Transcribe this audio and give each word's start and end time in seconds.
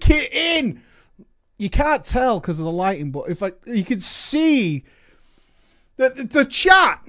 drink 0.00 0.10
it 0.10 0.32
in. 0.32 0.82
You 1.58 1.70
can't 1.70 2.04
tell 2.04 2.40
because 2.40 2.58
of 2.58 2.64
the 2.64 2.72
lighting, 2.72 3.10
but 3.10 3.30
if 3.30 3.42
I, 3.42 3.52
you 3.66 3.84
can 3.84 4.00
see 4.00 4.84
the, 5.96 6.10
the, 6.10 6.24
the 6.24 6.44
chat, 6.44 7.00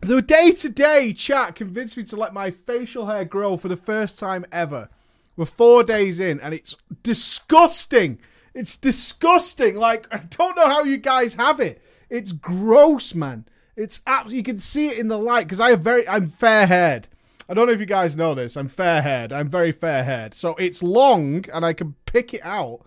the 0.00 0.22
day 0.22 0.52
to 0.52 0.68
day 0.68 1.12
chat 1.12 1.54
convinced 1.54 1.96
me 1.96 2.04
to 2.04 2.16
let 2.16 2.32
my 2.32 2.50
facial 2.50 3.06
hair 3.06 3.24
grow 3.24 3.56
for 3.56 3.68
the 3.68 3.76
first 3.76 4.18
time 4.18 4.46
ever. 4.52 4.88
We're 5.36 5.46
four 5.46 5.84
days 5.84 6.18
in, 6.18 6.40
and 6.40 6.54
it's 6.54 6.76
disgusting. 7.02 8.18
It's 8.54 8.76
disgusting. 8.76 9.76
Like 9.76 10.06
I 10.12 10.18
don't 10.18 10.56
know 10.56 10.66
how 10.66 10.84
you 10.84 10.96
guys 10.96 11.34
have 11.34 11.60
it. 11.60 11.82
It's 12.08 12.32
gross, 12.32 13.14
man. 13.14 13.44
It's 13.76 14.00
absolutely. 14.06 14.38
You 14.38 14.44
can 14.44 14.58
see 14.58 14.88
it 14.88 14.98
in 14.98 15.08
the 15.08 15.18
light 15.18 15.44
because 15.44 15.60
I 15.60 15.70
have 15.70 15.80
very. 15.80 16.08
I'm 16.08 16.28
fair 16.28 16.66
haired. 16.66 17.06
I 17.48 17.54
don't 17.54 17.66
know 17.66 17.72
if 17.72 17.80
you 17.80 17.86
guys 17.86 18.14
know 18.14 18.34
this. 18.34 18.56
I'm 18.56 18.68
fair 18.68 19.00
haired. 19.00 19.32
I'm 19.32 19.48
very 19.48 19.72
fair 19.72 20.04
haired. 20.04 20.34
So 20.34 20.54
it's 20.56 20.82
long, 20.82 21.44
and 21.52 21.64
I 21.64 21.72
can 21.72 21.94
pick 22.04 22.34
it 22.34 22.44
out. 22.44 22.80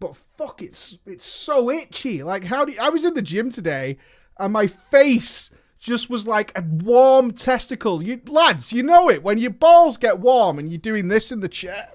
But 0.00 0.16
fuck, 0.36 0.62
it's 0.62 0.98
it's 1.06 1.24
so 1.24 1.70
itchy. 1.70 2.22
Like 2.22 2.44
how 2.44 2.64
do 2.64 2.72
you, 2.72 2.80
I 2.80 2.88
was 2.88 3.04
in 3.04 3.14
the 3.14 3.22
gym 3.22 3.50
today, 3.50 3.98
and 4.38 4.52
my 4.52 4.66
face 4.66 5.50
just 5.78 6.10
was 6.10 6.26
like 6.26 6.56
a 6.56 6.62
warm 6.62 7.32
testicle. 7.32 8.02
You 8.02 8.20
lads, 8.26 8.72
you 8.72 8.82
know 8.82 9.08
it 9.08 9.22
when 9.22 9.38
your 9.38 9.50
balls 9.50 9.96
get 9.96 10.18
warm 10.18 10.58
and 10.58 10.68
you're 10.68 10.78
doing 10.78 11.08
this 11.08 11.30
in 11.30 11.40
the 11.40 11.48
chair. 11.48 11.90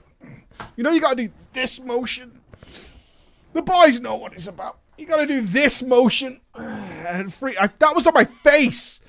You 0.76 0.84
know 0.84 0.92
you 0.92 1.02
got 1.02 1.18
to 1.18 1.28
do 1.28 1.34
this 1.54 1.80
motion. 1.82 2.40
The 3.54 3.62
boys 3.62 4.00
know 4.00 4.16
what 4.16 4.34
it's 4.34 4.48
about. 4.48 4.80
You 4.98 5.06
got 5.06 5.18
to 5.18 5.26
do 5.26 5.42
this 5.42 5.82
motion. 5.82 6.42
And 7.06 7.32
free. 7.32 7.56
I, 7.56 7.68
that 7.68 7.96
was 7.96 8.08
on 8.08 8.16
my 8.16 8.26
face. 8.26 9.00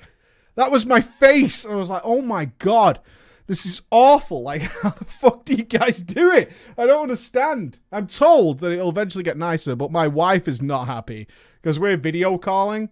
That 0.57 0.71
was 0.71 0.85
my 0.85 1.01
face. 1.01 1.65
I 1.65 1.75
was 1.75 1.89
like, 1.89 2.01
oh 2.03 2.21
my 2.21 2.45
god, 2.59 2.99
this 3.45 3.65
is 3.65 3.81
awful. 3.91 4.41
Like, 4.41 4.61
how 4.81 4.89
the 4.89 5.05
fuck 5.05 5.45
do 5.45 5.53
you 5.53 5.63
guys 5.63 6.01
do 6.01 6.31
it? 6.33 6.51
I 6.77 6.85
don't 6.85 7.03
understand. 7.03 7.79
I'm 7.91 8.07
told 8.07 8.59
that 8.59 8.71
it'll 8.71 8.89
eventually 8.89 9.23
get 9.23 9.37
nicer, 9.37 9.75
but 9.75 9.91
my 9.91 10.07
wife 10.07 10.47
is 10.47 10.61
not 10.61 10.87
happy 10.87 11.27
because 11.61 11.79
we're 11.79 11.95
video 11.95 12.37
calling 12.37 12.89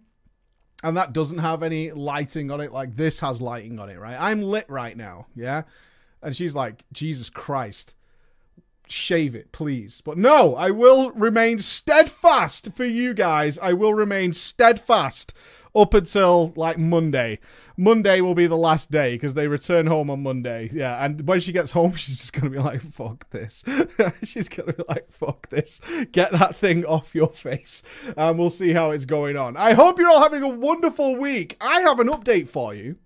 and 0.84 0.96
that 0.96 1.14
doesn't 1.14 1.40
have 1.40 1.64
any 1.64 1.92
lighting 1.92 2.52
on 2.52 2.62
it 2.62 2.72
like 2.72 2.96
this 2.96 3.20
has 3.20 3.42
lighting 3.42 3.80
on 3.80 3.90
it, 3.90 4.00
right? 4.00 4.18
I'm 4.20 4.44
lit 4.44 4.70
right 4.70 4.96
now, 4.96 5.26
yeah? 5.36 5.64
And 6.22 6.36
she's 6.36 6.54
like, 6.54 6.84
Jesus 6.94 7.30
Christ 7.32 7.96
shave 8.88 9.34
it, 9.34 9.52
please. 9.52 10.02
But 10.06 10.20
no, 10.20 10.56
I 10.56 10.70
will 10.70 11.10
remain 11.12 11.58
steadfast 11.60 12.70
for 12.76 12.86
you 12.86 13.16
guys. 13.16 13.58
I 13.58 13.74
will 13.74 13.96
remain 13.96 14.34
steadfast 14.34 15.34
up 15.76 15.94
until 15.94 16.54
like 16.56 16.78
Monday. 16.78 17.40
Monday 17.78 18.22
will 18.22 18.36
be 18.36 18.48
the 18.48 18.58
last 18.58 18.90
day 18.90 19.16
because 19.16 19.34
they 19.34 19.48
return 19.48 19.86
home 19.86 20.10
on 20.10 20.24
Monday. 20.24 20.70
Yeah, 20.72 21.04
and 21.04 21.28
when 21.28 21.42
she 21.42 21.52
gets 21.52 21.72
home, 21.72 21.94
she's 21.96 22.20
just 22.20 22.34
gonna 22.34 22.50
be 22.50 22.60
like, 22.60 22.82
"Fuck 22.94 23.30
this." 23.32 23.64
she's 24.24 24.48
gonna 24.48 24.74
be 24.74 24.84
like, 24.88 25.12
"Fuck 25.12 25.50
this." 25.50 25.82
Get 26.12 26.32
that 26.32 26.58
thing 26.58 26.86
off 26.86 27.14
your 27.14 27.30
face, 27.30 27.84
and 28.16 28.40
we'll 28.40 28.50
see 28.50 28.72
how 28.72 28.92
it's 28.92 29.06
going 29.06 29.38
on. 29.38 29.58
I 29.58 29.74
hope 29.74 30.00
you're 30.00 30.10
all 30.10 30.22
having 30.22 30.44
a 30.44 30.50
wonderful 30.50 31.18
week. 31.18 31.58
I 31.60 31.82
have 31.82 32.00
an 32.00 32.08
update 32.08 32.48
for 32.48 32.74
you. 32.74 32.98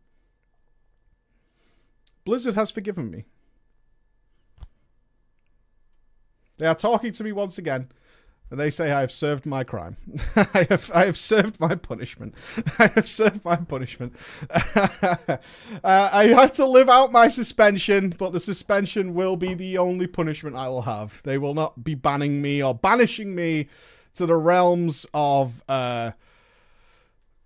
Blizzard 2.26 2.56
has 2.56 2.70
forgiven 2.70 3.10
me. 3.10 3.26
They 6.60 6.68
are 6.68 6.76
talking 6.76 7.14
to 7.14 7.24
me 7.24 7.32
once 7.32 7.58
again, 7.58 7.90
they 8.58 8.72
say 8.72 8.92
I 8.92 9.02
have 9.02 9.12
served 9.12 9.46
my 9.46 9.64
crime. 9.64 9.96
I 10.36 10.66
have 10.70 10.90
I 10.94 11.06
have 11.06 11.18
served 11.18 11.60
my 11.60 11.76
punishment. 11.76 12.34
I 12.80 12.88
have 12.96 13.08
served 13.08 13.46
my 13.46 13.56
punishment. 13.56 14.16
uh, 14.50 15.38
I 15.84 16.34
have 16.36 16.54
to 16.54 16.66
live 16.66 16.90
out 16.90 17.12
my 17.12 17.28
suspension, 17.28 18.16
but 18.18 18.32
the 18.32 18.40
suspension 18.40 19.14
will 19.14 19.36
be 19.36 19.54
the 19.54 19.78
only 19.78 20.08
punishment 20.08 20.56
I 20.56 20.68
will 20.68 20.82
have. 20.82 21.22
They 21.24 21.38
will 21.38 21.54
not 21.54 21.84
be 21.84 21.94
banning 21.94 22.42
me 22.42 22.64
or 22.64 22.74
banishing 22.74 23.36
me 23.36 23.68
to 24.16 24.26
the 24.26 24.36
realms 24.36 25.06
of 25.14 25.62
uh, 25.70 26.12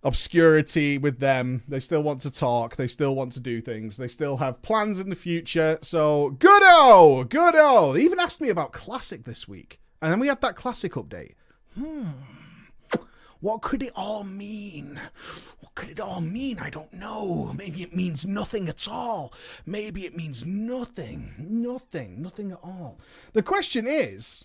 obscurity 0.04 0.98
with 0.98 1.20
them. 1.20 1.64
They 1.68 1.82
still 1.82 2.02
want 2.02 2.22
to 2.22 2.32
talk. 2.32 2.78
They 2.78 2.88
still 2.88 3.16
want 3.16 3.34
to 3.34 3.42
do 3.42 3.62
things. 3.62 3.98
They 3.98 4.08
still 4.08 4.38
have 4.38 4.62
plans 4.62 5.00
in 5.00 5.10
the 5.10 5.16
future. 5.16 5.80
So, 5.82 6.32
good-o! 6.40 7.26
Good-o! 7.26 7.94
They 7.94 8.02
even 8.02 8.20
asked 8.20 8.42
me 8.42 8.50
about 8.50 8.72
Classic 8.72 9.26
this 9.26 9.48
week. 9.48 9.80
And 10.04 10.12
then 10.12 10.20
we 10.20 10.28
had 10.28 10.42
that 10.42 10.58
Classic 10.58 10.92
update. 10.94 11.36
Hmm. 11.80 12.10
What 13.40 13.62
could 13.62 13.82
it 13.82 13.94
all 13.96 14.26
mean? 14.26 15.00
What 15.62 15.76
could 15.76 15.92
it 15.92 16.00
all 16.02 16.20
mean? 16.20 16.60
I 16.60 16.70
don't 16.70 16.92
know. 16.92 17.54
Maybe 17.58 17.84
it 17.84 17.96
means 17.96 18.26
nothing 18.26 18.68
at 18.68 18.86
all. 18.90 19.34
Maybe 19.66 20.06
it 20.06 20.14
means 20.14 20.46
nothing. 20.46 21.34
Nothing. 21.38 22.22
Nothing 22.22 22.52
at 22.52 22.60
all. 22.62 23.00
The 23.32 23.42
question 23.42 23.88
is 23.88 24.44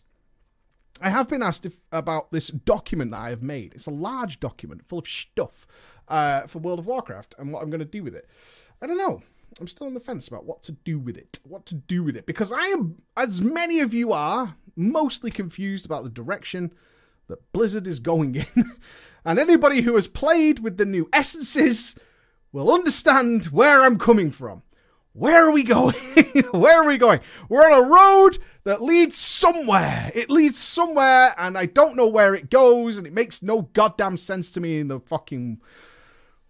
I 1.00 1.10
have 1.10 1.28
been 1.28 1.42
asked 1.42 1.66
if, 1.66 1.74
about 1.90 2.30
this 2.30 2.48
document 2.48 3.10
that 3.10 3.20
I 3.20 3.30
have 3.30 3.42
made. 3.42 3.74
It's 3.74 3.86
a 3.86 3.90
large 3.90 4.38
document 4.38 4.86
full 4.86 5.00
of 5.00 5.08
stuff 5.08 5.66
uh, 6.06 6.46
for 6.46 6.60
World 6.60 6.78
of 6.78 6.86
Warcraft 6.86 7.34
and 7.36 7.52
what 7.52 7.64
I'm 7.64 7.70
going 7.70 7.80
to 7.80 7.84
do 7.84 8.04
with 8.04 8.14
it. 8.14 8.28
I 8.80 8.86
don't 8.86 8.98
know. 8.98 9.22
I'm 9.60 9.66
still 9.66 9.88
on 9.88 9.94
the 9.94 10.00
fence 10.00 10.28
about 10.28 10.44
what 10.44 10.62
to 10.64 10.72
do 10.72 11.00
with 11.00 11.16
it. 11.16 11.40
What 11.42 11.66
to 11.66 11.74
do 11.74 12.04
with 12.04 12.16
it. 12.16 12.26
Because 12.26 12.52
I 12.52 12.66
am, 12.66 13.02
as 13.16 13.40
many 13.40 13.80
of 13.80 13.92
you 13.92 14.12
are, 14.12 14.54
mostly 14.78 15.30
confused 15.30 15.84
about 15.84 16.04
the 16.04 16.10
direction 16.10 16.72
that 17.26 17.52
Blizzard 17.52 17.86
is 17.86 17.98
going 17.98 18.34
in. 18.36 18.72
and 19.24 19.38
anybody 19.38 19.82
who 19.82 19.94
has 19.96 20.08
played 20.08 20.60
with 20.60 20.76
the 20.76 20.86
new 20.86 21.08
essences 21.12 21.94
will 22.52 22.72
understand 22.72 23.46
where 23.46 23.82
I'm 23.82 23.98
coming 23.98 24.30
from. 24.30 24.62
Where 25.12 25.46
are 25.46 25.50
we 25.50 25.64
going? 25.64 25.96
Where 26.52 26.80
are 26.80 26.86
we 26.86 26.96
going? 26.96 27.20
We're 27.48 27.68
on 27.68 27.84
a 27.84 27.88
road 27.88 28.38
that 28.62 28.80
leads 28.80 29.16
somewhere. 29.16 30.12
It 30.14 30.30
leads 30.30 30.58
somewhere, 30.58 31.34
and 31.36 31.58
I 31.58 31.66
don't 31.66 31.96
know 31.96 32.06
where 32.06 32.36
it 32.36 32.50
goes, 32.50 32.96
and 32.96 33.06
it 33.06 33.12
makes 33.12 33.42
no 33.42 33.62
goddamn 33.72 34.16
sense 34.16 34.50
to 34.52 34.60
me 34.60 34.78
in 34.78 34.86
the 34.86 35.00
fucking. 35.00 35.60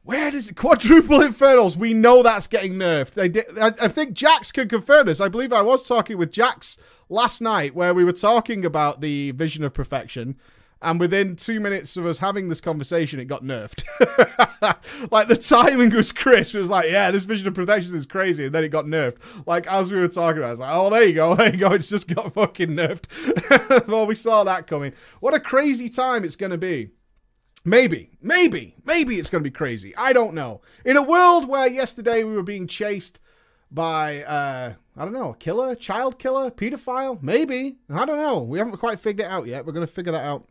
Where 0.08 0.30
does 0.30 0.48
it 0.48 0.56
quadruple 0.56 1.20
infernals? 1.20 1.76
We 1.76 1.92
know 1.92 2.22
that's 2.22 2.46
getting 2.46 2.76
nerfed. 2.76 3.10
They 3.10 3.28
did, 3.28 3.58
I, 3.58 3.74
I 3.78 3.88
think 3.88 4.14
Jax 4.14 4.50
can 4.50 4.66
confirm 4.66 5.04
this. 5.04 5.20
I 5.20 5.28
believe 5.28 5.52
I 5.52 5.60
was 5.60 5.82
talking 5.82 6.16
with 6.16 6.32
Jax 6.32 6.78
last 7.10 7.42
night 7.42 7.74
where 7.74 7.92
we 7.92 8.04
were 8.04 8.14
talking 8.14 8.64
about 8.64 9.02
the 9.02 9.32
vision 9.32 9.64
of 9.64 9.74
perfection 9.74 10.38
and 10.80 10.98
within 10.98 11.36
two 11.36 11.60
minutes 11.60 11.98
of 11.98 12.06
us 12.06 12.18
having 12.18 12.48
this 12.48 12.58
conversation, 12.58 13.20
it 13.20 13.26
got 13.26 13.44
nerfed. 13.44 13.84
like 15.10 15.28
the 15.28 15.36
timing 15.36 15.90
was 15.90 16.10
crisp. 16.10 16.54
It 16.54 16.60
was 16.60 16.70
like, 16.70 16.90
yeah, 16.90 17.10
this 17.10 17.24
vision 17.24 17.46
of 17.46 17.54
perfection 17.54 17.94
is 17.94 18.06
crazy, 18.06 18.46
and 18.46 18.54
then 18.54 18.64
it 18.64 18.70
got 18.70 18.86
nerfed. 18.86 19.16
Like 19.44 19.66
as 19.66 19.92
we 19.92 19.98
were 19.98 20.08
talking 20.08 20.38
about, 20.38 20.46
I 20.46 20.50
was 20.52 20.60
like, 20.60 20.74
oh, 20.74 20.88
there 20.88 21.04
you 21.04 21.12
go, 21.12 21.34
there 21.36 21.50
you 21.50 21.58
go. 21.58 21.72
It's 21.72 21.90
just 21.90 22.08
got 22.08 22.32
fucking 22.32 22.70
nerfed. 22.70 23.86
well, 23.88 24.06
we 24.06 24.14
saw 24.14 24.44
that 24.44 24.66
coming. 24.66 24.94
What 25.20 25.34
a 25.34 25.40
crazy 25.40 25.90
time 25.90 26.24
it's 26.24 26.36
going 26.36 26.52
to 26.52 26.58
be. 26.58 26.92
Maybe, 27.68 28.10
maybe, 28.22 28.74
maybe 28.84 29.18
it's 29.18 29.30
going 29.30 29.42
to 29.42 29.50
be 29.50 29.54
crazy. 29.54 29.94
I 29.96 30.12
don't 30.12 30.34
know. 30.34 30.62
In 30.84 30.96
a 30.96 31.02
world 31.02 31.48
where 31.48 31.66
yesterday 31.68 32.24
we 32.24 32.34
were 32.34 32.42
being 32.42 32.66
chased 32.66 33.20
by 33.70 34.22
uh 34.24 34.72
I 34.96 35.04
don't 35.04 35.12
know, 35.12 35.30
a 35.30 35.36
killer, 35.36 35.74
child 35.74 36.18
killer, 36.18 36.50
pedophile, 36.50 37.22
maybe. 37.22 37.76
I 37.90 38.04
don't 38.04 38.18
know. 38.18 38.40
We 38.40 38.58
haven't 38.58 38.76
quite 38.78 38.98
figured 38.98 39.26
it 39.26 39.30
out 39.30 39.46
yet. 39.46 39.64
We're 39.64 39.72
going 39.72 39.86
to 39.86 39.92
figure 39.92 40.12
that 40.12 40.24
out 40.24 40.48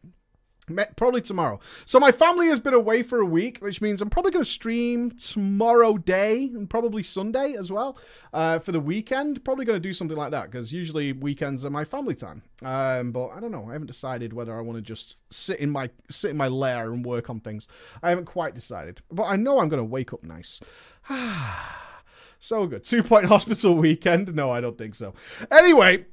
Probably 0.98 1.22
tomorrow. 1.22 1.62
So 1.86 1.98
my 1.98 2.12
family 2.12 2.48
has 2.48 2.60
been 2.60 2.74
away 2.74 3.02
for 3.02 3.22
a 3.22 3.26
week, 3.26 3.60
which 3.60 3.82
means 3.82 4.02
I'm 4.02 4.10
probably 4.10 4.32
going 4.32 4.44
to 4.44 4.52
stream 4.52 5.12
tomorrow 5.12 5.98
day 5.98 6.52
and 6.54 6.70
probably 6.70 7.04
Sunday 7.04 7.56
as 7.58 7.72
well 7.72 7.98
uh, 8.34 8.60
for 8.60 8.74
the 8.74 8.80
weekend. 8.80 9.46
Probably 9.46 9.64
going 9.64 9.78
to 9.78 9.88
do 9.88 9.94
something 9.94 10.18
like 10.18 10.32
that 10.32 10.52
because 10.52 10.74
usually 10.74 11.14
weekends 11.14 11.64
are 11.64 11.70
my 11.70 11.86
family 11.86 12.16
time. 12.16 12.42
Um, 12.66 13.14
but 13.14 13.30
I 13.30 13.40
don't 13.40 13.52
know. 13.52 13.66
I 13.70 13.74
haven't 13.74 13.88
decided 13.88 14.34
whether 14.34 14.58
I 14.58 14.60
want 14.60 14.76
to 14.76 14.82
just 14.82 15.16
sit 15.30 15.62
in 15.62 15.70
my 15.70 15.90
sit 16.10 16.32
in 16.32 16.38
my 16.38 16.50
lair 16.50 16.92
and 16.92 17.06
work 17.06 17.30
on 17.30 17.40
things. 17.40 17.70
I 18.04 18.10
haven't 18.10 18.26
quite 18.26 18.54
decided, 18.54 19.00
but 19.10 19.24
I 19.24 19.38
know 19.38 19.60
I'm 19.60 19.70
going 19.70 19.80
to 19.80 19.86
wake 19.86 20.12
up 20.12 20.22
nice. 20.22 20.60
so 22.40 22.68
good. 22.68 22.84
Two 22.84 23.04
point 23.04 23.26
hospital 23.28 23.74
weekend? 23.76 24.36
No, 24.36 24.52
I 24.52 24.60
don't 24.60 24.78
think 24.78 24.96
so. 24.96 25.14
Anyway. 25.50 26.08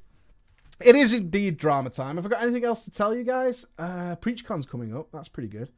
It 0.80 0.96
is 0.96 1.12
indeed 1.12 1.56
drama 1.56 1.90
time. 1.90 2.16
Have 2.16 2.26
I 2.26 2.28
got 2.28 2.42
anything 2.42 2.64
else 2.64 2.84
to 2.84 2.90
tell 2.90 3.14
you 3.14 3.22
guys? 3.22 3.64
Uh, 3.78 4.16
PreachCon's 4.16 4.66
coming 4.66 4.96
up. 4.96 5.08
That's 5.12 5.28
pretty 5.28 5.48
good. 5.48 5.70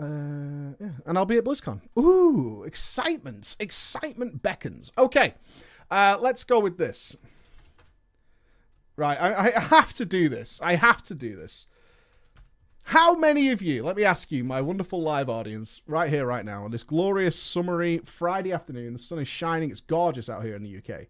Uh, 0.00 0.74
yeah. 0.80 0.90
And 1.06 1.16
I'll 1.16 1.26
be 1.26 1.36
at 1.36 1.44
BlizzCon. 1.44 1.80
Ooh, 1.98 2.64
excitement. 2.64 3.56
Excitement 3.60 4.42
beckons. 4.42 4.92
Okay, 4.96 5.34
uh, 5.90 6.16
let's 6.20 6.44
go 6.44 6.58
with 6.58 6.78
this. 6.78 7.16
Right, 8.96 9.16
I, 9.16 9.52
I 9.56 9.60
have 9.60 9.92
to 9.94 10.04
do 10.04 10.28
this. 10.28 10.60
I 10.62 10.74
have 10.74 11.02
to 11.04 11.14
do 11.14 11.36
this. 11.36 11.66
How 12.82 13.14
many 13.14 13.50
of 13.50 13.62
you, 13.62 13.84
let 13.84 13.96
me 13.96 14.04
ask 14.04 14.32
you, 14.32 14.42
my 14.42 14.60
wonderful 14.60 15.00
live 15.00 15.28
audience, 15.28 15.80
right 15.86 16.10
here, 16.10 16.26
right 16.26 16.44
now, 16.44 16.64
on 16.64 16.70
this 16.70 16.82
glorious 16.82 17.40
summery 17.40 18.00
Friday 18.04 18.52
afternoon, 18.52 18.92
the 18.92 18.98
sun 18.98 19.20
is 19.20 19.28
shining, 19.28 19.70
it's 19.70 19.80
gorgeous 19.80 20.28
out 20.28 20.42
here 20.42 20.56
in 20.56 20.62
the 20.62 20.76
UK. 20.78 21.06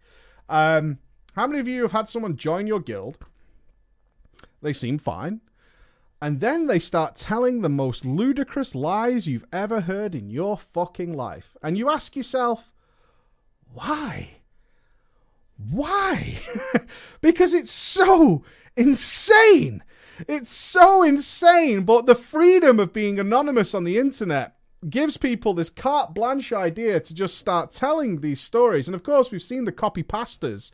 Um, 0.49 0.99
how 1.35 1.47
many 1.47 1.61
of 1.61 1.69
you 1.69 1.82
have 1.82 1.93
had 1.93 2.09
someone 2.09 2.37
join 2.37 2.67
your 2.67 2.81
guild? 2.81 3.19
They 4.62 4.73
seem 4.73 4.99
fine. 4.99 5.41
And 6.23 6.41
then 6.41 6.67
they 6.67 6.79
start 6.79 7.17
telling 7.17 7.61
the 7.61 7.69
most 7.69 8.05
ludicrous 8.05 8.75
lies 8.75 9.27
you've 9.27 9.47
ever 9.53 9.81
heard 9.81 10.15
in 10.15 10.29
your 10.29 10.59
fucking 10.59 11.15
life. 11.15 11.56
And 11.62 11.79
you 11.79 11.91
ask 11.91 12.15
yourself, 12.15 12.73
why? 13.73 14.31
Why? 15.71 16.38
because 17.23 17.55
it's 17.55 17.73
so 17.73 18.44
insane. 18.76 19.83
It's 20.29 20.53
so 20.53 21.03
insane. 21.03 21.85
But 21.85 22.05
the 22.05 22.15
freedom 22.15 22.79
of 22.79 22.93
being 22.93 23.19
anonymous 23.19 23.75
on 23.75 23.85
the 23.85 23.99
internet 23.99 24.56
gives 24.88 25.17
people 25.17 25.55
this 25.55 25.71
carte 25.71 26.15
blanche 26.15 26.53
idea 26.53 27.00
to 27.00 27.15
just 27.15 27.38
start 27.38 27.71
telling 27.71 28.21
these 28.21 28.41
stories. 28.41 28.88
And 28.88 28.94
of 28.94 29.03
course, 29.03 29.31
we've 29.31 29.43
seen 29.43 29.65
the 29.65 29.73
copy 29.73 30.03
pastas 30.03 30.71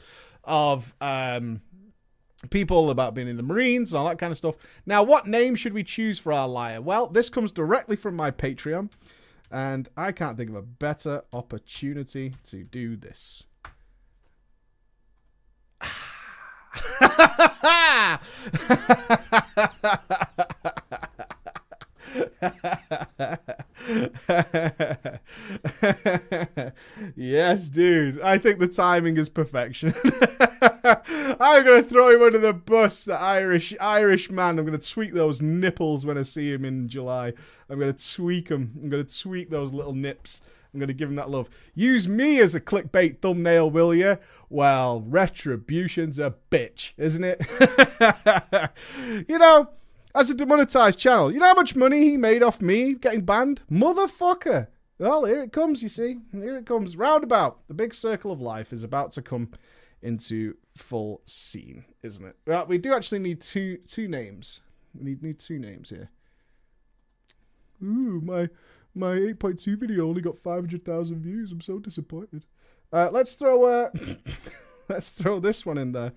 of 0.46 0.94
um, 1.00 1.60
people 2.50 2.90
about 2.90 3.14
being 3.14 3.28
in 3.28 3.36
the 3.36 3.42
Marines 3.42 3.92
and 3.92 3.98
all 3.98 4.08
that 4.08 4.18
kind 4.18 4.30
of 4.30 4.36
stuff. 4.36 4.56
Now, 4.86 5.02
what 5.02 5.26
name 5.26 5.54
should 5.56 5.72
we 5.74 5.84
choose 5.84 6.18
for 6.18 6.32
our 6.32 6.48
liar? 6.48 6.80
Well, 6.80 7.08
this 7.08 7.28
comes 7.28 7.52
directly 7.52 7.96
from 7.96 8.16
my 8.16 8.30
Patreon, 8.30 8.90
and 9.50 9.88
I 9.96 10.12
can't 10.12 10.36
think 10.36 10.50
of 10.50 10.56
a 10.56 10.62
better 10.62 11.22
opportunity 11.32 12.34
to 12.48 12.64
do 12.64 12.96
this. 12.96 13.44
yes, 27.16 27.68
dude. 27.68 28.20
I 28.20 28.38
think 28.38 28.58
the 28.58 28.70
timing 28.72 29.16
is 29.16 29.28
perfection. 29.28 29.94
I'm 30.84 31.64
gonna 31.64 31.82
throw 31.82 32.10
him 32.10 32.22
under 32.22 32.38
the 32.38 32.52
bus, 32.52 33.04
the 33.04 33.18
Irish 33.18 33.74
Irish 33.80 34.30
man. 34.30 34.58
I'm 34.58 34.64
gonna 34.64 34.78
tweak 34.78 35.14
those 35.14 35.40
nipples 35.40 36.06
when 36.06 36.18
I 36.18 36.22
see 36.22 36.52
him 36.52 36.64
in 36.64 36.88
July. 36.88 37.32
I'm 37.68 37.78
gonna 37.78 37.92
tweak 37.92 38.48
them. 38.48 38.72
I'm 38.82 38.88
gonna 38.88 39.04
tweak 39.04 39.50
those 39.50 39.72
little 39.72 39.94
nips. 39.94 40.40
I'm 40.74 40.80
gonna 40.80 40.92
give 40.92 41.08
him 41.08 41.16
that 41.16 41.30
love. 41.30 41.48
Use 41.74 42.08
me 42.08 42.40
as 42.40 42.54
a 42.54 42.60
clickbait 42.60 43.20
thumbnail, 43.20 43.70
will 43.70 43.94
you? 43.94 44.18
Well, 44.48 45.02
retribution's 45.06 46.18
a 46.18 46.34
bitch, 46.50 46.92
isn't 46.96 47.24
it? 47.24 47.40
you 49.28 49.38
know, 49.38 49.70
as 50.16 50.30
a 50.30 50.34
demonetized 50.34 50.98
channel, 50.98 51.30
you 51.30 51.38
know 51.38 51.46
how 51.46 51.54
much 51.54 51.76
money 51.76 52.00
he 52.00 52.16
made 52.16 52.42
off 52.42 52.62
me 52.62 52.94
getting 52.94 53.20
banned? 53.20 53.62
Motherfucker. 53.70 54.66
Well, 54.98 55.24
here 55.24 55.42
it 55.42 55.52
comes, 55.52 55.82
you 55.82 55.90
see. 55.90 56.18
Here 56.32 56.56
it 56.56 56.66
comes. 56.66 56.96
Roundabout. 56.96 57.58
The 57.68 57.74
big 57.74 57.92
circle 57.92 58.32
of 58.32 58.40
life 58.40 58.72
is 58.72 58.82
about 58.82 59.12
to 59.12 59.22
come 59.22 59.50
into 60.02 60.56
full 60.76 61.20
scene, 61.26 61.84
isn't 62.02 62.24
it? 62.24 62.36
Well, 62.46 62.66
we 62.66 62.78
do 62.78 62.94
actually 62.94 63.18
need 63.18 63.42
two 63.42 63.78
two 63.86 64.08
names. 64.08 64.60
We 64.94 65.04
need 65.04 65.22
need 65.22 65.38
two 65.38 65.58
names 65.58 65.90
here. 65.90 66.08
Ooh, 67.82 68.22
my 68.24 68.48
my 68.94 69.16
8.2 69.16 69.78
video 69.78 70.08
only 70.08 70.22
got 70.22 70.38
500,000 70.38 71.20
views. 71.20 71.52
I'm 71.52 71.60
so 71.60 71.78
disappointed. 71.78 72.46
Uh, 72.90 73.10
let's 73.12 73.34
throw 73.34 73.64
uh, 73.64 73.90
let's 74.88 75.10
throw 75.10 75.40
this 75.40 75.66
one 75.66 75.76
in 75.76 75.92
there. 75.92 76.12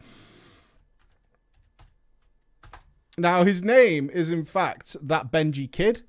Now 3.17 3.43
his 3.43 3.63
name 3.63 4.09
is 4.09 4.31
in 4.31 4.45
fact 4.45 4.95
that 5.01 5.31
Benji 5.31 5.71
kid. 5.71 6.01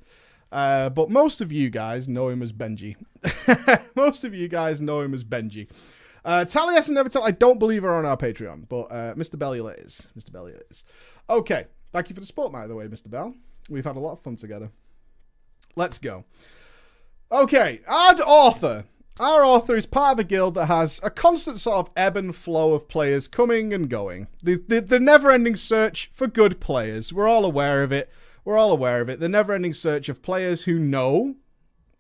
Uh, 0.53 0.89
but 0.89 1.11
most 1.11 1.41
of 1.41 1.53
you 1.53 1.71
guys 1.71 2.09
know 2.09 2.29
him 2.29 2.43
as 2.43 2.53
Benji. 2.53 2.97
most 3.95 4.25
of 4.25 4.35
you 4.35 4.49
guys 4.49 4.81
know 4.81 5.01
him 5.01 5.15
as 5.15 5.23
Benji. 5.23 5.69
Uh, 6.25 6.45
Taliesin 6.45 6.99
and 6.99 6.99
Evitel, 6.99 7.23
I 7.23 7.31
don't 7.31 7.59
believe 7.59 7.85
are 7.85 7.95
on 7.95 8.05
our 8.05 8.17
Patreon, 8.17 8.69
but 8.69 8.83
uh, 8.91 9.15
Mr. 9.15 9.37
Bellular 9.37 9.75
is. 9.87 10.07
Mr. 10.19 10.31
Bellular 10.31 10.61
is. 10.71 10.85
Okay, 11.31 11.67
thank 11.93 12.09
you 12.09 12.15
for 12.15 12.21
the 12.21 12.27
support, 12.27 12.53
by 12.53 12.67
the 12.67 12.75
way, 12.75 12.87
Mr. 12.89 13.09
Bell. 13.09 13.35
We've 13.69 13.85
had 13.85 13.97
a 13.97 14.01
lot 14.01 14.13
of 14.13 14.21
fun 14.21 14.37
together. 14.37 14.71
Let's 15.77 15.99
go. 15.99 16.25
Okay, 17.33 17.81
our 17.87 18.15
author. 18.27 18.85
Our 19.21 19.45
author 19.45 19.77
is 19.77 19.85
part 19.85 20.13
of 20.13 20.19
a 20.19 20.25
guild 20.25 20.55
that 20.55 20.65
has 20.65 20.99
a 21.03 21.11
constant 21.11 21.61
sort 21.61 21.77
of 21.77 21.91
ebb 21.95 22.17
and 22.17 22.35
flow 22.35 22.73
of 22.73 22.89
players 22.89 23.29
coming 23.29 23.75
and 23.75 23.91
going. 23.91 24.29
The, 24.43 24.65
the, 24.67 24.81
the 24.81 24.99
never 24.99 25.31
ending 25.31 25.57
search 25.57 26.11
for 26.15 26.27
good 26.27 26.59
players. 26.59 27.13
We're 27.13 27.29
all 27.29 27.45
aware 27.45 27.83
of 27.83 27.93
it. 27.93 28.11
We're 28.47 28.57
all 28.57 28.73
aware 28.73 29.03
of 29.03 29.11
it. 29.11 29.21
The 29.21 29.29
never 29.29 29.53
ending 29.53 29.75
search 29.75 30.09
of 30.09 30.23
players 30.23 30.63
who 30.63 30.79
know 30.79 31.35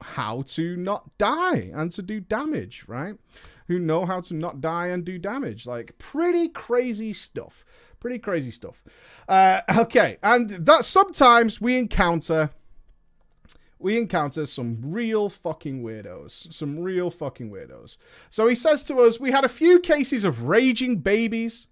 how 0.00 0.44
to 0.46 0.78
not 0.78 1.18
die 1.18 1.70
and 1.74 1.92
to 1.92 2.00
do 2.00 2.20
damage, 2.20 2.84
right? 2.86 3.16
Who 3.68 3.78
know 3.78 4.06
how 4.06 4.22
to 4.22 4.32
not 4.32 4.62
die 4.62 4.86
and 4.86 5.04
do 5.04 5.18
damage. 5.18 5.66
Like, 5.66 5.98
pretty 5.98 6.48
crazy 6.48 7.12
stuff. 7.12 7.66
Pretty 8.00 8.18
crazy 8.18 8.50
stuff. 8.50 8.82
Uh, 9.28 9.60
okay, 9.76 10.16
and 10.22 10.48
that 10.48 10.86
sometimes 10.86 11.60
we 11.60 11.76
encounter 11.76 12.48
we 13.80 13.96
encounter 13.96 14.44
some 14.44 14.78
real 14.82 15.30
fucking 15.30 15.82
weirdos. 15.82 16.52
Some 16.52 16.78
real 16.78 17.10
fucking 17.10 17.50
weirdos. 17.50 17.96
So 18.28 18.46
he 18.46 18.54
says 18.54 18.84
to 18.84 19.00
us, 19.00 19.18
we 19.18 19.30
had 19.32 19.44
a 19.44 19.48
few 19.48 19.80
cases 19.80 20.22
of 20.24 20.44
raging 20.44 20.98
babies 20.98 21.66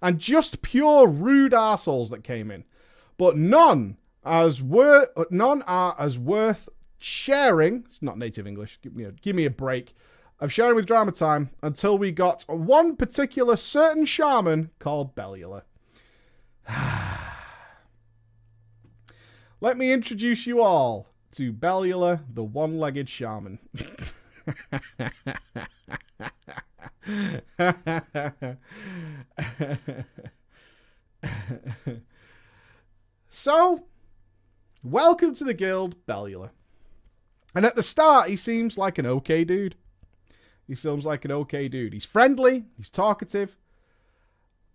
and 0.00 0.18
just 0.18 0.62
pure 0.62 1.08
rude 1.08 1.52
assholes 1.52 2.08
that 2.10 2.22
came 2.24 2.52
in. 2.52 2.64
But 3.18 3.36
none 3.36 3.96
as 4.24 4.62
worth 4.62 5.08
none 5.30 5.62
are 5.62 5.96
as 5.98 6.16
worth 6.18 6.68
sharing. 6.98 7.84
It's 7.86 8.00
not 8.00 8.16
native 8.16 8.46
English. 8.46 8.78
Give 8.80 8.94
me 8.94 9.04
a 9.04 9.10
give 9.12 9.34
me 9.34 9.44
a 9.44 9.50
break. 9.50 9.94
Of 10.38 10.50
sharing 10.50 10.74
with 10.74 10.86
Drama 10.86 11.12
Time 11.12 11.50
until 11.62 11.98
we 11.98 12.12
got 12.12 12.44
one 12.48 12.96
particular 12.96 13.56
certain 13.56 14.06
shaman 14.06 14.70
called 14.78 15.14
Bellular. 15.14 15.64
Let 19.60 19.76
me 19.76 19.92
introduce 19.92 20.46
you 20.46 20.62
all 20.62 21.09
to 21.32 21.52
Bellular, 21.52 22.20
the 22.32 22.42
one-legged 22.42 23.08
shaman. 23.08 23.58
so, 33.30 33.84
welcome 34.82 35.34
to 35.34 35.44
the 35.44 35.54
guild, 35.54 35.94
Bellular. 36.06 36.50
And 37.54 37.64
at 37.64 37.76
the 37.76 37.82
start, 37.82 38.28
he 38.28 38.36
seems 38.36 38.78
like 38.78 38.98
an 38.98 39.06
okay 39.06 39.44
dude. 39.44 39.76
He 40.66 40.74
seems 40.74 41.04
like 41.04 41.24
an 41.24 41.32
okay 41.32 41.68
dude. 41.68 41.92
He's 41.92 42.04
friendly, 42.04 42.64
he's 42.76 42.90
talkative. 42.90 43.56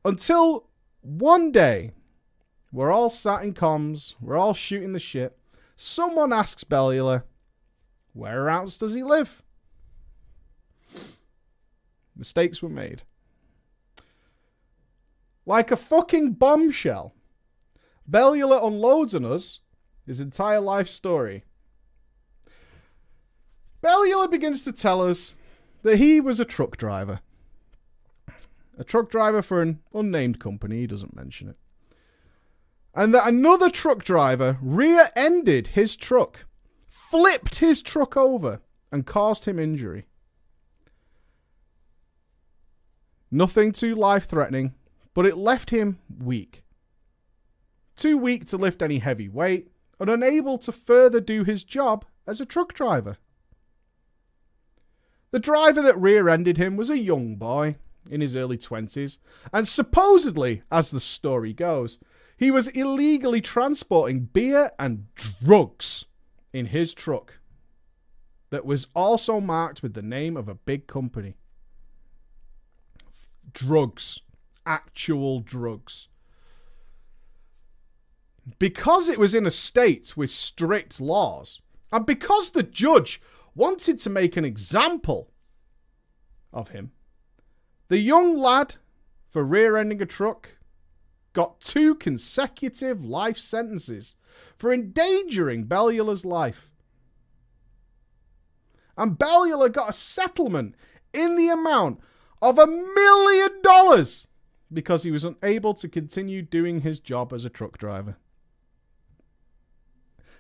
Until 0.03 0.67
one 1.01 1.51
day, 1.51 1.91
we're 2.71 2.91
all 2.91 3.09
sat 3.09 3.43
in 3.43 3.53
comms, 3.53 4.13
we're 4.19 4.37
all 4.37 4.53
shooting 4.53 4.93
the 4.93 4.99
shit, 4.99 5.37
Someone 5.75 6.31
asks 6.31 6.63
Bellular, 6.63 7.23
whereabouts 8.13 8.77
does 8.77 8.93
he 8.93 9.03
live? 9.03 9.41
Mistakes 12.15 12.61
were 12.61 12.69
made. 12.69 13.03
Like 15.45 15.71
a 15.71 15.75
fucking 15.75 16.33
bombshell, 16.33 17.13
Bellular 18.09 18.65
unloads 18.65 19.13
on 19.13 19.25
us 19.25 19.59
his 20.05 20.21
entire 20.21 20.61
life 20.61 20.87
story. 20.87 21.43
Bellular 23.83 24.31
begins 24.31 24.61
to 24.63 24.71
tell 24.71 25.01
us 25.01 25.35
that 25.83 25.97
he 25.97 26.19
was 26.19 26.39
a 26.39 26.45
truck 26.45 26.77
driver. 26.77 27.19
A 28.77 28.83
truck 28.83 29.09
driver 29.09 29.41
for 29.41 29.61
an 29.61 29.79
unnamed 29.93 30.39
company, 30.39 30.79
he 30.79 30.87
doesn't 30.87 31.15
mention 31.15 31.49
it 31.49 31.57
and 32.95 33.13
that 33.13 33.27
another 33.27 33.69
truck 33.69 34.03
driver 34.03 34.57
rear 34.61 35.09
ended 35.15 35.67
his 35.67 35.95
truck, 35.95 36.45
flipped 36.87 37.59
his 37.59 37.81
truck 37.81 38.15
over, 38.15 38.61
and 38.91 39.05
caused 39.05 39.45
him 39.45 39.59
injury. 39.59 40.05
Nothing 43.29 43.73
too 43.73 43.95
life 43.95 44.29
threatening, 44.29 44.73
but 45.13 45.25
it 45.25 45.35
left 45.35 45.69
him 45.69 45.99
weak. 46.23 46.63
Too 47.97 48.17
weak 48.17 48.45
to 48.45 48.57
lift 48.57 48.81
any 48.81 48.99
heavy 48.99 49.27
weight, 49.27 49.71
and 49.99 50.09
unable 50.09 50.57
to 50.59 50.71
further 50.71 51.19
do 51.19 51.43
his 51.43 51.63
job 51.63 52.05
as 52.25 52.39
a 52.39 52.45
truck 52.45 52.73
driver. 52.73 53.17
The 55.31 55.39
driver 55.39 55.81
that 55.81 55.99
rear 55.99 56.29
ended 56.29 56.57
him 56.57 56.77
was 56.77 56.89
a 56.89 56.97
young 56.97 57.35
boy 57.35 57.75
in 58.09 58.21
his 58.21 58.35
early 58.35 58.57
20s, 58.57 59.17
and 59.51 59.67
supposedly, 59.67 60.61
as 60.71 60.91
the 60.91 60.99
story 60.99 61.51
goes, 61.51 61.97
he 62.37 62.51
was 62.51 62.67
illegally 62.69 63.41
transporting 63.41 64.21
beer 64.21 64.71
and 64.77 65.05
drugs 65.43 66.05
in 66.53 66.67
his 66.67 66.93
truck 66.93 67.33
that 68.49 68.65
was 68.65 68.87
also 68.95 69.39
marked 69.39 69.81
with 69.81 69.93
the 69.93 70.01
name 70.01 70.37
of 70.37 70.47
a 70.47 70.55
big 70.55 70.87
company. 70.87 71.35
Drugs. 73.53 74.21
Actual 74.65 75.39
drugs. 75.39 76.07
Because 78.59 79.09
it 79.09 79.19
was 79.19 79.33
in 79.33 79.45
a 79.45 79.51
state 79.51 80.15
with 80.15 80.29
strict 80.29 81.01
laws, 81.01 81.61
and 81.91 82.05
because 82.05 82.49
the 82.51 82.63
judge 82.63 83.21
wanted 83.55 83.97
to 83.99 84.09
make 84.09 84.37
an 84.37 84.45
example 84.45 85.31
of 86.53 86.69
him, 86.69 86.91
the 87.87 87.97
young 87.97 88.37
lad, 88.37 88.75
for 89.29 89.43
rear 89.43 89.77
ending 89.77 90.01
a 90.01 90.05
truck, 90.05 90.49
got 91.35 91.59
two 91.59 91.93
consecutive 91.93 93.05
life 93.05 93.37
sentences 93.37 94.15
for 94.57 94.73
endangering 94.73 95.65
Bellular's 95.65 96.25
life. 96.25 96.71
And 98.97 99.19
Bellular 99.19 99.71
got 99.71 99.89
a 99.89 99.93
settlement 99.93 100.75
in 101.13 101.35
the 101.35 101.49
amount 101.49 101.99
of 102.41 102.57
a 102.57 102.65
million 102.65 103.61
dollars 103.61 104.27
because 104.71 105.03
he 105.03 105.11
was 105.11 105.25
unable 105.25 105.73
to 105.75 105.89
continue 105.89 106.41
doing 106.41 106.81
his 106.81 106.99
job 106.99 107.33
as 107.33 107.45
a 107.45 107.49
truck 107.49 107.77
driver. 107.77 108.15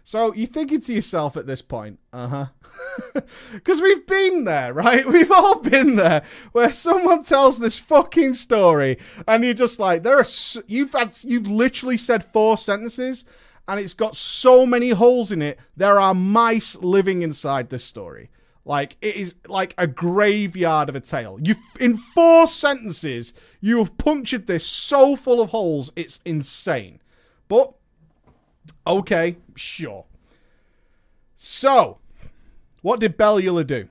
So 0.03 0.33
you're 0.33 0.47
thinking 0.47 0.81
to 0.81 0.93
yourself 0.93 1.35
at 1.35 1.47
this 1.47 1.61
point, 1.61 1.99
uh 2.13 2.27
huh. 2.27 2.45
Because 3.51 3.81
we've 3.81 4.05
been 4.05 4.43
there, 4.43 4.73
right? 4.73 5.07
We've 5.11 5.31
all 5.31 5.59
been 5.59 5.95
there 5.95 6.23
where 6.51 6.71
someone 6.71 7.23
tells 7.23 7.57
this 7.57 7.79
fucking 7.79 8.33
story 8.33 8.97
and 9.27 9.43
you're 9.43 9.53
just 9.53 9.79
like, 9.79 10.03
there 10.03 10.17
are, 10.17 10.25
you've 10.67 10.91
had, 10.91 11.17
you've 11.23 11.47
literally 11.47 11.97
said 11.97 12.31
four 12.31 12.57
sentences 12.57 13.25
and 13.67 13.79
it's 13.79 13.93
got 13.93 14.15
so 14.15 14.65
many 14.65 14.89
holes 14.89 15.31
in 15.31 15.41
it. 15.41 15.59
There 15.75 15.99
are 15.99 16.13
mice 16.13 16.75
living 16.75 17.21
inside 17.21 17.69
this 17.69 17.83
story. 17.83 18.29
Like 18.65 18.97
it 19.01 19.15
is 19.15 19.35
like 19.47 19.75
a 19.77 19.85
graveyard 19.87 20.89
of 20.89 20.95
a 20.95 20.99
tale. 20.99 21.37
You 21.41 21.55
in 21.79 21.97
four 21.97 22.47
sentences, 22.47 23.33
you 23.61 23.77
have 23.77 23.97
punctured 23.97 24.47
this 24.47 24.65
so 24.65 25.15
full 25.15 25.39
of 25.39 25.49
holes, 25.49 25.91
it's 25.95 26.19
insane. 26.25 26.99
But 27.47 27.73
okay, 28.87 29.37
sure. 29.55 30.05
So, 31.37 31.99
what 32.85 32.99
did 32.99 33.17
Bellular 33.17 33.63
do? 33.63 33.87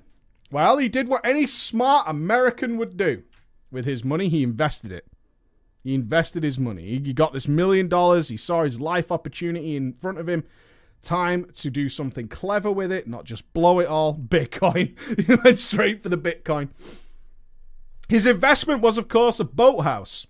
Well, 0.52 0.78
he 0.78 0.88
did 0.88 1.08
what 1.08 1.26
any 1.26 1.48
smart 1.48 2.06
American 2.06 2.76
would 2.76 2.96
do. 2.96 3.24
With 3.72 3.84
his 3.84 4.04
money, 4.04 4.28
he 4.28 4.44
invested 4.44 4.92
it. 4.92 5.04
He 5.82 5.96
invested 5.96 6.44
his 6.44 6.60
money. 6.60 7.00
He 7.04 7.12
got 7.12 7.32
this 7.32 7.48
million 7.48 7.88
dollars. 7.88 8.28
He 8.28 8.36
saw 8.36 8.62
his 8.62 8.80
life 8.80 9.10
opportunity 9.10 9.74
in 9.74 9.94
front 9.94 10.18
of 10.18 10.28
him. 10.28 10.44
Time 11.02 11.50
to 11.54 11.70
do 11.70 11.88
something 11.88 12.28
clever 12.28 12.70
with 12.70 12.92
it, 12.92 13.08
not 13.08 13.24
just 13.24 13.52
blow 13.52 13.80
it 13.80 13.88
all. 13.88 14.14
Bitcoin. 14.28 14.96
he 15.26 15.34
went 15.42 15.58
straight 15.58 16.04
for 16.04 16.08
the 16.08 16.16
Bitcoin. 16.16 16.68
His 18.08 18.26
investment 18.26 18.80
was, 18.80 18.96
of 18.96 19.08
course, 19.08 19.40
a 19.40 19.44
boathouse 19.44 20.28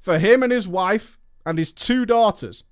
for 0.00 0.18
him 0.18 0.42
and 0.42 0.52
his 0.52 0.66
wife 0.66 1.18
and 1.44 1.58
his 1.58 1.70
two 1.70 2.06
daughters. 2.06 2.64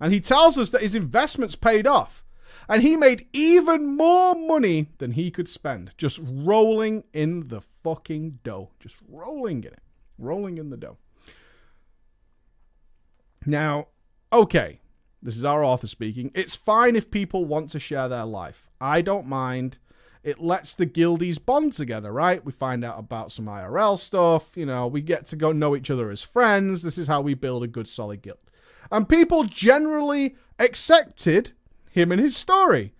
And 0.00 0.12
he 0.12 0.18
tells 0.18 0.58
us 0.58 0.70
that 0.70 0.82
his 0.82 0.96
investments 0.96 1.54
paid 1.54 1.86
off. 1.86 2.24
And 2.70 2.82
he 2.82 2.96
made 2.96 3.26
even 3.34 3.96
more 3.96 4.34
money 4.34 4.86
than 4.96 5.12
he 5.12 5.30
could 5.30 5.48
spend 5.48 5.92
just 5.98 6.20
rolling 6.22 7.04
in 7.12 7.48
the 7.48 7.60
fucking 7.82 8.38
dough. 8.44 8.70
Just 8.80 8.96
rolling 9.10 9.64
in 9.64 9.72
it 9.72 9.82
rolling 10.20 10.58
in 10.58 10.70
the 10.70 10.76
dough. 10.76 10.98
Now, 13.46 13.88
okay, 14.32 14.80
this 15.22 15.36
is 15.36 15.44
our 15.44 15.64
author 15.64 15.86
speaking. 15.86 16.30
It's 16.34 16.54
fine 16.54 16.94
if 16.94 17.10
people 17.10 17.44
want 17.44 17.70
to 17.70 17.80
share 17.80 18.08
their 18.08 18.24
life. 18.24 18.68
I 18.80 19.00
don't 19.00 19.26
mind. 19.26 19.78
It 20.22 20.38
lets 20.38 20.74
the 20.74 20.84
guildies 20.84 21.38
bond 21.44 21.72
together, 21.72 22.12
right? 22.12 22.44
We 22.44 22.52
find 22.52 22.84
out 22.84 22.98
about 22.98 23.32
some 23.32 23.46
IRL 23.46 23.98
stuff. 23.98 24.50
You 24.54 24.66
know, 24.66 24.86
we 24.86 25.00
get 25.00 25.24
to 25.26 25.36
go 25.36 25.52
know 25.52 25.74
each 25.74 25.90
other 25.90 26.10
as 26.10 26.22
friends. 26.22 26.82
This 26.82 26.98
is 26.98 27.06
how 27.06 27.22
we 27.22 27.32
build 27.32 27.62
a 27.62 27.66
good, 27.66 27.88
solid 27.88 28.20
guild. 28.20 28.38
And 28.92 29.08
people 29.08 29.44
generally 29.44 30.36
accepted 30.58 31.52
him 31.90 32.12
and 32.12 32.20
his 32.20 32.36
story. 32.36 32.94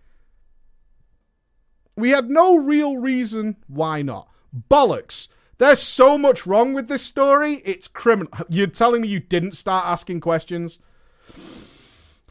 We 1.96 2.10
had 2.10 2.30
no 2.30 2.56
real 2.56 2.96
reason 2.96 3.56
why 3.66 4.02
not. 4.02 4.28
Bollocks. 4.70 5.28
There's 5.58 5.82
so 5.82 6.16
much 6.16 6.46
wrong 6.46 6.72
with 6.72 6.88
this 6.88 7.02
story. 7.02 7.62
It's 7.64 7.86
criminal. 7.86 8.32
You're 8.48 8.66
telling 8.66 9.02
me 9.02 9.08
you 9.08 9.20
didn't 9.20 9.56
start 9.56 9.84
asking 9.86 10.20
questions? 10.20 10.78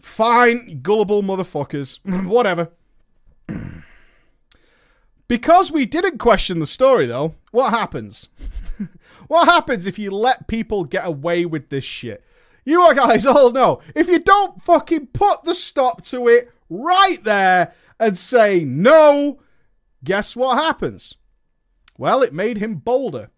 Fine, 0.01 0.81
gullible 0.81 1.21
motherfuckers. 1.21 1.99
Whatever. 2.27 2.69
because 5.27 5.71
we 5.71 5.85
didn't 5.85 6.17
question 6.17 6.59
the 6.59 6.67
story, 6.67 7.05
though, 7.05 7.35
what 7.51 7.69
happens? 7.69 8.29
what 9.27 9.47
happens 9.47 9.85
if 9.85 9.99
you 9.99 10.09
let 10.09 10.47
people 10.47 10.83
get 10.83 11.05
away 11.05 11.45
with 11.45 11.69
this 11.69 11.83
shit? 11.83 12.23
You 12.69 12.93
guys 12.93 13.25
all 13.25 13.51
know. 13.51 13.81
If 13.95 14.07
you 14.09 14.19
don't 14.19 14.61
fucking 14.61 15.07
put 15.07 15.43
the 15.43 15.55
stop 15.55 16.05
to 16.05 16.27
it 16.27 16.51
right 16.69 17.23
there 17.23 17.73
and 17.99 18.15
say 18.15 18.63
no, 18.63 19.39
guess 20.03 20.35
what 20.35 20.59
happens? 20.59 21.15
Well, 21.97 22.21
it 22.21 22.31
made 22.31 22.59
him 22.59 22.75
bolder, 22.75 23.31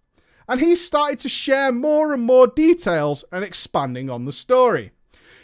and 0.49 0.59
he 0.59 0.75
started 0.75 1.19
to 1.19 1.29
share 1.29 1.71
more 1.71 2.13
and 2.13 2.23
more 2.23 2.45
details 2.45 3.23
and 3.31 3.45
expanding 3.45 4.09
on 4.09 4.25
the 4.25 4.33
story. 4.33 4.91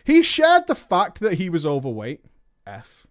He 0.03 0.21
shared 0.21 0.67
the 0.67 0.75
fact 0.75 1.21
that 1.21 1.35
he 1.35 1.49
was 1.49 1.65
overweight, 1.65 2.25
F, 2.65 3.07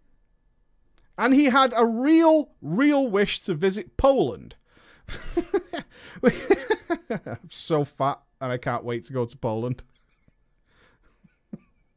and 1.17 1.33
he 1.33 1.47
had 1.47 1.73
a 1.75 1.87
real, 1.87 2.51
real 2.61 3.09
wish 3.09 3.41
to 3.41 3.55
visit 3.55 3.97
Poland. 3.97 4.57
I'm 6.23 7.49
so 7.49 7.83
fat 7.83 8.21
and 8.43 8.53
I 8.53 8.59
can't 8.59 8.85
wait 8.85 9.05
to 9.05 9.15
go 9.15 9.25
to 9.25 9.37
Poland. 9.39 9.83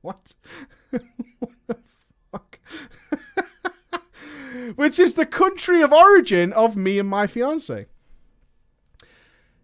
What? 0.02 0.34
fuck? 2.32 2.60
Which 4.76 5.00
is 5.00 5.14
the 5.14 5.26
country 5.26 5.82
of 5.82 5.94
origin 5.94 6.54
of 6.54 6.76
me 6.76 7.00
and 7.00 7.10
my 7.10 7.28
fiance. 7.28 7.86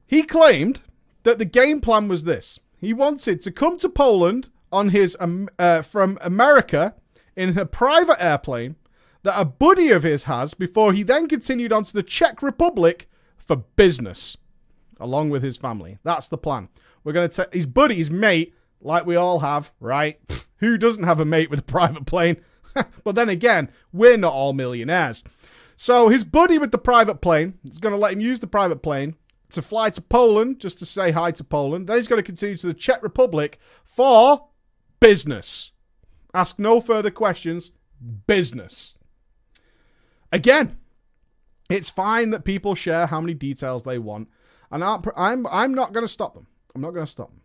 He 0.05 0.23
claimed 0.23 0.81
that 1.23 1.39
the 1.39 1.45
game 1.45 1.81
plan 1.81 2.07
was 2.07 2.23
this: 2.23 2.59
he 2.77 2.93
wanted 2.93 3.41
to 3.41 3.51
come 3.51 3.77
to 3.79 3.89
Poland 3.89 4.49
on 4.71 4.89
his 4.89 5.15
um, 5.19 5.49
uh, 5.57 5.81
from 5.81 6.17
America 6.21 6.93
in 7.35 7.57
a 7.57 7.65
private 7.65 8.21
airplane 8.23 8.75
that 9.23 9.39
a 9.39 9.45
buddy 9.45 9.89
of 9.89 10.03
his 10.03 10.23
has 10.23 10.53
before 10.53 10.93
he 10.93 11.01
then 11.01 11.27
continued 11.27 11.73
on 11.73 11.83
to 11.83 11.93
the 11.93 12.03
Czech 12.03 12.41
Republic 12.43 13.09
for 13.37 13.55
business, 13.55 14.37
along 14.99 15.31
with 15.31 15.43
his 15.43 15.57
family. 15.57 15.97
That's 16.03 16.27
the 16.27 16.37
plan. 16.37 16.69
We're 17.03 17.13
going 17.13 17.29
to 17.29 17.35
take 17.35 17.53
his 17.53 17.65
buddy, 17.65 17.95
his 17.95 18.11
mate, 18.11 18.53
like 18.85 19.05
we 19.05 19.15
all 19.15 19.39
have, 19.39 19.71
right? 19.79 20.19
Who 20.57 20.77
doesn't 20.77 21.03
have 21.03 21.19
a 21.19 21.25
mate 21.25 21.49
with 21.49 21.59
a 21.59 21.63
private 21.63 22.05
plane? 22.05 22.37
but 23.03 23.15
then 23.15 23.29
again, 23.29 23.69
we're 23.91 24.17
not 24.17 24.33
all 24.33 24.53
millionaires. 24.53 25.23
So 25.77 26.07
his 26.07 26.23
buddy 26.23 26.57
with 26.57 26.71
the 26.71 26.77
private 26.77 27.21
plane 27.21 27.55
is 27.65 27.79
going 27.79 27.91
to 27.91 27.99
let 27.99 28.13
him 28.13 28.21
use 28.21 28.39
the 28.39 28.47
private 28.47 28.81
plane 28.81 29.15
to 29.49 29.61
fly 29.61 29.89
to 29.89 30.01
Poland 30.01 30.59
just 30.59 30.79
to 30.79 30.85
say 30.85 31.11
hi 31.11 31.31
to 31.31 31.43
Poland. 31.43 31.87
Then 31.87 31.97
he's 31.97 32.07
going 32.07 32.19
to 32.19 32.23
continue 32.23 32.55
to 32.57 32.67
the 32.67 32.73
Czech 32.73 33.03
Republic 33.03 33.59
for 33.83 34.47
business. 34.99 35.71
Ask 36.33 36.59
no 36.59 36.79
further 36.79 37.11
questions. 37.11 37.71
Business. 38.27 38.95
Again, 40.31 40.77
it's 41.69 41.89
fine 41.89 42.29
that 42.31 42.43
people 42.43 42.75
share 42.75 43.07
how 43.07 43.21
many 43.21 43.33
details 43.33 43.83
they 43.83 43.97
want, 43.97 44.29
and 44.71 44.83
I'm 44.83 45.47
I'm 45.47 45.73
not 45.73 45.93
going 45.93 46.03
to 46.03 46.11
stop 46.11 46.33
them. 46.33 46.47
I'm 46.73 46.81
not 46.81 46.93
going 46.93 47.05
to 47.05 47.11
stop 47.11 47.29
them. 47.29 47.41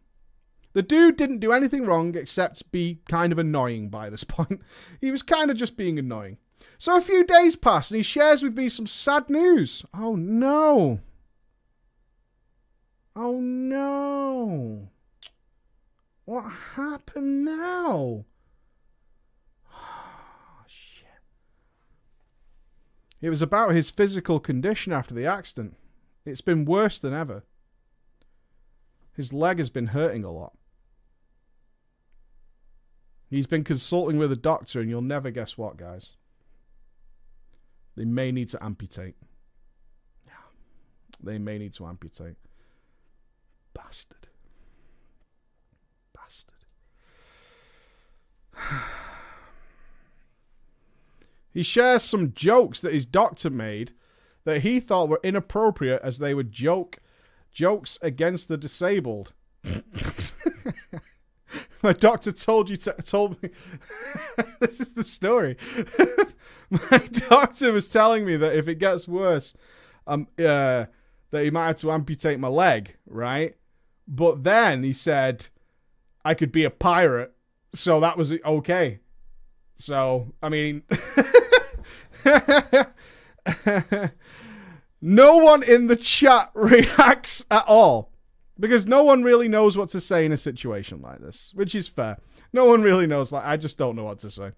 The 0.72 0.82
dude 0.82 1.16
didn't 1.16 1.40
do 1.40 1.52
anything 1.52 1.84
wrong 1.84 2.14
except 2.14 2.70
be 2.70 3.00
kind 3.08 3.32
of 3.32 3.38
annoying 3.38 3.88
by 3.88 4.08
this 4.08 4.24
point. 4.36 4.62
He 5.00 5.10
was 5.10 5.22
kind 5.22 5.50
of 5.50 5.56
just 5.56 5.76
being 5.76 5.98
annoying. 5.98 6.38
So 6.78 6.96
a 6.96 7.00
few 7.00 7.24
days 7.24 7.56
pass 7.56 7.90
and 7.90 7.96
he 7.96 8.02
shares 8.02 8.42
with 8.42 8.56
me 8.56 8.68
some 8.68 8.86
sad 8.86 9.28
news. 9.28 9.84
Oh 9.92 10.16
no. 10.16 11.00
Oh 13.16 13.40
no. 13.40 14.88
What 16.24 16.42
happened 16.74 17.44
now? 17.44 18.24
Shit. 20.68 21.08
It 23.20 23.30
was 23.30 23.42
about 23.42 23.74
his 23.74 23.90
physical 23.90 24.38
condition 24.38 24.92
after 24.92 25.12
the 25.12 25.26
accident. 25.26 25.76
It's 26.24 26.40
been 26.40 26.64
worse 26.64 27.00
than 27.00 27.12
ever. 27.12 27.42
His 29.16 29.32
leg 29.32 29.58
has 29.58 29.70
been 29.70 29.88
hurting 29.88 30.24
a 30.24 30.30
lot. 30.30 30.54
He's 33.30 33.46
been 33.46 33.62
consulting 33.62 34.18
with 34.18 34.32
a 34.32 34.36
doctor, 34.36 34.80
and 34.80 34.90
you'll 34.90 35.02
never 35.02 35.30
guess 35.30 35.56
what, 35.56 35.76
guys. 35.76 36.10
They 37.96 38.04
may 38.04 38.32
need 38.32 38.48
to 38.48 38.62
amputate. 38.62 39.14
Yeah. 40.26 40.32
They 41.22 41.38
may 41.38 41.58
need 41.58 41.72
to 41.74 41.86
amputate. 41.86 42.34
Bastard. 43.72 44.26
Bastard. 46.12 46.56
he 51.54 51.62
shares 51.62 52.02
some 52.02 52.32
jokes 52.32 52.80
that 52.80 52.92
his 52.92 53.06
doctor 53.06 53.48
made 53.48 53.92
that 54.44 54.62
he 54.62 54.80
thought 54.80 55.08
were 55.08 55.20
inappropriate 55.22 56.00
as 56.02 56.18
they 56.18 56.34
were 56.34 56.42
joke 56.42 56.98
jokes 57.52 57.98
against 58.02 58.48
the 58.48 58.56
disabled. 58.56 59.32
My 61.82 61.92
doctor 61.92 62.32
told 62.32 62.68
you 62.68 62.76
to, 62.78 62.92
told 63.04 63.42
me 63.42 63.50
this 64.60 64.80
is 64.80 64.92
the 64.92 65.04
story. 65.04 65.56
My 66.70 66.98
doctor 67.28 67.72
was 67.72 67.88
telling 67.88 68.24
me 68.24 68.36
that 68.36 68.54
if 68.54 68.68
it 68.68 68.76
gets 68.76 69.08
worse, 69.08 69.54
um, 70.06 70.28
uh, 70.38 70.84
that 71.30 71.44
he 71.44 71.50
might 71.50 71.68
have 71.68 71.76
to 71.76 71.90
amputate 71.90 72.38
my 72.38 72.48
leg, 72.48 72.94
right? 73.06 73.56
But 74.06 74.42
then 74.42 74.82
he 74.82 74.92
said 74.92 75.46
I 76.24 76.34
could 76.34 76.52
be 76.52 76.64
a 76.64 76.70
pirate, 76.70 77.32
so 77.72 78.00
that 78.00 78.18
was 78.18 78.32
okay. 78.32 79.00
So 79.76 80.32
I 80.42 80.48
mean, 80.48 80.82
No 85.02 85.38
one 85.38 85.62
in 85.62 85.86
the 85.86 85.96
chat 85.96 86.50
reacts 86.54 87.44
at 87.50 87.64
all 87.66 88.09
because 88.60 88.86
no 88.86 89.02
one 89.02 89.22
really 89.22 89.48
knows 89.48 89.76
what 89.76 89.88
to 89.90 90.00
say 90.00 90.24
in 90.24 90.32
a 90.32 90.36
situation 90.36 91.00
like 91.00 91.20
this, 91.20 91.50
which 91.54 91.74
is 91.74 91.88
fair. 91.88 92.18
No 92.52 92.66
one 92.66 92.82
really 92.82 93.06
knows. 93.06 93.32
Like, 93.32 93.44
I 93.44 93.56
just 93.56 93.78
don't 93.78 93.96
know 93.96 94.04
what 94.04 94.18
to 94.20 94.30
say. 94.30 94.52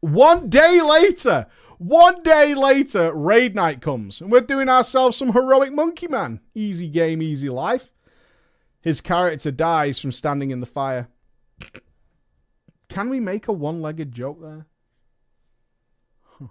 One 0.00 0.50
day 0.50 0.82
later, 0.82 1.46
one 1.78 2.22
day 2.22 2.54
later, 2.54 3.12
raid 3.12 3.54
night 3.54 3.80
comes, 3.80 4.20
and 4.20 4.30
we're 4.30 4.42
doing 4.42 4.68
ourselves 4.68 5.16
some 5.16 5.32
heroic 5.32 5.72
monkey 5.72 6.08
man. 6.08 6.40
Easy 6.54 6.88
game, 6.88 7.22
easy 7.22 7.48
life. 7.48 7.90
His 8.80 9.00
character 9.00 9.50
dies 9.50 9.98
from 9.98 10.12
standing 10.12 10.50
in 10.50 10.60
the 10.60 10.66
fire. 10.66 11.08
Can 12.88 13.08
we 13.08 13.18
make 13.18 13.48
a 13.48 13.52
one 13.52 13.80
legged 13.80 14.12
joke 14.12 14.40
there? 14.42 14.66
Huh. 16.22 16.48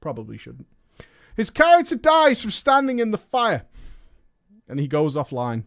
Probably 0.00 0.38
shouldn't. 0.38 0.66
His 1.36 1.50
character 1.50 1.96
dies 1.96 2.40
from 2.40 2.50
standing 2.50 2.98
in 2.98 3.10
the 3.10 3.18
fire, 3.18 3.66
and 4.68 4.80
he 4.80 4.88
goes 4.88 5.14
offline. 5.14 5.64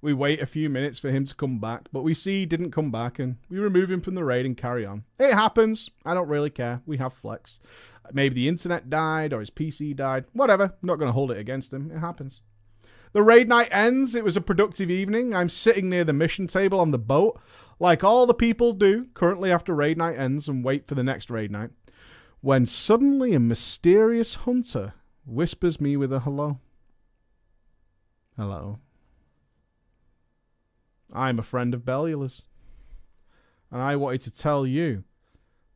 We 0.00 0.12
wait 0.12 0.40
a 0.40 0.46
few 0.46 0.68
minutes 0.68 0.98
for 0.98 1.10
him 1.10 1.24
to 1.24 1.34
come 1.34 1.58
back, 1.58 1.88
but 1.92 2.02
we 2.02 2.14
see 2.14 2.40
he 2.40 2.46
didn't 2.46 2.70
come 2.70 2.90
back 2.90 3.18
and 3.18 3.36
we 3.48 3.58
remove 3.58 3.90
him 3.90 4.00
from 4.00 4.14
the 4.14 4.24
raid 4.24 4.46
and 4.46 4.56
carry 4.56 4.86
on. 4.86 5.04
It 5.18 5.32
happens. 5.32 5.90
I 6.04 6.14
don't 6.14 6.28
really 6.28 6.50
care. 6.50 6.82
We 6.86 6.98
have 6.98 7.14
flex. 7.14 7.58
Maybe 8.12 8.34
the 8.34 8.48
internet 8.48 8.88
died 8.88 9.32
or 9.32 9.40
his 9.40 9.50
PC 9.50 9.96
died. 9.96 10.26
Whatever. 10.32 10.64
I'm 10.64 10.86
not 10.86 10.96
going 10.96 11.08
to 11.08 11.12
hold 11.12 11.32
it 11.32 11.38
against 11.38 11.72
him. 11.72 11.90
It 11.90 11.98
happens. 11.98 12.40
The 13.12 13.22
raid 13.22 13.48
night 13.48 13.68
ends. 13.70 14.14
It 14.14 14.24
was 14.24 14.36
a 14.36 14.42
productive 14.42 14.90
evening. 14.90 15.34
I'm 15.34 15.48
sitting 15.48 15.88
near 15.88 16.04
the 16.04 16.12
mission 16.12 16.46
table 16.46 16.78
on 16.78 16.90
the 16.90 16.98
boat, 16.98 17.40
like 17.80 18.04
all 18.04 18.26
the 18.26 18.34
people 18.34 18.74
do 18.74 19.06
currently 19.14 19.50
after 19.50 19.74
raid 19.74 19.96
night 19.96 20.18
ends 20.18 20.48
and 20.48 20.62
wait 20.62 20.86
for 20.86 20.94
the 20.94 21.02
next 21.02 21.30
raid 21.30 21.50
night, 21.50 21.70
when 22.42 22.66
suddenly 22.66 23.32
a 23.32 23.40
mysterious 23.40 24.34
hunter 24.34 24.92
whispers 25.24 25.80
me 25.80 25.96
with 25.96 26.12
a 26.12 26.20
hello. 26.20 26.60
Hello. 28.36 28.78
I'm 31.10 31.38
a 31.38 31.42
friend 31.42 31.72
of 31.72 31.86
Bellular's. 31.86 32.42
And 33.70 33.80
I 33.80 33.96
wanted 33.96 34.20
to 34.22 34.30
tell 34.30 34.66
you 34.66 35.04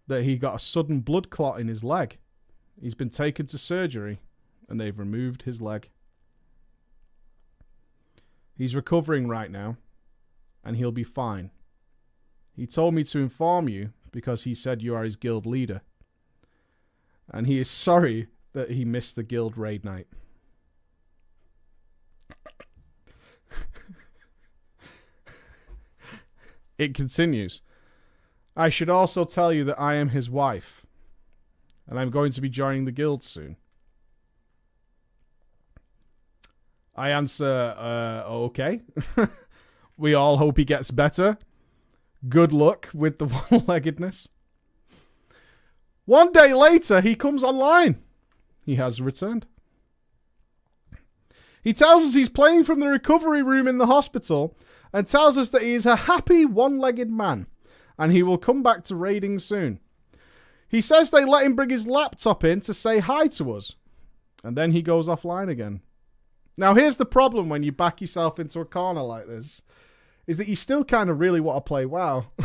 that 0.08 0.24
he 0.24 0.36
got 0.36 0.56
a 0.56 0.58
sudden 0.58 1.00
blood 1.00 1.30
clot 1.30 1.58
in 1.58 1.68
his 1.68 1.82
leg. 1.82 2.18
He's 2.80 2.94
been 2.94 3.08
taken 3.08 3.46
to 3.46 3.56
surgery 3.56 4.20
and 4.68 4.78
they've 4.78 4.98
removed 4.98 5.42
his 5.42 5.62
leg. 5.62 5.88
He's 8.58 8.74
recovering 8.74 9.26
right 9.26 9.50
now 9.50 9.78
and 10.62 10.76
he'll 10.76 10.92
be 10.92 11.04
fine. 11.04 11.50
He 12.54 12.66
told 12.66 12.92
me 12.92 13.04
to 13.04 13.20
inform 13.20 13.70
you 13.70 13.90
because 14.12 14.42
he 14.42 14.54
said 14.54 14.82
you 14.82 14.94
are 14.94 15.04
his 15.04 15.16
guild 15.16 15.46
leader. 15.46 15.80
And 17.32 17.46
he 17.46 17.58
is 17.58 17.70
sorry 17.70 18.26
that 18.52 18.70
he 18.70 18.84
missed 18.84 19.16
the 19.16 19.22
guild 19.22 19.56
raid 19.56 19.82
night. 19.82 20.08
It 26.80 26.94
continues. 26.94 27.60
I 28.56 28.70
should 28.70 28.88
also 28.88 29.26
tell 29.26 29.52
you 29.52 29.64
that 29.64 29.78
I 29.78 29.96
am 29.96 30.08
his 30.08 30.30
wife, 30.30 30.86
and 31.86 31.98
I'm 31.98 32.08
going 32.08 32.32
to 32.32 32.40
be 32.40 32.48
joining 32.48 32.86
the 32.86 32.90
guild 32.90 33.22
soon. 33.22 33.58
I 36.96 37.10
answer, 37.10 37.74
uh, 37.76 38.24
okay. 38.46 38.80
we 39.98 40.14
all 40.14 40.38
hope 40.38 40.56
he 40.56 40.64
gets 40.64 40.90
better. 40.90 41.36
Good 42.30 42.50
luck 42.50 42.88
with 42.94 43.18
the 43.18 43.26
one 43.48 43.66
leggedness. 43.66 44.28
One 46.06 46.32
day 46.32 46.54
later, 46.54 47.02
he 47.02 47.14
comes 47.14 47.44
online. 47.44 48.00
He 48.64 48.76
has 48.76 49.02
returned. 49.02 49.46
He 51.62 51.74
tells 51.74 52.04
us 52.04 52.14
he's 52.14 52.30
playing 52.30 52.64
from 52.64 52.80
the 52.80 52.88
recovery 52.88 53.42
room 53.42 53.68
in 53.68 53.76
the 53.76 53.84
hospital 53.84 54.56
and 54.92 55.06
tells 55.06 55.38
us 55.38 55.50
that 55.50 55.62
he 55.62 55.74
is 55.74 55.86
a 55.86 55.96
happy 55.96 56.44
one 56.44 56.78
legged 56.78 57.10
man 57.10 57.46
and 57.98 58.12
he 58.12 58.22
will 58.22 58.38
come 58.38 58.62
back 58.62 58.82
to 58.84 58.96
raiding 58.96 59.38
soon. 59.38 59.78
He 60.68 60.80
says 60.80 61.10
they 61.10 61.24
let 61.24 61.44
him 61.44 61.54
bring 61.54 61.70
his 61.70 61.86
laptop 61.86 62.44
in 62.44 62.60
to 62.62 62.72
say 62.72 62.98
hi 62.98 63.26
to 63.28 63.52
us, 63.52 63.74
and 64.42 64.56
then 64.56 64.72
he 64.72 64.82
goes 64.82 65.06
offline 65.06 65.50
again. 65.50 65.82
Now, 66.56 66.74
here's 66.74 66.96
the 66.96 67.06
problem 67.06 67.48
when 67.48 67.62
you 67.62 67.72
back 67.72 68.00
yourself 68.00 68.38
into 68.38 68.60
a 68.60 68.64
corner 68.64 69.02
like 69.02 69.26
this 69.26 69.60
is 70.26 70.36
that 70.36 70.48
you 70.48 70.54
still 70.54 70.84
kind 70.84 71.10
of 71.10 71.18
really 71.18 71.40
want 71.40 71.56
to 71.56 71.68
play 71.68 71.84
WoW. 71.86 72.26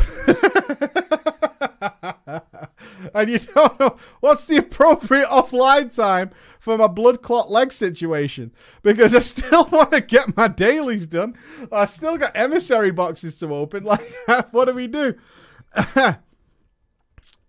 and 3.14 3.30
you 3.30 3.38
don't 3.38 3.78
know 3.78 3.96
what's 4.20 4.44
the 4.46 4.56
appropriate 4.56 5.28
offline 5.30 5.94
time 5.94 6.30
for 6.66 6.76
my 6.76 6.88
blood 6.88 7.22
clot 7.22 7.48
leg 7.48 7.72
situation 7.72 8.50
because 8.82 9.14
I 9.14 9.20
still 9.20 9.66
want 9.70 9.92
to 9.92 10.00
get 10.00 10.36
my 10.36 10.48
dailies 10.48 11.06
done. 11.06 11.36
I 11.70 11.84
still 11.84 12.18
got 12.18 12.32
emissary 12.34 12.90
boxes 12.90 13.36
to 13.36 13.54
open. 13.54 13.84
Like, 13.86 14.12
what 14.50 14.64
do 14.64 14.74
we 14.74 14.88
do? 14.88 15.14
but 15.94 16.18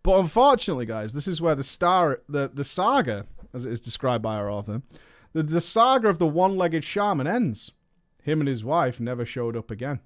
unfortunately, 0.06 0.86
guys, 0.86 1.13
this 1.13 1.27
is 1.27 1.41
where 1.41 1.56
the 1.56 1.63
star, 1.63 2.21
the 2.30 2.51
the 2.53 2.63
saga, 2.63 3.25
as 3.56 3.65
it 3.65 3.71
is 3.71 3.80
described 3.80 4.21
by 4.21 4.36
our 4.36 4.51
author, 4.51 4.84
the, 5.34 5.41
the 5.41 5.62
saga 5.62 6.10
of 6.10 6.19
the 6.19 6.27
one-legged 6.27 6.84
shaman 6.84 7.25
ends. 7.25 7.71
Him 8.21 8.39
and 8.39 8.47
his 8.47 8.63
wife 8.63 8.99
never 8.99 9.25
showed 9.25 9.58
up 9.58 9.71
again. 9.71 9.99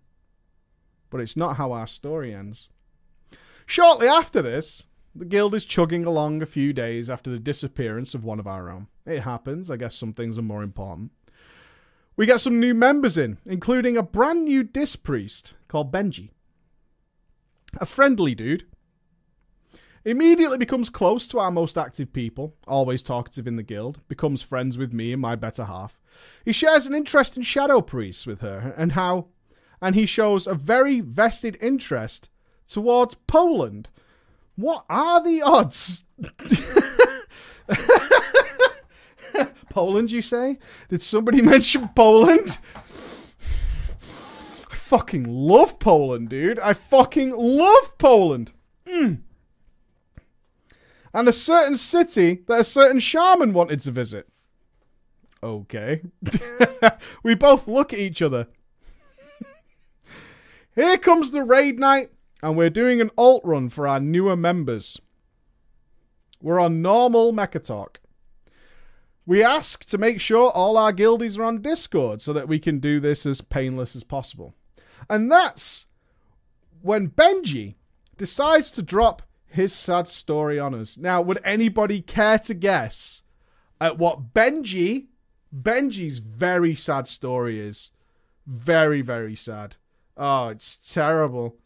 But 1.09 1.19
it's 1.19 1.35
not 1.35 1.57
how 1.57 1.73
our 1.73 1.87
story 1.87 2.33
ends. 2.33 2.69
Shortly 3.65 4.07
after 4.07 4.41
this, 4.41 4.85
the 5.15 5.25
guild 5.25 5.55
is 5.55 5.65
chugging 5.65 6.05
along 6.05 6.41
a 6.41 6.45
few 6.45 6.73
days 6.73 7.09
after 7.09 7.29
the 7.29 7.39
disappearance 7.39 8.13
of 8.13 8.23
one 8.23 8.39
of 8.39 8.47
our 8.47 8.69
own. 8.69 8.87
It 9.05 9.21
happens. 9.21 9.69
I 9.69 9.77
guess 9.77 9.95
some 9.95 10.13
things 10.13 10.37
are 10.37 10.43
more 10.43 10.63
important. 10.63 11.11
We 12.15 12.25
get 12.25 12.41
some 12.41 12.59
new 12.59 12.73
members 12.73 13.17
in, 13.17 13.37
including 13.45 13.97
a 13.97 14.03
brand 14.03 14.45
new 14.45 14.63
dis 14.63 14.95
priest 14.95 15.53
called 15.67 15.91
Benji. 15.91 16.29
A 17.79 17.85
friendly 17.85 18.35
dude. 18.35 18.65
Immediately 20.03 20.57
becomes 20.57 20.89
close 20.89 21.27
to 21.27 21.39
our 21.39 21.51
most 21.51 21.77
active 21.77 22.11
people, 22.11 22.55
always 22.67 23.03
talkative 23.03 23.47
in 23.47 23.55
the 23.55 23.63
guild, 23.63 24.05
becomes 24.07 24.41
friends 24.41 24.77
with 24.77 24.93
me 24.93 25.13
and 25.13 25.21
my 25.21 25.35
better 25.35 25.65
half. 25.65 25.99
He 26.43 26.51
shares 26.51 26.85
an 26.85 26.95
interest 26.95 27.37
in 27.37 27.43
shadow 27.43 27.81
priests 27.81 28.25
with 28.25 28.41
her 28.41 28.73
and 28.77 28.93
how 28.93 29.27
and 29.81 29.95
he 29.95 30.05
shows 30.05 30.45
a 30.45 30.53
very 30.53 31.01
vested 31.01 31.57
interest 31.59 32.29
towards 32.67 33.15
Poland. 33.27 33.89
What 34.55 34.85
are 34.89 35.23
the 35.23 35.41
odds? 35.41 36.03
Poland, 39.69 40.11
you 40.11 40.21
say? 40.21 40.59
Did 40.89 41.01
somebody 41.01 41.41
mention 41.53 41.89
Poland? 41.95 42.57
I 44.69 44.75
fucking 44.75 45.23
love 45.23 45.79
Poland, 45.79 46.29
dude. 46.29 46.59
I 46.59 46.73
fucking 46.73 47.31
love 47.31 47.97
Poland. 47.97 48.51
Mm. 48.85 49.21
And 51.13 51.27
a 51.27 51.33
certain 51.33 51.77
city 51.77 52.43
that 52.47 52.59
a 52.59 52.63
certain 52.63 52.99
shaman 52.99 53.53
wanted 53.53 53.79
to 53.81 53.91
visit. 53.91 54.27
Okay. 55.43 56.01
we 57.23 57.35
both 57.35 57.67
look 57.67 57.93
at 57.93 57.99
each 57.99 58.21
other. 58.21 58.47
Here 60.75 60.97
comes 60.97 61.31
the 61.31 61.43
raid 61.43 61.79
night, 61.79 62.11
and 62.41 62.57
we're 62.57 62.69
doing 62.69 63.01
an 63.01 63.11
alt 63.17 63.41
run 63.43 63.69
for 63.69 63.87
our 63.87 63.99
newer 63.99 64.35
members. 64.35 64.99
We're 66.41 66.59
on 66.59 66.81
normal 66.81 67.33
Mekkatorque. 67.33 67.97
We 69.25 69.43
ask 69.43 69.85
to 69.85 69.97
make 69.97 70.19
sure 70.19 70.49
all 70.49 70.77
our 70.77 70.91
guildies 70.91 71.37
are 71.37 71.43
on 71.43 71.61
Discord 71.61 72.21
so 72.21 72.33
that 72.33 72.47
we 72.47 72.59
can 72.59 72.79
do 72.79 72.99
this 72.99 73.25
as 73.25 73.41
painless 73.41 73.95
as 73.95 74.03
possible. 74.03 74.55
And 75.09 75.31
that's 75.31 75.85
when 76.81 77.09
Benji 77.09 77.75
decides 78.17 78.71
to 78.71 78.81
drop 78.81 79.21
his 79.45 79.73
sad 79.73 80.07
story 80.07 80.59
on 80.59 80.73
us. 80.73 80.97
Now, 80.97 81.21
would 81.21 81.39
anybody 81.43 82.01
care 82.01 82.39
to 82.39 82.53
guess 82.53 83.21
at 83.79 83.97
what 83.97 84.33
Benji, 84.33 85.07
Benji's 85.55 86.17
very 86.17 86.73
sad 86.75 87.07
story 87.07 87.59
is? 87.59 87.91
Very, 88.47 89.01
very 89.01 89.35
sad. 89.35 89.75
Oh, 90.17 90.49
it's 90.49 90.93
terrible. 90.93 91.57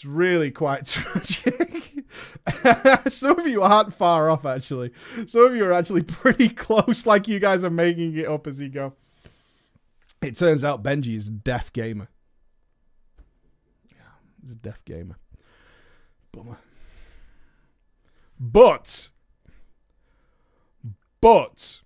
It's 0.00 0.06
really 0.06 0.50
quite 0.50 0.86
tragic. 0.86 2.06
Some 3.08 3.38
of 3.38 3.46
you 3.46 3.60
aren't 3.60 3.92
far 3.92 4.30
off, 4.30 4.46
actually. 4.46 4.92
Some 5.26 5.44
of 5.44 5.54
you 5.54 5.66
are 5.66 5.74
actually 5.74 6.02
pretty 6.04 6.48
close, 6.48 7.04
like 7.04 7.28
you 7.28 7.38
guys 7.38 7.64
are 7.64 7.70
making 7.70 8.16
it 8.16 8.26
up 8.26 8.46
as 8.46 8.58
you 8.58 8.70
go. 8.70 8.94
It 10.22 10.36
turns 10.36 10.64
out 10.64 10.82
Benji 10.82 11.16
is 11.18 11.28
a 11.28 11.32
deaf 11.32 11.70
gamer. 11.74 12.08
Yeah, 13.90 13.98
he's 14.40 14.52
a 14.52 14.54
deaf 14.54 14.82
gamer. 14.86 15.16
Bummer. 16.32 16.56
But, 18.38 19.10
but, 21.20 21.80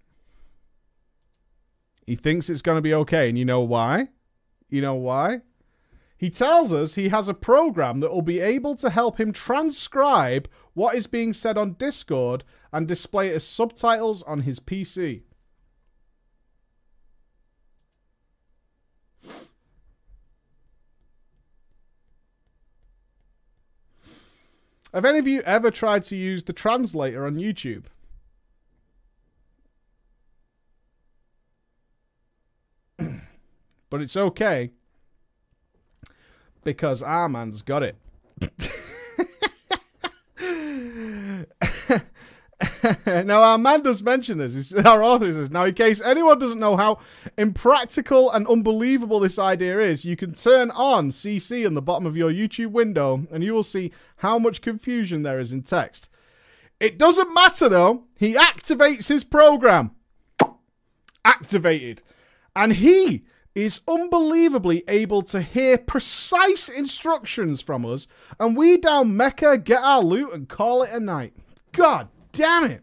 he 2.06 2.14
thinks 2.14 2.48
it's 2.48 2.62
going 2.62 2.76
to 2.76 2.82
be 2.82 2.94
okay. 2.94 3.28
And 3.28 3.36
you 3.36 3.44
know 3.44 3.62
why? 3.62 4.06
You 4.68 4.82
know 4.82 4.94
why? 4.94 5.40
He 6.24 6.30
tells 6.30 6.72
us 6.72 6.94
he 6.94 7.10
has 7.10 7.28
a 7.28 7.34
program 7.34 8.00
that 8.00 8.10
will 8.10 8.22
be 8.22 8.40
able 8.40 8.76
to 8.76 8.88
help 8.88 9.20
him 9.20 9.30
transcribe 9.30 10.48
what 10.72 10.94
is 10.96 11.06
being 11.06 11.34
said 11.34 11.58
on 11.58 11.74
Discord 11.74 12.44
and 12.72 12.88
display 12.88 13.28
it 13.28 13.34
as 13.34 13.44
subtitles 13.44 14.22
on 14.22 14.40
his 14.40 14.58
PC. 14.58 15.24
Have 24.94 25.04
any 25.04 25.18
of 25.18 25.26
you 25.26 25.42
ever 25.42 25.70
tried 25.70 26.04
to 26.04 26.16
use 26.16 26.44
the 26.44 26.54
translator 26.54 27.26
on 27.26 27.36
YouTube? 27.36 27.84
but 33.90 34.00
it's 34.00 34.16
okay 34.16 34.70
because 36.64 37.02
our 37.02 37.28
man's 37.28 37.62
got 37.62 37.82
it. 37.82 37.96
now, 43.06 43.42
our 43.42 43.58
man 43.58 43.82
does 43.82 44.02
mention 44.02 44.38
this. 44.38 44.72
Our 44.74 45.02
author 45.02 45.32
says, 45.32 45.50
now, 45.50 45.64
in 45.64 45.74
case 45.74 46.00
anyone 46.00 46.38
doesn't 46.38 46.58
know 46.58 46.76
how 46.76 46.98
impractical 47.38 48.30
and 48.30 48.46
unbelievable 48.46 49.20
this 49.20 49.38
idea 49.38 49.80
is, 49.80 50.04
you 50.04 50.16
can 50.16 50.34
turn 50.34 50.70
on 50.70 51.10
CC 51.10 51.66
in 51.66 51.74
the 51.74 51.82
bottom 51.82 52.06
of 52.06 52.16
your 52.16 52.30
YouTube 52.30 52.72
window 52.72 53.26
and 53.30 53.42
you 53.42 53.52
will 53.52 53.64
see 53.64 53.92
how 54.16 54.38
much 54.38 54.62
confusion 54.62 55.22
there 55.22 55.38
is 55.38 55.52
in 55.52 55.62
text. 55.62 56.08
It 56.80 56.98
doesn't 56.98 57.32
matter, 57.32 57.68
though. 57.68 58.04
He 58.16 58.34
activates 58.34 59.08
his 59.08 59.24
program. 59.24 59.92
Activated. 61.24 62.02
And 62.54 62.72
he 62.72 63.24
is 63.54 63.80
unbelievably 63.86 64.82
able 64.88 65.22
to 65.22 65.40
hear 65.40 65.78
precise 65.78 66.68
instructions 66.68 67.60
from 67.60 67.86
us, 67.86 68.06
and 68.40 68.56
we 68.56 68.76
down 68.76 69.16
Mecca 69.16 69.58
get 69.58 69.82
our 69.82 70.02
loot 70.02 70.32
and 70.32 70.48
call 70.48 70.82
it 70.82 70.92
a 70.92 71.00
night. 71.00 71.34
God 71.72 72.08
damn 72.32 72.64
it. 72.64 72.82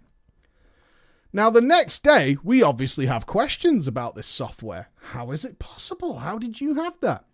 Now, 1.33 1.49
the 1.49 1.61
next 1.61 2.03
day, 2.03 2.37
we 2.43 2.61
obviously 2.61 3.05
have 3.05 3.25
questions 3.25 3.87
about 3.87 4.15
this 4.15 4.27
software. 4.27 4.89
How 4.95 5.31
is 5.31 5.45
it 5.45 5.59
possible? 5.59 6.17
How 6.17 6.37
did 6.37 6.59
you 6.59 6.73
have 6.75 6.99
that? 7.01 7.25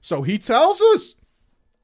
So 0.00 0.22
he 0.22 0.38
tells 0.38 0.80
us. 0.80 1.14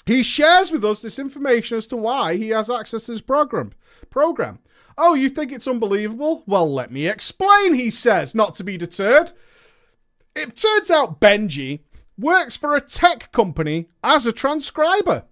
He 0.05 0.23
shares 0.23 0.71
with 0.71 0.85
us 0.85 1.03
this 1.03 1.19
information 1.19 1.79
as 1.79 1.87
to 1.89 1.97
why 1.97 2.37
he 2.37 2.51
has 2.51 2.71
access 2.71 3.07
to 3.07 3.13
this 3.13 3.21
program. 3.21 3.73
Program. 4.09 4.61
Oh, 4.99 5.15
you 5.15 5.29
think 5.29 5.51
it's 5.51 5.67
unbelievable? 5.67 6.45
Well, 6.47 6.73
let 6.73 6.91
me 6.91 7.09
explain, 7.09 7.75
he 7.75 7.91
says, 7.91 8.35
not 8.35 8.55
to 8.55 8.65
be 8.65 8.79
deterred. 8.79 9.33
It 10.37 10.55
turns 10.55 10.91
out 10.91 11.19
Benji 11.19 11.81
works 12.19 12.59
for 12.59 12.77
a 12.77 12.81
tech 12.83 13.33
company 13.33 13.89
as 14.05 14.27
a 14.27 14.33
transcriber. 14.33 15.25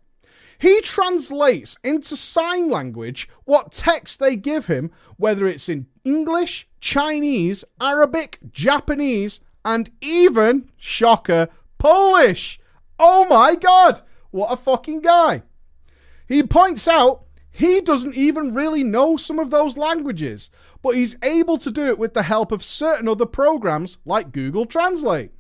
He 0.58 0.80
translates 0.80 1.76
into 1.84 2.16
sign 2.16 2.70
language 2.70 3.28
what 3.44 3.70
text 3.70 4.18
they 4.18 4.34
give 4.34 4.64
him, 4.64 4.90
whether 5.18 5.46
it's 5.46 5.68
in 5.68 5.88
English, 6.04 6.66
Chinese, 6.80 7.64
Arabic, 7.82 8.38
Japanese, 8.50 9.40
and 9.62 9.90
even, 10.00 10.70
shocker, 10.78 11.48
Polish. 11.76 12.58
Oh 12.98 13.26
my 13.28 13.56
god, 13.56 14.00
what 14.30 14.52
a 14.52 14.56
fucking 14.56 15.02
guy. 15.02 15.42
He 16.28 16.42
points 16.42 16.88
out 16.88 17.24
he 17.50 17.82
doesn't 17.82 18.16
even 18.16 18.54
really 18.54 18.82
know 18.82 19.18
some 19.18 19.38
of 19.38 19.50
those 19.50 19.76
languages, 19.76 20.48
but 20.84 20.96
he's 20.96 21.16
able 21.22 21.56
to 21.56 21.70
do 21.70 21.86
it 21.86 21.98
with 21.98 22.12
the 22.12 22.24
help 22.24 22.52
of 22.52 22.62
certain 22.62 23.08
other 23.08 23.24
programs 23.24 23.96
like 24.04 24.32
Google 24.32 24.66
Translate. 24.66 25.30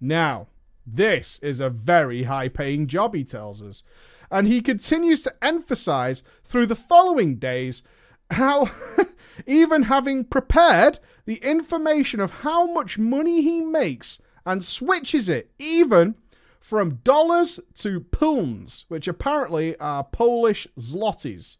Now, 0.00 0.46
this 0.86 1.38
is 1.42 1.60
a 1.60 1.68
very 1.68 2.22
high 2.22 2.48
paying 2.48 2.86
job, 2.86 3.14
he 3.14 3.24
tells 3.24 3.60
us. 3.60 3.82
And 4.30 4.46
he 4.48 4.62
continues 4.62 5.22
to 5.24 5.34
emphasize 5.44 6.22
through 6.44 6.64
the 6.64 6.74
following 6.74 7.36
days 7.36 7.82
how, 8.30 8.70
even 9.46 9.82
having 9.82 10.24
prepared 10.24 10.98
the 11.26 11.36
information 11.36 12.18
of 12.18 12.30
how 12.30 12.72
much 12.72 12.96
money 12.96 13.42
he 13.42 13.60
makes 13.60 14.18
and 14.46 14.64
switches 14.64 15.28
it 15.28 15.50
even 15.58 16.14
from 16.58 17.00
dollars 17.04 17.60
to 17.74 18.00
pounds, 18.00 18.86
which 18.88 19.08
apparently 19.08 19.76
are 19.76 20.04
Polish 20.04 20.66
zlotys. 20.78 21.58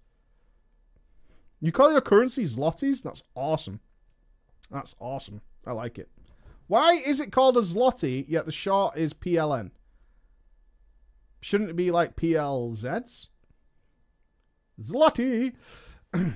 You 1.61 1.73
call 1.73 1.92
your 1.92 2.01
currency 2.01 2.45
zlotys? 2.45 3.03
That's 3.03 3.23
awesome. 3.35 3.81
That's 4.71 4.95
awesome. 5.01 5.40
I 5.66 5.73
like 5.73 5.99
it. 5.99 6.09
Why 6.66 6.95
is 6.95 7.21
it 7.21 7.33
called 7.33 7.57
a 7.57 7.61
zloty 7.61 8.25
yet 8.29 8.47
the 8.47 8.53
short 8.53 8.97
is 8.97 9.14
PLN? 9.14 9.71
Shouldn't 11.40 11.71
it 11.71 11.77
be 11.77 11.90
like 11.90 12.16
PLZs? 12.16 13.27
Zloty. 14.83 15.55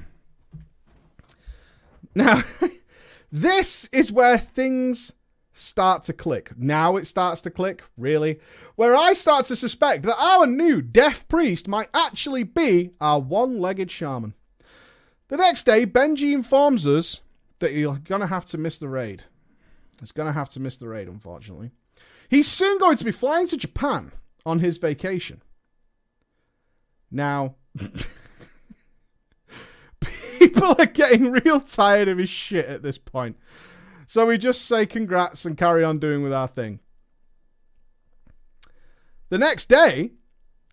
now, 2.15 2.45
this 3.33 3.89
is 3.93 4.13
where 4.13 4.39
things 4.39 5.13
start 5.53 6.05
to 6.05 6.13
click. 6.13 6.53
Now 6.57 6.97
it 6.97 7.07
starts 7.07 7.41
to 7.43 7.51
click, 7.51 7.83
really. 7.97 8.41
Where 8.77 8.97
I 8.97 9.13
start 9.13 9.47
to 9.47 9.57
suspect 9.57 10.05
that 10.05 10.23
our 10.23 10.47
new 10.47 10.81
deaf 10.81 11.29
priest 11.29 11.69
might 11.69 11.89
actually 11.93 12.45
be 12.45 12.93
our 13.01 13.21
one 13.21 13.59
legged 13.59 13.91
shaman. 13.91 14.35
The 15.31 15.37
next 15.37 15.65
day, 15.65 15.87
Benji 15.87 16.33
informs 16.33 16.89
us 16.89 17.21
that 17.61 17.73
you're 17.73 17.99
going 17.99 18.21
to 18.21 18.27
have 18.27 18.45
to 18.47 18.59
miss 18.59 18.79
the 18.79 18.89
raid. 18.89 19.23
He's 20.01 20.11
going 20.11 20.27
to 20.27 20.33
have 20.33 20.49
to 20.51 20.61
miss 20.61 20.77
the 20.77 20.89
raid, 20.89 21.07
unfortunately. 21.07 21.71
He's 22.29 22.49
soon 22.49 22.79
going 22.79 22.97
to 22.97 23.05
be 23.05 23.13
flying 23.13 23.47
to 23.47 23.57
Japan 23.57 24.11
on 24.45 24.59
his 24.59 24.79
vacation. 24.79 25.41
Now, 27.13 27.55
people 30.41 30.75
are 30.77 30.87
getting 30.87 31.31
real 31.31 31.61
tired 31.61 32.09
of 32.09 32.19
his 32.19 32.29
shit 32.29 32.67
at 32.67 32.83
this 32.83 32.99
point. 32.99 33.37
So 34.09 34.27
we 34.27 34.37
just 34.37 34.67
say 34.67 34.85
congrats 34.85 35.45
and 35.45 35.57
carry 35.57 35.85
on 35.85 36.01
doing 36.01 36.25
with 36.25 36.33
our 36.33 36.49
thing. 36.49 36.81
The 39.29 39.39
next 39.39 39.69
day, 39.69 40.11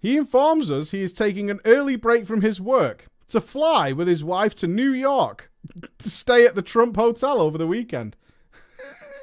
he 0.01 0.17
informs 0.17 0.71
us 0.71 0.89
he 0.89 1.03
is 1.03 1.13
taking 1.13 1.51
an 1.51 1.59
early 1.63 1.95
break 1.95 2.25
from 2.25 2.41
his 2.41 2.59
work 2.59 3.05
to 3.27 3.41
fly 3.41 3.91
with 3.91 4.07
his 4.07 4.23
wife 4.23 4.55
to 4.55 4.67
New 4.67 4.91
York 4.91 5.51
to 5.99 6.09
stay 6.09 6.45
at 6.45 6.55
the 6.55 6.61
Trump 6.61 6.95
Hotel 6.95 7.41
over 7.41 7.57
the 7.57 7.67
weekend. 7.67 8.15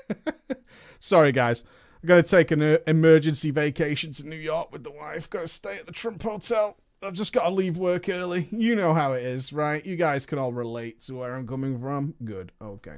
Sorry, 1.01 1.33
guys. 1.33 1.65
I'm 2.03 2.09
going 2.09 2.23
to 2.23 2.31
take 2.31 2.51
an 2.51 2.63
uh, 2.63 2.79
emergency 2.87 3.51
vacation 3.51 4.13
to 4.15 4.29
New 4.29 4.37
York 4.37 4.71
with 4.73 4.85
the 4.85 4.91
wife. 4.91 5.31
Got 5.31 5.41
to 5.41 5.49
stay 5.49 5.79
at 5.79 5.87
the 5.87 5.93
Trump 5.93 6.23
Hotel. 6.23 6.77
I've 7.03 7.15
just 7.15 7.33
got 7.33 7.45
to 7.45 7.55
leave 7.55 7.77
work 7.77 8.09
early. 8.09 8.49
You 8.51 8.75
know 8.75 8.95
how 8.95 9.13
it 9.13 9.25
is, 9.25 9.53
right? 9.53 9.85
You 9.85 9.97
guys 9.97 10.27
can 10.27 10.39
all 10.39 10.53
relate 10.53 11.01
to 11.03 11.15
where 11.15 11.35
I'm 11.35 11.47
coming 11.47 11.81
from. 11.81 12.15
Good. 12.25 12.53
Okay. 12.63 12.97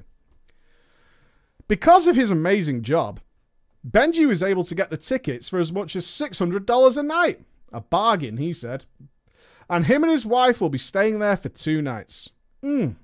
Because 1.69 2.07
of 2.07 2.16
his 2.16 2.31
amazing 2.31 2.83
job, 2.83 3.21
Benji 3.88 4.27
was 4.27 4.42
able 4.42 4.64
to 4.64 4.75
get 4.75 4.90
the 4.90 4.97
tickets 4.97 5.49
for 5.49 5.59
as 5.59 5.73
much 5.73 5.95
as 5.97 6.07
$600 6.07 6.97
a 6.97 7.03
night. 7.03 7.40
A 7.73 7.81
bargain, 7.81 8.37
he 8.37 8.53
said 8.53 8.85
and 9.68 9.87
him 9.87 10.02
and 10.02 10.12
his 10.12 10.26
wife 10.26 10.61
will 10.61 10.68
be 10.68 10.79
staying 10.79 11.18
there 11.18 11.37
for 11.37 11.48
two 11.48 11.83
nights. 11.83 12.29
Mm. 12.62 12.96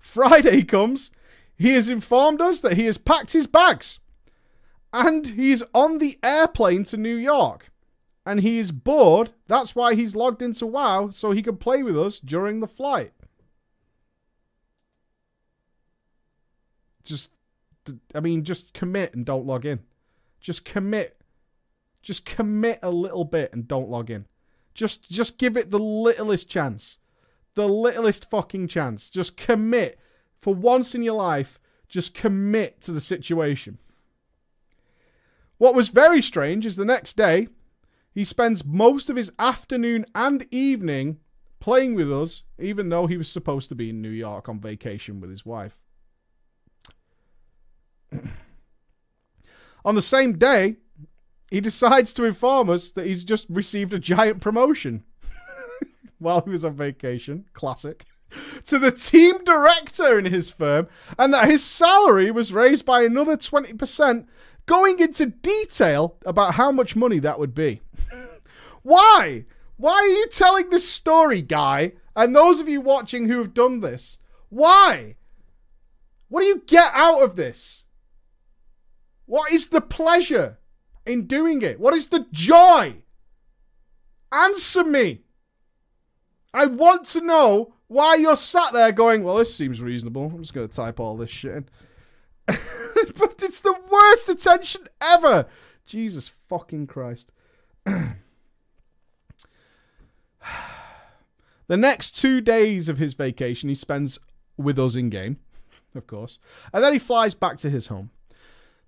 Friday 0.00 0.62
comes. 0.62 1.10
He 1.56 1.72
has 1.72 1.88
informed 1.88 2.40
us 2.40 2.60
that 2.60 2.76
he 2.76 2.84
has 2.84 2.98
packed 2.98 3.32
his 3.32 3.46
bags 3.46 3.98
and 4.92 5.26
he's 5.26 5.62
on 5.74 5.98
the 5.98 6.18
airplane 6.22 6.84
to 6.84 6.96
New 6.96 7.16
York. 7.16 7.70
And 8.24 8.40
he 8.40 8.58
is 8.58 8.72
bored. 8.72 9.32
That's 9.46 9.74
why 9.74 9.94
he's 9.94 10.14
logged 10.14 10.42
into 10.42 10.66
WoW 10.66 11.10
so 11.10 11.32
he 11.32 11.42
can 11.42 11.56
play 11.56 11.82
with 11.82 11.98
us 11.98 12.20
during 12.20 12.60
the 12.60 12.66
flight. 12.66 13.12
Just, 17.04 17.30
I 18.14 18.20
mean, 18.20 18.44
just 18.44 18.74
commit 18.74 19.14
and 19.14 19.24
don't 19.24 19.46
log 19.46 19.64
in. 19.64 19.80
Just 20.40 20.66
commit. 20.66 21.18
Just 22.02 22.26
commit 22.26 22.80
a 22.82 22.90
little 22.90 23.24
bit 23.24 23.52
and 23.54 23.66
don't 23.66 23.88
log 23.88 24.10
in. 24.10 24.26
Just 24.78 25.10
just 25.10 25.38
give 25.38 25.56
it 25.56 25.72
the 25.72 25.78
littlest 25.80 26.48
chance. 26.48 26.98
The 27.56 27.66
littlest 27.68 28.30
fucking 28.30 28.68
chance. 28.68 29.10
Just 29.10 29.36
commit. 29.36 29.98
For 30.40 30.54
once 30.54 30.94
in 30.94 31.02
your 31.02 31.16
life, 31.16 31.58
just 31.88 32.14
commit 32.14 32.80
to 32.82 32.92
the 32.92 33.00
situation. 33.00 33.78
What 35.56 35.74
was 35.74 35.88
very 35.88 36.22
strange 36.22 36.64
is 36.64 36.76
the 36.76 36.84
next 36.84 37.16
day, 37.16 37.48
he 38.14 38.22
spends 38.22 38.64
most 38.64 39.10
of 39.10 39.16
his 39.16 39.32
afternoon 39.40 40.06
and 40.14 40.46
evening 40.52 41.18
playing 41.58 41.96
with 41.96 42.12
us, 42.12 42.44
even 42.60 42.88
though 42.88 43.08
he 43.08 43.16
was 43.16 43.28
supposed 43.28 43.68
to 43.70 43.74
be 43.74 43.90
in 43.90 44.00
New 44.00 44.08
York 44.10 44.48
on 44.48 44.60
vacation 44.60 45.20
with 45.20 45.30
his 45.30 45.44
wife. 45.44 45.76
on 49.84 49.96
the 49.96 50.02
same 50.02 50.38
day, 50.38 50.76
he 51.50 51.60
decides 51.60 52.12
to 52.14 52.24
inform 52.24 52.68
us 52.70 52.90
that 52.90 53.06
he's 53.06 53.24
just 53.24 53.46
received 53.48 53.92
a 53.92 53.98
giant 53.98 54.40
promotion 54.40 55.04
while 56.18 56.40
he 56.42 56.50
was 56.50 56.64
on 56.64 56.74
vacation. 56.74 57.46
Classic. 57.54 58.04
To 58.66 58.78
the 58.78 58.92
team 58.92 59.42
director 59.44 60.18
in 60.18 60.26
his 60.26 60.50
firm, 60.50 60.88
and 61.18 61.32
that 61.32 61.48
his 61.48 61.64
salary 61.64 62.30
was 62.30 62.52
raised 62.52 62.84
by 62.84 63.02
another 63.02 63.38
20% 63.38 64.26
going 64.66 64.98
into 64.98 65.26
detail 65.26 66.18
about 66.26 66.54
how 66.54 66.70
much 66.70 66.94
money 66.94 67.18
that 67.20 67.38
would 67.38 67.54
be. 67.54 67.80
Why? 68.82 69.46
Why 69.78 69.94
are 69.94 70.06
you 70.06 70.28
telling 70.28 70.68
this 70.68 70.88
story, 70.88 71.40
guy? 71.40 71.92
And 72.14 72.34
those 72.34 72.60
of 72.60 72.68
you 72.68 72.80
watching 72.80 73.28
who 73.28 73.38
have 73.38 73.54
done 73.54 73.80
this, 73.80 74.18
why? 74.50 75.16
What 76.28 76.42
do 76.42 76.46
you 76.46 76.62
get 76.66 76.90
out 76.92 77.22
of 77.22 77.36
this? 77.36 77.84
What 79.24 79.52
is 79.52 79.68
the 79.68 79.80
pleasure 79.80 80.58
in 81.08 81.26
doing 81.26 81.62
it? 81.62 81.80
What 81.80 81.94
is 81.94 82.08
the 82.08 82.26
joy? 82.32 82.96
Answer 84.30 84.84
me. 84.84 85.22
I 86.52 86.66
want 86.66 87.06
to 87.08 87.20
know 87.20 87.74
why 87.88 88.16
you're 88.16 88.36
sat 88.36 88.72
there 88.72 88.92
going, 88.92 89.22
well, 89.22 89.36
this 89.36 89.54
seems 89.54 89.80
reasonable. 89.80 90.26
I'm 90.26 90.42
just 90.42 90.54
going 90.54 90.68
to 90.68 90.74
type 90.74 91.00
all 91.00 91.16
this 91.16 91.30
shit 91.30 91.56
in. 91.56 91.68
but 92.46 93.34
it's 93.42 93.60
the 93.60 93.74
worst 93.90 94.28
attention 94.28 94.88
ever. 95.00 95.46
Jesus 95.86 96.30
fucking 96.48 96.86
Christ. 96.86 97.32
the 97.84 98.16
next 101.68 102.12
two 102.12 102.40
days 102.40 102.88
of 102.88 102.98
his 102.98 103.14
vacation 103.14 103.68
he 103.68 103.74
spends 103.74 104.18
with 104.56 104.78
us 104.78 104.94
in 104.96 105.08
game, 105.08 105.38
of 105.94 106.06
course, 106.06 106.38
and 106.72 106.82
then 106.84 106.92
he 106.92 106.98
flies 106.98 107.34
back 107.34 107.56
to 107.58 107.70
his 107.70 107.86
home. 107.86 108.10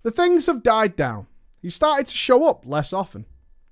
The 0.03 0.11
things 0.11 0.47
have 0.47 0.63
died 0.63 0.95
down. 0.95 1.27
He 1.61 1.69
started 1.69 2.07
to 2.07 2.15
show 2.15 2.45
up 2.45 2.63
less 2.65 2.91
often, 2.91 3.25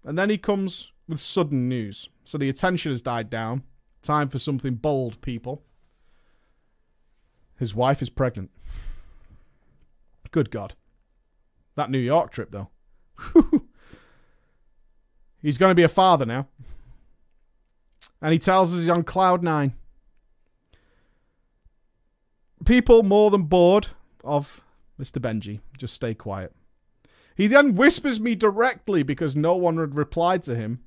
and 0.03 0.17
then 0.17 0.29
he 0.29 0.37
comes 0.37 0.91
with 1.07 1.19
sudden 1.19 1.67
news. 1.67 2.09
So 2.23 2.37
the 2.37 2.49
attention 2.49 2.91
has 2.91 3.01
died 3.01 3.29
down. 3.29 3.63
Time 4.01 4.29
for 4.29 4.39
something 4.39 4.75
bold, 4.75 5.19
people. 5.21 5.63
His 7.57 7.73
wife 7.75 8.01
is 8.01 8.09
pregnant. 8.09 8.51
Good 10.31 10.51
God. 10.51 10.75
That 11.75 11.89
New 11.89 11.97
York 11.97 12.31
trip, 12.31 12.51
though. 12.51 12.69
he's 15.41 15.57
going 15.57 15.71
to 15.71 15.75
be 15.75 15.83
a 15.83 15.89
father 15.89 16.25
now. 16.25 16.47
And 18.21 18.31
he 18.31 18.39
tells 18.39 18.71
us 18.71 18.79
he's 18.79 18.89
on 18.89 19.03
cloud 19.03 19.43
nine. 19.43 19.73
People 22.65 23.03
more 23.03 23.31
than 23.31 23.43
bored 23.43 23.87
of 24.23 24.61
Mr. 25.01 25.19
Benji. 25.19 25.59
Just 25.77 25.95
stay 25.95 26.13
quiet. 26.13 26.53
He 27.39 27.47
then 27.47 27.75
whispers 27.75 28.19
me 28.19 28.35
directly 28.35 29.01
because 29.01 29.33
no 29.33 29.55
one 29.55 29.77
had 29.77 29.95
replied 29.95 30.43
to 30.43 30.55
him. 30.57 30.83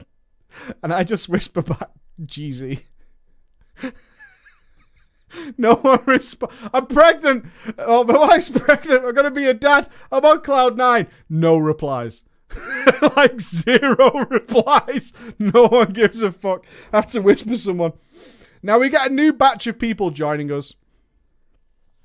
and 0.82 0.92
I 0.92 1.04
just 1.04 1.26
whisper 1.26 1.62
back, 1.62 1.88
Jeezy. 2.22 2.82
no 5.56 5.76
one 5.76 6.00
responds. 6.04 6.54
I'm 6.74 6.84
pregnant. 6.84 7.46
Oh, 7.78 8.04
my 8.04 8.18
wife's 8.18 8.50
pregnant. 8.50 9.06
I'm 9.06 9.14
gonna 9.14 9.30
be 9.30 9.46
a 9.46 9.54
dad. 9.54 9.88
I'm 10.12 10.22
on 10.22 10.42
cloud 10.42 10.76
nine. 10.76 11.06
No 11.30 11.56
replies. 11.56 12.24
like 13.16 13.40
zero 13.40 14.26
replies. 14.28 15.14
No 15.38 15.66
one 15.68 15.92
gives 15.92 16.20
a 16.20 16.30
fuck. 16.30 16.66
I 16.92 16.96
have 16.96 17.10
to 17.12 17.22
whisper 17.22 17.56
someone. 17.56 17.94
Now 18.62 18.78
we 18.78 18.90
get 18.90 19.10
a 19.10 19.14
new 19.14 19.32
batch 19.32 19.66
of 19.66 19.78
people 19.78 20.10
joining 20.10 20.52
us. 20.52 20.74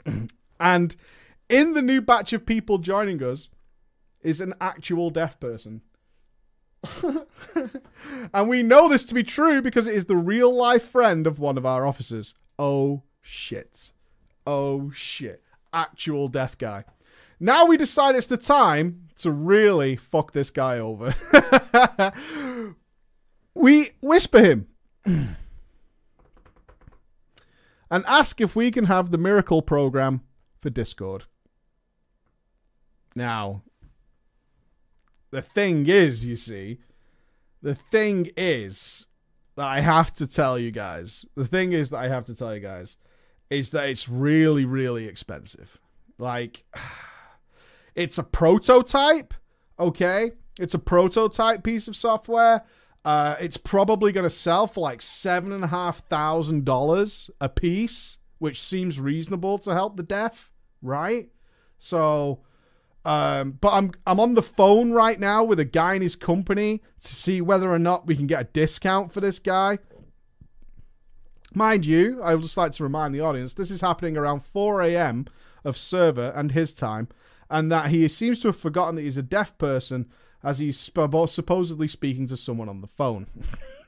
and 0.62 0.96
in 1.50 1.74
the 1.74 1.82
new 1.82 2.02
batch 2.02 2.32
of 2.32 2.46
people 2.46 2.78
joining 2.78 3.22
us 3.22 3.50
is 4.26 4.42
an 4.42 4.56
actual 4.60 5.10
deaf 5.12 5.40
person. 5.40 5.82
and 8.34 8.50
we 8.50 8.64
know 8.64 8.90
this 8.90 9.06
to 9.06 9.14
be 9.14 9.24
true 9.24 9.62
because 9.62 9.88
it 9.88 9.96
is 9.96 10.06
the 10.06 10.18
real 10.18 10.54
life 10.54 10.90
friend 10.90 11.28
of 11.28 11.40
one 11.40 11.58
of 11.58 11.66
our 11.66 11.86
officers. 11.86 12.34
Oh 12.58 13.04
shit. 13.22 13.92
Oh 14.48 14.92
shit. 14.92 15.44
Actual 15.72 16.28
deaf 16.28 16.58
guy. 16.58 16.84
Now 17.40 17.66
we 17.66 17.78
decide 17.78 18.16
it's 18.16 18.28
the 18.28 18.38
time 18.38 19.10
to 19.18 19.30
really 19.32 19.96
fuck 19.96 20.32
this 20.32 20.50
guy 20.50 20.80
over. 20.80 21.14
we 23.54 23.92
whisper 24.02 24.42
him 24.42 24.68
and 25.06 25.38
ask 27.92 28.42
if 28.42 28.56
we 28.56 28.72
can 28.72 28.86
have 28.86 29.12
the 29.12 29.18
miracle 29.18 29.62
program 29.62 30.22
for 30.62 30.70
Discord. 30.72 31.26
Now, 33.16 33.64
the 35.36 35.42
thing 35.42 35.86
is, 35.88 36.26
you 36.26 36.38
see, 36.38 36.80
the 37.62 37.76
thing 37.76 38.32
is 38.38 39.06
that 39.58 39.66
I 39.66 39.82
have 39.82 40.14
to 40.14 40.26
tell 40.26 40.58
you 40.58 40.72
guys, 40.72 41.26
the 41.36 41.46
thing 41.46 41.74
is 41.74 41.90
that 41.90 41.98
I 41.98 42.08
have 42.08 42.24
to 42.26 42.34
tell 42.34 42.54
you 42.56 42.62
guys, 42.62 42.96
is 43.50 43.70
that 43.72 43.90
it's 43.90 44.08
really, 44.08 44.64
really 44.64 45.06
expensive. 45.06 45.78
Like, 46.18 46.64
it's 47.96 48.18
a 48.18 48.24
prototype, 48.24 49.34
okay? 49.78 50.32
It's 50.58 50.74
a 50.74 50.80
prototype 50.80 51.66
piece 51.66 51.90
of 51.90 51.98
software. 51.98 52.64
Uh, 53.04 53.36
it's 53.42 53.58
probably 53.58 54.14
going 54.14 54.24
to 54.24 54.30
sell 54.30 54.68
for 54.68 54.80
like 54.80 55.02
seven 55.02 55.52
and 55.52 55.66
a 55.66 55.68
half 55.68 56.08
thousand 56.08 56.64
dollars 56.64 57.30
a 57.42 57.50
piece, 57.50 58.18
which 58.40 58.64
seems 58.64 59.02
reasonable 59.02 59.58
to 59.58 59.74
help 59.74 59.98
the 59.98 60.04
deaf, 60.04 60.50
right? 60.82 61.28
So, 61.78 62.40
um, 63.06 63.52
but 63.62 63.72
I'm 63.72 63.92
I'm 64.08 64.20
on 64.20 64.34
the 64.34 64.42
phone 64.42 64.92
right 64.92 65.20
now 65.20 65.44
with 65.44 65.60
a 65.60 65.66
guy 65.66 65.94
in 65.94 66.02
his 66.02 66.16
company 66.16 66.82
to 67.02 67.16
see 67.16 67.40
whether 67.40 67.70
or 67.70 67.80
not 67.80 68.08
we 68.08 68.16
can 68.16 68.28
get 68.28 68.42
a 68.42 68.46
discount 68.46 69.14
for 69.14 69.22
this 69.22 69.40
guy. 69.40 69.78
Mind 71.54 71.86
you, 71.86 72.22
I 72.22 72.34
would 72.34 72.44
just 72.44 72.58
like 72.58 72.74
to 72.74 72.84
remind 72.84 73.14
the 73.14 73.22
audience 73.22 73.54
this 73.54 73.72
is 73.72 73.80
happening 73.80 74.18
around 74.18 74.44
4 74.44 74.82
a.m. 74.82 75.26
of 75.64 75.78
server 75.78 76.34
and 76.36 76.52
his 76.52 76.74
time, 76.74 77.08
and 77.50 77.72
that 77.72 77.90
he 77.90 78.08
seems 78.08 78.42
to 78.42 78.50
have 78.50 78.60
forgotten 78.60 78.96
that 78.96 79.04
he's 79.04 79.18
a 79.18 79.24
deaf 79.24 79.58
person 79.58 80.08
as 80.44 80.60
he's 80.60 80.78
supposedly 80.78 81.88
speaking 81.88 82.28
to 82.28 82.38
someone 82.38 82.70
on 82.70 82.82
the 82.82 82.88
phone. 82.88 83.28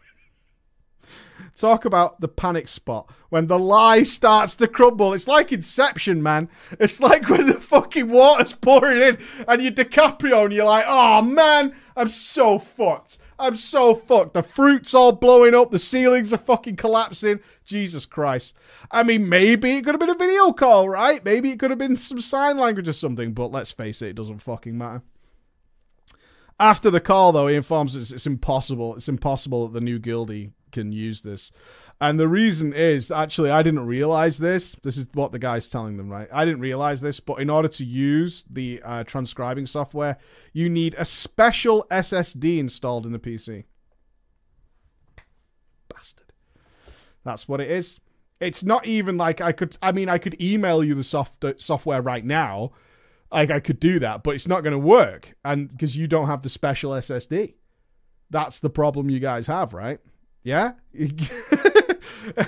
Talk 1.56 1.86
about 1.86 2.22
the 2.22 2.28
panic 2.28 2.68
spot 2.68 3.10
when 3.30 3.48
the 3.48 3.60
lie 3.60 4.04
starts 4.04 4.56
to 4.56 4.68
crumble. 4.68 5.14
It's 5.14 5.28
like 5.28 5.52
Inception, 5.52 6.22
man. 6.22 6.50
It's 6.80 7.00
like 7.00 7.30
when 7.30 7.48
the 7.48 7.60
fucking 7.60 8.10
water's 8.10 8.54
pouring 8.54 9.02
in 9.02 9.18
and 9.48 9.62
you're 9.62 9.72
DiCaprio 9.72 10.46
and 10.46 10.54
you're 10.54 10.66
like, 10.66 10.86
oh 10.88 11.22
man, 11.22 11.76
I'm 11.96 12.10
so 12.10 12.60
fucked. 12.60 13.18
I'm 13.40 13.56
so 13.56 13.96
fucked. 13.96 14.34
The 14.34 14.44
fruit's 14.44 14.94
all 14.94 15.12
blowing 15.12 15.54
up. 15.54 15.70
The 15.70 15.80
ceilings 15.80 16.34
are 16.34 16.38
fucking 16.38 16.76
collapsing. 16.76 17.40
Jesus 17.66 18.06
Christ. 18.06 18.56
I 18.90 19.04
mean, 19.04 19.30
maybe 19.30 19.76
it 19.76 19.86
could 19.86 19.94
have 19.94 20.00
been 20.00 20.10
a 20.10 20.16
video 20.16 20.52
call, 20.54 20.90
right? 20.90 21.24
Maybe 21.24 21.52
it 21.52 21.60
could 21.60 21.70
have 21.70 21.80
been 21.80 21.98
some 21.98 22.22
sign 22.22 22.58
language 22.58 22.88
or 22.88 22.94
something, 22.94 23.34
but 23.34 23.52
let's 23.52 23.72
face 23.72 24.02
it, 24.02 24.10
it 24.10 24.16
doesn't 24.16 24.42
fucking 24.42 24.78
matter. 24.78 25.04
After 26.60 26.90
the 26.90 27.00
call, 27.00 27.32
though, 27.32 27.48
he 27.48 27.56
informs 27.56 27.96
us 27.96 28.12
it's 28.12 28.26
impossible. 28.26 28.96
It's 28.96 29.10
impossible 29.10 29.68
that 29.68 29.74
the 29.74 29.84
new 29.84 30.00
guildie 30.00 30.52
can 30.72 30.92
use 30.92 31.22
this. 31.22 31.52
And 32.00 32.20
the 32.20 32.28
reason 32.28 32.74
is 32.74 33.10
actually 33.10 33.50
I 33.50 33.64
didn't 33.64 33.86
realize 33.86 34.38
this. 34.38 34.74
This 34.84 34.98
is 34.98 35.08
what 35.14 35.32
the 35.32 35.40
guy's 35.40 35.68
telling 35.68 35.98
them, 35.98 36.10
right? 36.10 36.28
I 36.32 36.46
didn't 36.46 36.62
realize 36.62 37.02
this, 37.02 37.20
but 37.20 37.40
in 37.40 37.50
order 37.50 37.68
to 37.68 37.86
use 37.86 38.46
the 38.52 38.82
uh, 38.84 39.04
transcribing 39.04 39.66
software, 39.66 40.18
you 40.54 40.70
need 40.70 40.96
a 40.98 41.06
special 41.06 41.88
SSD 41.90 42.60
installed 42.60 43.08
in 43.08 43.12
the 43.12 43.20
PC. 43.20 43.64
Bastard. 45.90 46.34
That's 47.24 47.48
what 47.48 47.62
it 47.62 47.72
is. 47.72 48.00
It's 48.40 48.64
not 48.64 48.86
even 48.86 49.18
like 49.18 49.42
I 49.42 49.52
could. 49.52 49.76
I 49.82 49.92
mean, 49.92 50.10
I 50.10 50.20
could 50.20 50.40
email 50.40 50.84
you 50.84 50.94
the 50.94 51.04
soft 51.04 51.44
software 51.58 52.04
right 52.04 52.24
now. 52.24 52.74
Like 53.32 53.52
I 53.52 53.60
could 53.60 53.80
do 53.80 54.00
that, 54.00 54.24
but 54.24 54.36
it's 54.36 54.48
not 54.48 54.62
going 54.62 54.74
to 54.74 54.80
work, 54.80 55.34
and 55.44 55.70
because 55.70 55.98
you 55.98 56.08
don't 56.08 56.28
have 56.28 56.42
the 56.42 56.50
special 56.50 56.92
SSD. 56.92 57.56
That's 58.30 58.60
the 58.60 58.70
problem 58.70 59.10
you 59.10 59.20
guys 59.20 59.48
have, 59.48 59.74
right? 59.74 60.00
Yeah? 60.44 60.74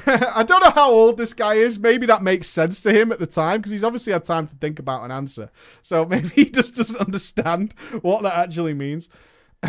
I 0.05 0.43
don't 0.47 0.63
know 0.63 0.71
how 0.71 0.91
old 0.91 1.17
this 1.17 1.33
guy 1.33 1.55
is. 1.55 1.79
Maybe 1.79 2.05
that 2.05 2.21
makes 2.21 2.47
sense 2.47 2.81
to 2.81 2.93
him 2.93 3.11
at 3.11 3.19
the 3.19 3.27
time 3.27 3.59
because 3.59 3.71
he's 3.71 3.83
obviously 3.83 4.13
had 4.13 4.25
time 4.25 4.47
to 4.47 4.55
think 4.55 4.79
about 4.79 5.03
an 5.03 5.11
answer. 5.11 5.49
So 5.81 6.05
maybe 6.09 6.29
he 6.29 6.45
just 6.49 6.75
doesn't 6.75 6.99
understand 6.99 7.73
what 8.01 8.23
that 8.23 8.35
actually 8.37 8.73
means. 8.73 9.09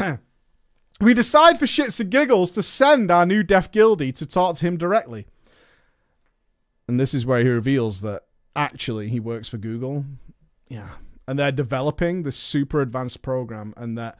we 1.00 1.14
decide 1.14 1.58
for 1.58 1.66
shits 1.66 2.00
and 2.00 2.10
giggles 2.10 2.52
to 2.52 2.62
send 2.62 3.10
our 3.10 3.26
new 3.26 3.42
deaf 3.42 3.72
guildie 3.72 4.14
to 4.16 4.26
talk 4.26 4.56
to 4.56 4.66
him 4.66 4.76
directly. 4.76 5.26
And 6.88 6.98
this 6.98 7.14
is 7.14 7.26
where 7.26 7.40
he 7.40 7.48
reveals 7.48 8.00
that 8.00 8.24
actually 8.56 9.08
he 9.08 9.20
works 9.20 9.48
for 9.48 9.58
Google. 9.58 10.04
Yeah. 10.70 10.88
And 11.28 11.38
they're 11.38 11.52
developing 11.52 12.22
this 12.22 12.36
super 12.36 12.80
advanced 12.80 13.20
program 13.20 13.74
and 13.76 13.98
that 13.98 14.18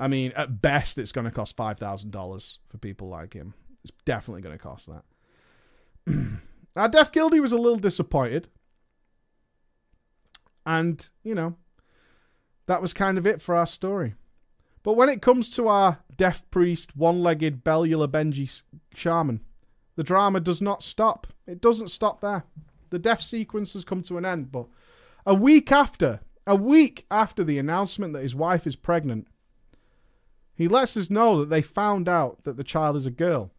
I 0.00 0.08
mean, 0.08 0.32
at 0.34 0.62
best, 0.62 0.96
it's 0.96 1.12
going 1.12 1.26
to 1.26 1.30
cost 1.30 1.56
five 1.56 1.78
thousand 1.78 2.10
dollars 2.10 2.58
for 2.68 2.78
people 2.78 3.08
like 3.08 3.34
him. 3.34 3.52
It's 3.84 3.92
definitely 4.06 4.40
going 4.40 4.56
to 4.56 4.62
cost 4.62 4.88
that. 4.88 5.04
Our 6.76 6.88
Deaf 6.88 7.12
Guildie 7.12 7.40
was 7.40 7.52
a 7.52 7.58
little 7.58 7.78
disappointed, 7.78 8.48
and 10.64 11.06
you 11.22 11.34
know, 11.34 11.54
that 12.66 12.80
was 12.80 12.94
kind 12.94 13.18
of 13.18 13.26
it 13.26 13.42
for 13.42 13.54
our 13.54 13.66
story. 13.66 14.14
But 14.82 14.94
when 14.94 15.10
it 15.10 15.20
comes 15.20 15.50
to 15.56 15.68
our 15.68 15.98
deaf 16.16 16.48
priest, 16.50 16.96
one-legged 16.96 17.62
Bellular 17.62 18.08
Benji 18.08 18.62
shaman, 18.94 19.40
the 19.96 20.04
drama 20.04 20.40
does 20.40 20.62
not 20.62 20.82
stop. 20.82 21.26
It 21.46 21.60
doesn't 21.60 21.88
stop 21.88 22.22
there. 22.22 22.44
The 22.88 22.98
death 22.98 23.20
sequence 23.20 23.74
has 23.74 23.84
come 23.84 24.00
to 24.04 24.16
an 24.16 24.24
end, 24.24 24.50
but 24.50 24.66
a 25.26 25.34
week 25.34 25.70
after 25.72 26.20
A 26.46 26.56
week 26.56 27.06
after 27.10 27.44
the 27.44 27.58
announcement 27.58 28.12
that 28.14 28.22
his 28.22 28.34
wife 28.34 28.66
is 28.66 28.74
pregnant, 28.74 29.28
he 30.54 30.68
lets 30.68 30.96
us 30.96 31.08
know 31.10 31.38
that 31.38 31.48
they 31.48 31.62
found 31.62 32.08
out 32.08 32.42
that 32.44 32.56
the 32.56 32.64
child 32.64 32.96
is 32.96 33.06
a 33.06 33.10
girl. 33.10 33.52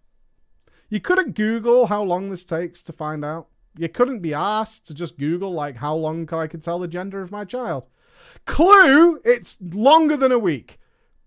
You 0.90 1.00
couldn't 1.00 1.36
Google 1.36 1.86
how 1.88 2.04
long 2.04 2.30
this 2.30 2.44
takes 2.44 2.82
to 2.84 2.92
find 2.92 3.24
out. 3.24 3.48
You 3.78 3.88
couldn't 3.88 4.20
be 4.20 4.34
asked 4.34 4.88
to 4.88 4.94
just 4.94 5.18
Google, 5.18 5.54
like, 5.54 5.78
how 5.78 5.96
long 5.96 6.28
I 6.34 6.48
can 6.48 6.60
tell 6.60 6.80
the 6.80 6.88
gender 6.88 7.22
of 7.22 7.32
my 7.32 7.46
child. 7.46 7.88
Clue, 8.46 9.22
it's 9.24 9.58
longer 9.62 10.18
than 10.18 10.34
a 10.34 10.40
week. 10.40 10.80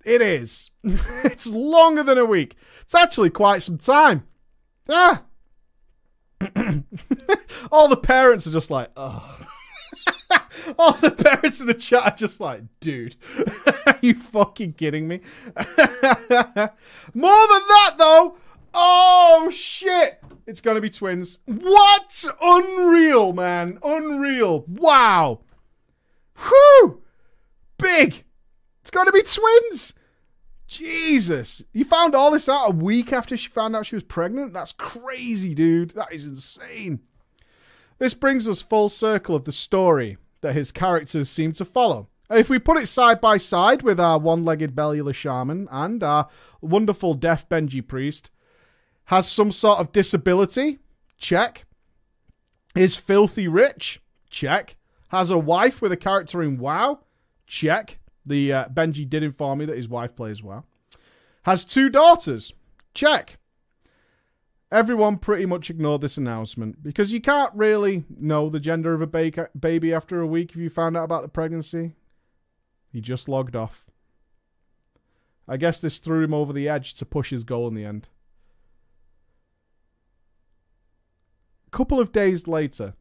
It 0.05 0.20
is. 0.20 0.70
it's 0.85 1.47
longer 1.47 2.03
than 2.03 2.18
a 2.18 2.27
week. 2.27 2.57
It's 2.83 2.94
actually 2.94 3.31
quite 3.31 3.62
some 3.62 3.79
time. 3.79 4.25
Ah. 4.88 5.23
All 7.73 7.88
the 7.88 7.97
parents 7.97 8.47
are 8.47 8.53
just 8.53 8.70
like, 8.70 8.90
oh. 8.97 9.47
All 10.79 10.92
the 10.94 11.11
parents 11.11 11.61
in 11.61 11.66
the 11.66 11.75
chat 11.75 12.05
are 12.05 12.16
just 12.16 12.40
like, 12.40 12.62
dude, 12.81 13.16
are 13.87 13.99
you 14.01 14.14
fucking 14.14 14.75
kidding 14.75 15.09
me? 15.09 15.20
More 15.57 15.66
than 15.66 16.66
that, 17.14 17.94
though. 17.99 18.37
Oh, 18.73 19.51
shit. 19.53 20.23
It's 20.47 20.61
going 20.61 20.75
to 20.75 20.81
be 20.81 20.90
twins. 20.90 21.38
What? 21.47 22.25
Unreal, 22.40 23.33
man. 23.33 23.79
Unreal. 23.83 24.64
Wow. 24.68 25.40
Whew. 26.37 27.03
Big. 27.79 28.25
It's 28.83 28.90
going 28.90 29.07
to 29.07 29.12
be 29.12 29.23
twins. 29.23 29.94
Jesus. 30.66 31.62
You 31.73 31.85
found 31.85 32.14
all 32.14 32.31
this 32.31 32.49
out 32.49 32.70
a 32.70 32.75
week 32.75 33.12
after 33.12 33.37
she 33.37 33.49
found 33.49 33.77
out 33.77 33.87
she 33.87 33.97
was 33.97 34.03
pregnant? 34.03 34.53
That's 34.53 34.73
crazy, 34.73 35.55
dude. 35.55 35.90
That 35.90 36.12
is 36.12 36.25
insane. 36.25 37.01
This 37.99 38.12
brings 38.12 38.49
us 38.49 38.61
full 38.61 38.88
circle 38.88 39.37
of 39.37 39.44
the 39.44 39.53
story 39.53 40.18
that 40.44 40.54
his 40.54 40.70
characters 40.70 41.30
seem 41.30 41.52
to 41.54 41.64
follow. 41.64 42.07
If 42.30 42.50
we 42.50 42.59
put 42.59 42.76
it 42.76 42.87
side 42.87 43.18
by 43.18 43.38
side 43.38 43.83
with 43.83 43.98
our 43.98 44.18
one 44.18 44.44
legged 44.44 44.76
Bellular 44.76 45.14
shaman 45.14 45.68
and 45.70 46.02
our 46.02 46.28
wonderful 46.61 47.14
deaf 47.14 47.48
Benji 47.48 47.87
priest, 47.87 48.30
has 49.07 49.30
some 49.30 49.52
sort 49.52 49.80
of 49.80 49.90
disability? 49.92 50.80
Check. 51.16 51.64
Is 52.76 52.94
filthy 52.94 53.48
rich? 53.48 54.02
Check. 54.28 54.76
Has 55.09 55.30
a 55.30 55.38
wife 55.38 55.80
with 55.80 55.92
a 55.92 55.96
character 55.96 56.42
in 56.42 56.59
WoW? 56.59 57.00
Check. 57.46 57.98
The 58.26 58.52
uh, 58.52 58.64
Benji 58.68 59.09
did 59.09 59.22
inform 59.22 59.61
me 59.61 59.64
that 59.64 59.76
his 59.76 59.88
wife 59.88 60.14
plays 60.14 60.42
WoW. 60.42 60.64
Has 61.44 61.64
two 61.64 61.88
daughters? 61.88 62.52
Check. 62.92 63.38
Everyone 64.74 65.18
pretty 65.18 65.46
much 65.46 65.70
ignored 65.70 66.00
this 66.00 66.16
announcement 66.16 66.82
because 66.82 67.12
you 67.12 67.20
can't 67.20 67.54
really 67.54 68.02
know 68.18 68.50
the 68.50 68.58
gender 68.58 68.92
of 68.92 69.02
a 69.02 69.06
ba- 69.06 69.48
baby 69.56 69.94
after 69.94 70.20
a 70.20 70.26
week 70.26 70.50
if 70.50 70.56
you 70.56 70.68
found 70.68 70.96
out 70.96 71.04
about 71.04 71.22
the 71.22 71.28
pregnancy. 71.28 71.94
He 72.92 73.00
just 73.00 73.28
logged 73.28 73.54
off. 73.54 73.84
I 75.46 75.58
guess 75.58 75.78
this 75.78 75.98
threw 75.98 76.24
him 76.24 76.34
over 76.34 76.52
the 76.52 76.68
edge 76.68 76.94
to 76.94 77.06
push 77.06 77.30
his 77.30 77.44
goal 77.44 77.68
in 77.68 77.74
the 77.76 77.84
end. 77.84 78.08
A 81.68 81.70
couple 81.70 82.00
of 82.00 82.10
days 82.10 82.48
later, 82.48 82.94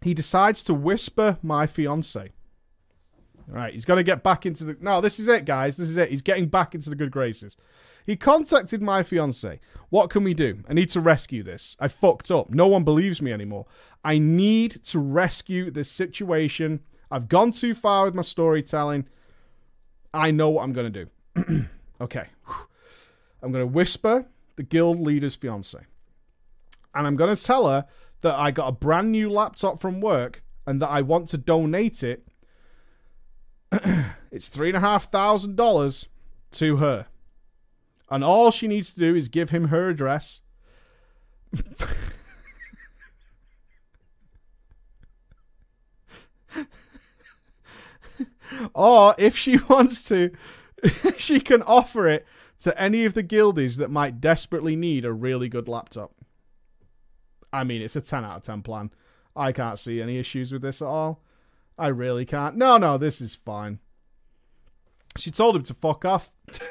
he 0.00 0.12
decides 0.12 0.64
to 0.64 0.74
whisper 0.74 1.38
my 1.40 1.68
fiance. 1.68 2.32
Right, 3.46 3.72
he's 3.72 3.84
got 3.84 3.94
to 3.94 4.02
get 4.02 4.24
back 4.24 4.44
into 4.44 4.64
the. 4.64 4.76
No, 4.80 5.00
this 5.00 5.20
is 5.20 5.28
it, 5.28 5.44
guys. 5.44 5.76
This 5.76 5.88
is 5.88 5.96
it. 5.96 6.10
He's 6.10 6.22
getting 6.22 6.46
back 6.46 6.74
into 6.74 6.90
the 6.90 6.96
good 6.96 7.12
graces. 7.12 7.56
He 8.06 8.16
contacted 8.16 8.82
my 8.82 9.02
fiance. 9.02 9.60
What 9.90 10.10
can 10.10 10.24
we 10.24 10.34
do? 10.34 10.62
I 10.68 10.74
need 10.74 10.90
to 10.90 11.00
rescue 11.00 11.42
this. 11.42 11.76
I 11.78 11.88
fucked 11.88 12.30
up. 12.30 12.50
No 12.50 12.66
one 12.66 12.84
believes 12.84 13.22
me 13.22 13.32
anymore. 13.32 13.66
I 14.04 14.18
need 14.18 14.84
to 14.86 14.98
rescue 14.98 15.70
this 15.70 15.90
situation. 15.90 16.80
I've 17.10 17.28
gone 17.28 17.52
too 17.52 17.74
far 17.74 18.04
with 18.04 18.14
my 18.14 18.22
storytelling. 18.22 19.06
I 20.14 20.30
know 20.30 20.50
what 20.50 20.62
I'm 20.62 20.72
going 20.72 20.92
to 20.92 21.04
do. 21.04 21.66
okay. 22.00 22.26
I'm 23.42 23.52
going 23.52 23.64
to 23.64 23.72
whisper 23.72 24.26
the 24.56 24.62
guild 24.62 25.00
leader's 25.00 25.36
fiance. 25.36 25.78
And 26.94 27.06
I'm 27.06 27.16
going 27.16 27.34
to 27.34 27.42
tell 27.42 27.68
her 27.68 27.86
that 28.22 28.38
I 28.38 28.50
got 28.50 28.68
a 28.68 28.72
brand 28.72 29.10
new 29.12 29.30
laptop 29.30 29.80
from 29.80 30.00
work 30.00 30.42
and 30.66 30.80
that 30.80 30.88
I 30.88 31.02
want 31.02 31.28
to 31.28 31.38
donate 31.38 32.02
it. 32.02 32.26
it's 34.30 34.48
three 34.48 34.68
and 34.68 34.76
a 34.76 34.80
half 34.80 35.10
thousand 35.10 35.56
dollars 35.56 36.08
to 36.52 36.76
her. 36.76 37.06
And 38.10 38.22
all 38.22 38.50
she 38.50 38.66
needs 38.68 38.90
to 38.92 39.00
do 39.00 39.14
is 39.14 39.28
give 39.28 39.50
him 39.50 39.68
her 39.68 39.88
address. 39.88 40.40
or 48.74 49.14
if 49.18 49.36
she 49.36 49.56
wants 49.68 50.02
to, 50.04 50.30
she 51.16 51.40
can 51.40 51.62
offer 51.62 52.08
it 52.08 52.26
to 52.60 52.80
any 52.80 53.04
of 53.04 53.14
the 53.14 53.22
guildies 53.22 53.76
that 53.76 53.90
might 53.90 54.20
desperately 54.20 54.76
need 54.76 55.04
a 55.04 55.12
really 55.12 55.48
good 55.48 55.68
laptop. 55.68 56.12
I 57.52 57.64
mean, 57.64 57.82
it's 57.82 57.96
a 57.96 58.00
10 58.00 58.24
out 58.24 58.36
of 58.36 58.42
10 58.42 58.62
plan. 58.62 58.90
I 59.34 59.52
can't 59.52 59.78
see 59.78 60.00
any 60.00 60.18
issues 60.18 60.52
with 60.52 60.62
this 60.62 60.80
at 60.80 60.86
all. 60.86 61.22
I 61.78 61.88
really 61.88 62.24
can't. 62.24 62.56
No, 62.56 62.76
no, 62.76 62.98
this 62.98 63.20
is 63.20 63.34
fine. 63.34 63.78
She 65.16 65.30
told 65.30 65.56
him 65.56 65.62
to 65.64 65.74
fuck 65.74 66.04
off. 66.04 66.32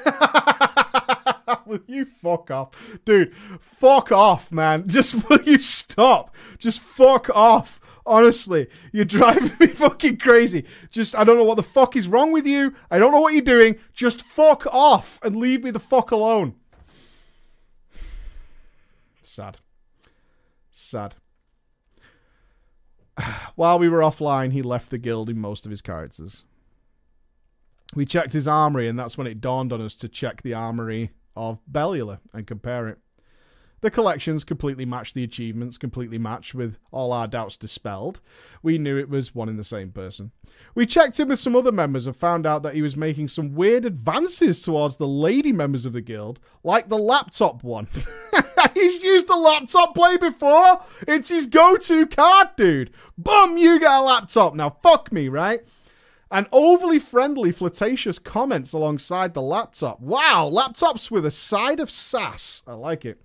will 1.66 1.80
you 1.86 2.04
fuck 2.04 2.50
off? 2.50 2.70
Dude, 3.04 3.34
fuck 3.60 4.12
off, 4.12 4.50
man. 4.52 4.84
Just 4.88 5.28
will 5.28 5.42
you 5.42 5.58
stop? 5.58 6.34
Just 6.58 6.80
fuck 6.80 7.30
off. 7.30 7.80
Honestly, 8.04 8.68
you're 8.92 9.04
driving 9.06 9.52
me 9.60 9.68
fucking 9.68 10.16
crazy. 10.16 10.64
Just, 10.90 11.14
I 11.14 11.24
don't 11.24 11.36
know 11.36 11.44
what 11.44 11.56
the 11.56 11.62
fuck 11.62 11.96
is 11.96 12.08
wrong 12.08 12.32
with 12.32 12.46
you. 12.46 12.74
I 12.90 12.98
don't 12.98 13.12
know 13.12 13.20
what 13.20 13.32
you're 13.32 13.42
doing. 13.42 13.76
Just 13.92 14.22
fuck 14.22 14.66
off 14.66 15.18
and 15.22 15.36
leave 15.36 15.62
me 15.62 15.70
the 15.70 15.78
fuck 15.78 16.10
alone. 16.10 16.54
Sad. 19.22 19.58
Sad. 20.72 21.14
While 23.54 23.78
we 23.78 23.88
were 23.88 24.00
offline, 24.00 24.52
he 24.52 24.62
left 24.62 24.90
the 24.90 24.98
guild 24.98 25.30
in 25.30 25.38
most 25.38 25.64
of 25.64 25.70
his 25.70 25.82
characters. 25.82 26.44
We 27.94 28.06
checked 28.06 28.32
his 28.32 28.48
armory, 28.48 28.88
and 28.88 28.98
that's 28.98 29.18
when 29.18 29.26
it 29.26 29.40
dawned 29.40 29.72
on 29.72 29.82
us 29.82 29.94
to 29.96 30.08
check 30.08 30.40
the 30.42 30.54
armory 30.54 31.10
of 31.36 31.58
Bellular 31.70 32.18
and 32.32 32.46
compare 32.46 32.88
it. 32.88 32.98
The 33.82 33.90
collections 33.90 34.44
completely 34.44 34.84
matched 34.84 35.14
the 35.14 35.24
achievements, 35.24 35.76
completely 35.76 36.16
matched 36.16 36.54
with 36.54 36.76
all 36.92 37.12
our 37.12 37.26
doubts 37.26 37.56
dispelled. 37.56 38.20
We 38.62 38.78
knew 38.78 38.96
it 38.96 39.08
was 39.08 39.34
one 39.34 39.48
and 39.48 39.58
the 39.58 39.64
same 39.64 39.90
person. 39.90 40.30
We 40.76 40.86
checked 40.86 41.18
in 41.18 41.28
with 41.28 41.40
some 41.40 41.56
other 41.56 41.72
members 41.72 42.06
and 42.06 42.16
found 42.16 42.46
out 42.46 42.62
that 42.62 42.74
he 42.74 42.82
was 42.82 42.96
making 42.96 43.26
some 43.26 43.56
weird 43.56 43.84
advances 43.84 44.62
towards 44.62 44.96
the 44.96 45.08
lady 45.08 45.50
members 45.50 45.84
of 45.84 45.94
the 45.94 46.00
guild, 46.00 46.38
like 46.62 46.88
the 46.88 46.98
laptop 46.98 47.64
one. 47.64 47.88
He's 48.74 49.02
used 49.02 49.26
the 49.26 49.36
laptop 49.36 49.96
play 49.96 50.16
before. 50.16 50.80
It's 51.08 51.30
his 51.30 51.48
go-to 51.48 52.06
card, 52.06 52.50
dude. 52.56 52.92
Boom, 53.18 53.58
you 53.58 53.80
got 53.80 54.02
a 54.02 54.04
laptop. 54.04 54.54
Now 54.54 54.76
fuck 54.80 55.10
me, 55.10 55.26
right? 55.26 55.60
And 56.32 56.48
overly 56.50 56.98
friendly, 56.98 57.52
flirtatious 57.52 58.18
comments 58.18 58.72
alongside 58.72 59.34
the 59.34 59.42
laptop. 59.42 60.00
Wow, 60.00 60.50
laptops 60.50 61.10
with 61.10 61.26
a 61.26 61.30
side 61.30 61.78
of 61.78 61.90
sass. 61.90 62.62
I 62.66 62.72
like 62.72 63.04
it. 63.04 63.20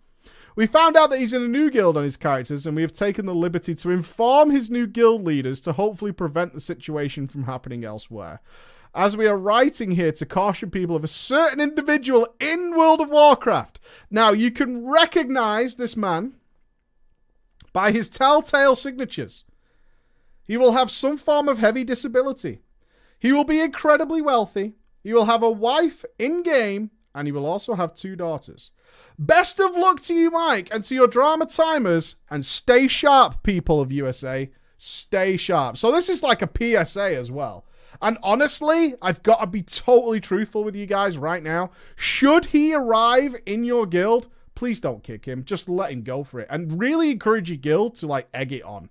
We 0.58 0.68
found 0.68 0.98
out 0.98 1.10
that 1.12 1.20
he's 1.20 1.34
in 1.34 1.42
a 1.42 1.48
new 1.48 1.72
guild 1.72 1.96
on 1.96 2.04
his 2.04 2.18
characters, 2.18 2.66
and 2.66 2.76
we 2.76 2.82
have 2.82 2.92
taken 2.92 3.26
the 3.26 3.34
liberty 3.34 3.74
to 3.76 3.92
inform 3.92 4.50
his 4.50 4.70
new 4.70 4.86
guild 4.86 5.24
leaders 5.24 5.62
to 5.62 5.72
hopefully 5.72 6.12
prevent 6.12 6.52
the 6.52 6.60
situation 6.60 7.28
from 7.28 7.44
happening 7.44 7.86
elsewhere. 7.86 8.42
As 8.94 9.16
we 9.16 9.26
are 9.26 9.38
writing 9.38 9.92
here 9.92 10.12
to 10.12 10.26
caution 10.26 10.70
people 10.70 10.96
of 10.98 11.06
a 11.06 11.08
certain 11.08 11.62
individual 11.62 12.28
in 12.42 12.76
World 12.76 13.00
of 13.00 13.10
Warcraft. 13.10 13.80
Now, 14.12 14.32
you 14.32 14.52
can 14.52 14.86
recognize 14.86 15.76
this 15.76 15.96
man 15.96 16.34
by 17.72 17.92
his 17.92 18.10
telltale 18.10 18.76
signatures. 18.76 19.46
He 20.44 20.58
will 20.58 20.74
have 20.74 20.92
some 20.92 21.18
form 21.18 21.48
of 21.48 21.60
heavy 21.60 21.86
disability. 21.86 22.64
He 23.20 23.32
will 23.32 23.44
be 23.44 23.60
incredibly 23.60 24.22
wealthy. 24.22 24.76
He 25.04 25.14
will 25.14 25.26
have 25.26 25.44
a 25.44 25.50
wife 25.50 26.06
in 26.20 26.44
game, 26.44 26.92
and 27.16 27.28
he 27.28 27.32
will 27.32 27.46
also 27.46 27.74
have 27.76 27.94
two 27.94 28.16
daughters. 28.16 28.72
Best 29.20 29.60
of 29.60 29.76
luck 29.76 30.02
to 30.02 30.14
you, 30.14 30.30
Mike, 30.30 30.70
and 30.72 30.84
to 30.84 30.94
your 30.94 31.08
drama 31.08 31.48
timers. 31.48 32.16
And 32.30 32.46
stay 32.46 32.88
sharp, 32.88 33.42
people 33.42 33.82
of 33.82 33.92
USA. 33.92 34.50
Stay 34.78 35.38
sharp. 35.38 35.78
So, 35.78 35.92
this 35.92 36.10
is 36.10 36.22
like 36.22 36.42
a 36.42 36.86
PSA 36.86 37.16
as 37.16 37.32
well. 37.32 37.66
And 38.02 38.18
honestly, 38.22 38.94
I've 39.02 39.24
got 39.24 39.40
to 39.40 39.48
be 39.48 39.64
totally 39.64 40.20
truthful 40.20 40.64
with 40.64 40.76
you 40.76 40.86
guys 40.86 41.18
right 41.18 41.42
now. 41.42 41.72
Should 41.96 42.46
he 42.46 42.76
arrive 42.76 43.36
in 43.46 43.64
your 43.64 43.88
guild, 43.88 44.28
please 44.54 44.80
don't 44.80 45.04
kick 45.04 45.26
him. 45.26 45.44
Just 45.44 45.68
let 45.68 45.92
him 45.92 46.04
go 46.04 46.24
for 46.24 46.40
it. 46.40 46.48
And 46.52 46.80
really 46.80 47.12
encourage 47.12 47.50
your 47.50 47.58
guild 47.58 47.96
to 47.96 48.08
like 48.08 48.28
egg 48.34 48.52
it 48.52 48.64
on. 48.64 48.90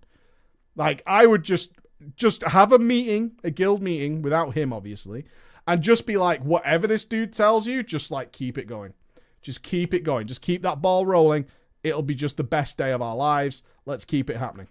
Like, 0.75 1.03
I 1.07 1.27
would 1.27 1.43
just 1.43 1.71
just 2.17 2.43
have 2.43 2.73
a 2.73 2.79
meeting, 2.79 3.33
a 3.45 3.51
guild 3.51 3.83
meeting 3.83 4.23
without 4.23 4.55
him, 4.55 4.73
obviously, 4.73 5.25
and 5.67 5.83
just 5.83 6.07
be 6.07 6.17
like, 6.17 6.43
whatever 6.43 6.87
this 6.87 7.05
dude 7.05 7.33
tells 7.33 7.67
you, 7.67 7.83
just 7.83 8.11
like 8.11 8.33
keep 8.33 8.59
it 8.59 8.67
going. 8.67 8.95
Just 9.43 9.63
keep 9.63 9.95
it 9.95 10.01
going. 10.01 10.27
Just 10.27 10.43
keep 10.43 10.63
that 10.63 10.83
ball 10.83 11.07
rolling. 11.07 11.47
It'll 11.83 12.03
be 12.03 12.15
just 12.15 12.37
the 12.37 12.45
best 12.45 12.77
day 12.77 12.93
of 12.93 13.03
our 13.03 13.15
lives. 13.15 13.63
Let's 13.85 14.05
keep 14.05 14.29
it 14.29 14.37
happening. 14.37 14.69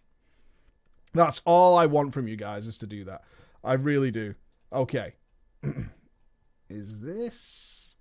That's 1.14 1.42
all 1.46 1.78
I 1.78 1.86
want 1.86 2.14
from 2.14 2.28
you 2.28 2.36
guys 2.36 2.68
is 2.68 2.78
to 2.80 2.88
do 2.88 3.06
that. 3.06 3.24
I 3.64 3.74
really 3.74 4.12
do. 4.12 4.36
Okay. 4.74 5.14
Is 6.70 7.00
this? 7.00 7.96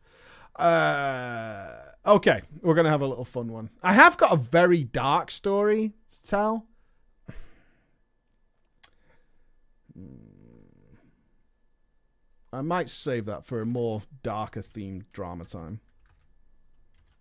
Uh, 0.57 1.77
okay, 2.07 2.43
we're 2.63 2.75
gonna 2.75 2.91
have 2.91 3.03
a 3.03 3.07
little 3.07 3.25
fun 3.25 3.53
one. 3.53 3.71
I 3.83 3.93
have 3.93 4.17
got 4.17 4.33
a 4.33 4.37
very 4.37 4.85
dark 4.85 5.31
story 5.31 5.93
to 6.11 6.23
tell. 6.23 6.67
I 12.53 12.61
might 12.63 12.89
save 12.89 13.27
that 13.27 13.45
for 13.45 13.61
a 13.61 13.67
more 13.67 14.03
darker 14.23 14.63
themed 14.63 15.05
drama 15.13 15.45
time. 15.45 15.81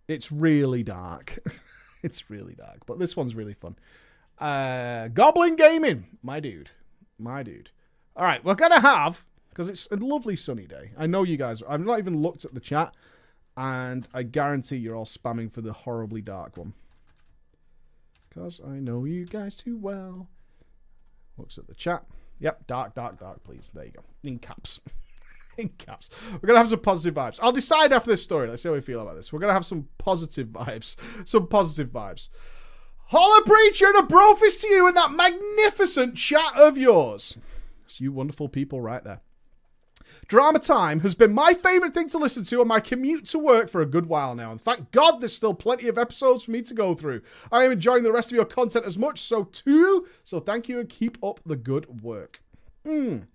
It's 0.06 0.30
really 0.30 0.82
dark. 0.82 1.38
it's 2.02 2.30
really 2.30 2.54
dark, 2.54 2.86
but 2.86 2.98
this 2.98 3.16
one's 3.16 3.34
really 3.34 3.54
fun. 3.54 3.76
Uh, 4.38 5.08
Goblin 5.08 5.56
Gaming, 5.56 6.06
my 6.22 6.40
dude, 6.40 6.70
my 7.18 7.42
dude. 7.42 7.70
All 8.16 8.24
right, 8.24 8.44
we're 8.44 8.54
gonna 8.54 8.80
have 8.80 9.24
because 9.48 9.68
it's 9.68 9.88
a 9.90 9.96
lovely 9.96 10.36
sunny 10.36 10.66
day. 10.66 10.90
I 10.96 11.06
know 11.06 11.22
you 11.22 11.36
guys. 11.36 11.62
I've 11.68 11.80
not 11.80 11.98
even 11.98 12.16
looked 12.22 12.44
at 12.44 12.54
the 12.54 12.60
chat, 12.60 12.94
and 13.56 14.06
I 14.12 14.22
guarantee 14.24 14.76
you're 14.76 14.96
all 14.96 15.04
spamming 15.04 15.52
for 15.52 15.62
the 15.62 15.72
horribly 15.72 16.20
dark 16.20 16.56
one. 16.56 16.74
Because 18.28 18.60
I 18.66 18.80
know 18.80 19.04
you 19.04 19.26
guys 19.26 19.56
too 19.56 19.76
well. 19.76 20.28
Looks 21.38 21.58
at 21.58 21.66
the 21.66 21.74
chat. 21.74 22.04
Yep, 22.44 22.66
dark, 22.66 22.94
dark, 22.94 23.18
dark, 23.18 23.42
please. 23.42 23.70
There 23.72 23.86
you 23.86 23.92
go. 23.92 24.04
In 24.22 24.38
caps. 24.38 24.78
in 25.58 25.70
caps. 25.70 26.10
We're 26.30 26.46
going 26.46 26.56
to 26.56 26.58
have 26.58 26.68
some 26.68 26.80
positive 26.80 27.14
vibes. 27.14 27.38
I'll 27.42 27.52
decide 27.52 27.90
after 27.90 28.10
this 28.10 28.22
story. 28.22 28.50
Let's 28.50 28.62
see 28.62 28.68
how 28.68 28.74
we 28.74 28.82
feel 28.82 29.00
about 29.00 29.16
this. 29.16 29.32
We're 29.32 29.38
going 29.38 29.48
to 29.48 29.54
have 29.54 29.64
some 29.64 29.88
positive 29.96 30.48
vibes. 30.48 30.96
Some 31.24 31.48
positive 31.48 31.90
vibes. 31.90 32.28
Holla 33.06 33.42
Preacher 33.46 33.86
and 33.86 33.96
a 33.96 34.02
brofist 34.02 34.60
to 34.60 34.68
you 34.68 34.86
in 34.86 34.94
that 34.94 35.12
magnificent 35.12 36.16
chat 36.16 36.54
of 36.56 36.76
yours. 36.76 37.38
It's 37.86 37.98
you 37.98 38.12
wonderful 38.12 38.50
people 38.50 38.82
right 38.82 39.02
there. 39.02 39.20
Drama 40.26 40.58
Time 40.58 41.00
has 41.00 41.14
been 41.14 41.32
my 41.32 41.54
favourite 41.54 41.92
thing 41.92 42.08
to 42.08 42.18
listen 42.18 42.44
to 42.44 42.60
on 42.60 42.68
my 42.68 42.80
commute 42.80 43.26
to 43.26 43.38
work 43.38 43.68
for 43.68 43.82
a 43.82 43.86
good 43.86 44.06
while 44.06 44.34
now, 44.34 44.50
and 44.50 44.60
thank 44.60 44.90
God 44.90 45.20
there's 45.20 45.34
still 45.34 45.54
plenty 45.54 45.88
of 45.88 45.98
episodes 45.98 46.44
for 46.44 46.50
me 46.50 46.62
to 46.62 46.74
go 46.74 46.94
through. 46.94 47.22
I 47.52 47.64
am 47.64 47.72
enjoying 47.72 48.04
the 48.04 48.12
rest 48.12 48.30
of 48.32 48.36
your 48.36 48.44
content 48.44 48.86
as 48.86 48.96
much, 48.96 49.20
so 49.20 49.44
too. 49.44 50.06
So 50.24 50.40
thank 50.40 50.68
you 50.68 50.80
and 50.80 50.88
keep 50.88 51.22
up 51.22 51.40
the 51.44 51.56
good 51.56 52.02
work. 52.02 52.40
Mm. 52.86 53.26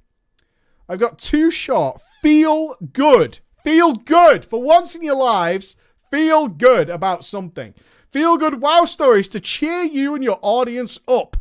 I've 0.88 1.00
got 1.00 1.20
two 1.20 1.52
short, 1.52 2.02
feel 2.22 2.76
good, 2.94 3.40
feel 3.64 3.94
good 3.94 4.44
for 4.44 4.62
once 4.62 4.96
in 4.96 5.04
your 5.04 5.16
lives. 5.16 5.76
Feel 6.10 6.48
good 6.48 6.90
about 6.90 7.24
something. 7.24 7.76
Feel 8.12 8.38
good 8.38 8.62
wow 8.62 8.86
stories 8.86 9.28
to 9.30 9.40
cheer 9.40 9.84
you 9.84 10.16
and 10.16 10.24
your 10.24 10.40
audience 10.42 10.98
up 11.08 11.38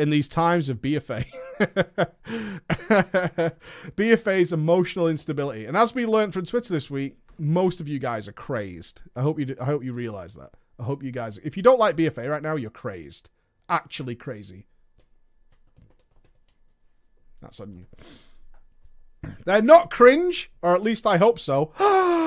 in 0.00 0.08
these 0.08 0.28
times 0.28 0.70
of 0.70 0.78
BFA. 0.78 1.26
BFA's 3.96 4.52
emotional 4.54 5.08
instability. 5.08 5.66
And 5.66 5.76
as 5.76 5.94
we 5.94 6.06
learned 6.06 6.32
from 6.32 6.46
Twitter 6.46 6.72
this 6.72 6.88
week, 6.88 7.18
most 7.38 7.80
of 7.80 7.88
you 7.88 7.98
guys 7.98 8.26
are 8.26 8.32
crazed. 8.32 9.02
I 9.14 9.20
hope 9.20 9.38
you 9.38 9.54
I 9.60 9.66
hope 9.66 9.84
you 9.84 9.92
realize 9.92 10.34
that. 10.34 10.52
I 10.78 10.84
hope 10.84 11.02
you 11.02 11.12
guys 11.12 11.38
if 11.44 11.54
you 11.54 11.62
don't 11.62 11.78
like 11.78 11.96
BFA 11.96 12.30
right 12.30 12.42
now, 12.42 12.56
you're 12.56 12.70
crazed. 12.70 13.28
Actually 13.68 14.14
crazy. 14.14 14.66
That's 17.42 17.60
on 17.60 17.74
you. 17.74 17.84
They're 19.44 19.60
not 19.60 19.90
cringe, 19.90 20.50
or 20.62 20.74
at 20.74 20.82
least 20.82 21.06
I 21.06 21.18
hope 21.18 21.38
so. 21.38 21.72
Ah! 21.78 22.19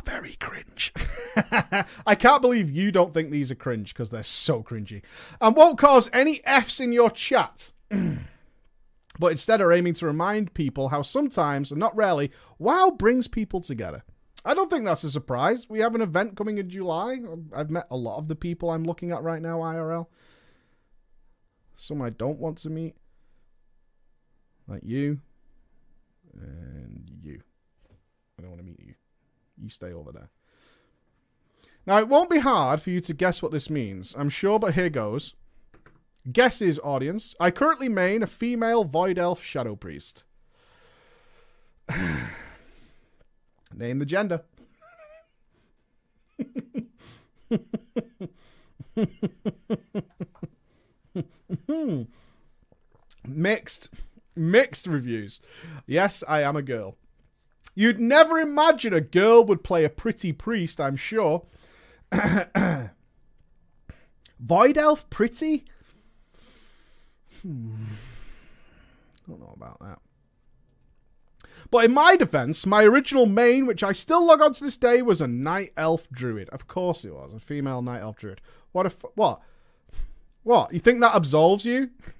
Are 0.00 0.18
very 0.18 0.36
cringe. 0.36 0.92
I 2.06 2.14
can't 2.14 2.42
believe 2.42 2.70
you 2.70 2.92
don't 2.92 3.14
think 3.14 3.30
these 3.30 3.50
are 3.50 3.56
cringe 3.56 3.92
because 3.92 4.10
they're 4.10 4.22
so 4.22 4.62
cringy. 4.62 5.02
And 5.40 5.56
won't 5.56 5.78
cause 5.78 6.10
any 6.12 6.40
Fs 6.44 6.80
in 6.80 6.92
your 6.92 7.10
chat. 7.10 7.70
but 9.18 9.32
instead 9.32 9.60
are 9.60 9.72
aiming 9.72 9.94
to 9.94 10.06
remind 10.06 10.54
people 10.54 10.88
how 10.88 11.02
sometimes, 11.02 11.70
and 11.70 11.80
not 11.80 11.96
rarely, 11.96 12.30
WoW 12.58 12.90
brings 12.90 13.28
people 13.28 13.60
together. 13.60 14.02
I 14.44 14.54
don't 14.54 14.70
think 14.70 14.84
that's 14.84 15.04
a 15.04 15.10
surprise. 15.10 15.68
We 15.68 15.80
have 15.80 15.94
an 15.94 16.00
event 16.00 16.36
coming 16.36 16.58
in 16.58 16.70
July. 16.70 17.18
I've 17.54 17.70
met 17.70 17.86
a 17.90 17.96
lot 17.96 18.18
of 18.18 18.28
the 18.28 18.34
people 18.34 18.70
I'm 18.70 18.84
looking 18.84 19.12
at 19.12 19.22
right 19.22 19.42
now, 19.42 19.58
IRL. 19.58 20.06
Some 21.76 22.00
I 22.00 22.10
don't 22.10 22.38
want 22.38 22.58
to 22.58 22.70
meet. 22.70 22.94
Like 24.66 24.82
you. 24.84 25.20
And 26.34 27.10
you. 27.22 27.42
I 28.38 28.42
don't 28.42 28.50
want 28.50 28.62
to 28.62 28.66
meet 28.66 28.80
you. 28.80 28.94
You 29.62 29.70
stay 29.70 29.92
over 29.92 30.12
there. 30.12 30.28
Now, 31.86 31.98
it 31.98 32.08
won't 32.08 32.30
be 32.30 32.38
hard 32.38 32.82
for 32.82 32.90
you 32.90 33.00
to 33.00 33.14
guess 33.14 33.42
what 33.42 33.52
this 33.52 33.70
means, 33.70 34.14
I'm 34.16 34.30
sure, 34.30 34.58
but 34.58 34.74
here 34.74 34.90
goes. 34.90 35.34
Guesses, 36.30 36.78
audience. 36.84 37.34
I 37.40 37.50
currently 37.50 37.88
main 37.88 38.22
a 38.22 38.26
female 38.26 38.84
Void 38.84 39.18
Elf 39.18 39.42
Shadow 39.42 39.74
Priest. 39.74 40.24
Name 43.74 43.98
the 43.98 44.06
gender. 44.06 44.42
Mixed. 53.26 53.88
Mixed 54.36 54.86
reviews. 54.86 55.40
Yes, 55.86 56.22
I 56.28 56.42
am 56.42 56.56
a 56.56 56.62
girl. 56.62 56.96
You'd 57.80 57.98
never 57.98 58.38
imagine 58.38 58.92
a 58.92 59.00
girl 59.00 59.42
would 59.44 59.64
play 59.64 59.84
a 59.84 59.88
pretty 59.88 60.32
priest, 60.34 60.78
I'm 60.82 60.96
sure. 60.96 61.46
Void 64.38 64.76
Elf 64.76 65.08
pretty? 65.08 65.64
Hmm. 67.40 67.84
Don't 69.26 69.40
know 69.40 69.54
about 69.56 69.80
that. 69.80 69.98
But 71.70 71.86
in 71.86 71.94
my 71.94 72.16
defense, 72.16 72.66
my 72.66 72.82
original 72.84 73.24
main, 73.24 73.64
which 73.64 73.82
I 73.82 73.92
still 73.92 74.26
log 74.26 74.42
on 74.42 74.52
to 74.52 74.62
this 74.62 74.76
day, 74.76 75.00
was 75.00 75.22
a 75.22 75.26
night 75.26 75.72
elf 75.78 76.06
druid. 76.12 76.50
Of 76.50 76.66
course 76.66 77.06
it 77.06 77.14
was, 77.14 77.32
a 77.32 77.40
female 77.40 77.80
night 77.80 78.02
elf 78.02 78.18
druid. 78.18 78.42
What 78.72 78.84
if 78.84 78.98
what? 79.14 79.40
What? 80.42 80.74
You 80.74 80.80
think 80.80 81.00
that 81.00 81.14
absolves 81.14 81.64
you? 81.64 81.88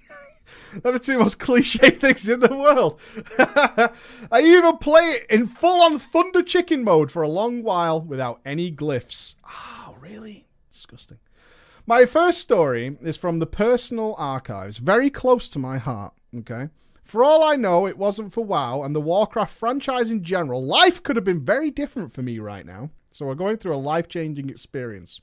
They're 0.73 0.91
the 0.91 0.99
two 0.99 1.19
most 1.19 1.39
cliche 1.39 1.89
things 1.91 2.27
in 2.27 2.39
the 2.39 2.55
world. 2.55 2.99
I 4.31 4.41
even 4.41 4.77
play 4.77 5.01
it 5.01 5.27
in 5.29 5.47
full 5.47 5.81
on 5.81 5.99
Thunder 5.99 6.43
Chicken 6.43 6.83
mode 6.83 7.11
for 7.11 7.21
a 7.21 7.29
long 7.29 7.63
while 7.63 8.01
without 8.01 8.41
any 8.45 8.71
glyphs. 8.71 9.35
Oh, 9.45 9.95
really? 9.99 10.45
Disgusting. 10.71 11.19
My 11.87 12.05
first 12.05 12.39
story 12.39 12.97
is 13.01 13.17
from 13.17 13.39
the 13.39 13.47
personal 13.47 14.15
archives, 14.17 14.77
very 14.77 15.09
close 15.09 15.49
to 15.49 15.59
my 15.59 15.77
heart. 15.77 16.13
Okay. 16.35 16.69
For 17.03 17.23
all 17.23 17.43
I 17.43 17.55
know, 17.57 17.87
it 17.87 17.97
wasn't 17.97 18.31
for 18.31 18.45
WoW 18.45 18.83
and 18.83 18.95
the 18.95 19.01
Warcraft 19.01 19.57
franchise 19.57 20.11
in 20.11 20.23
general. 20.23 20.65
Life 20.65 21.03
could 21.03 21.17
have 21.17 21.25
been 21.25 21.43
very 21.43 21.69
different 21.69 22.13
for 22.13 22.21
me 22.21 22.39
right 22.39 22.65
now. 22.65 22.89
So 23.11 23.25
we're 23.25 23.35
going 23.35 23.57
through 23.57 23.75
a 23.75 23.77
life 23.77 24.07
changing 24.07 24.49
experience. 24.49 25.19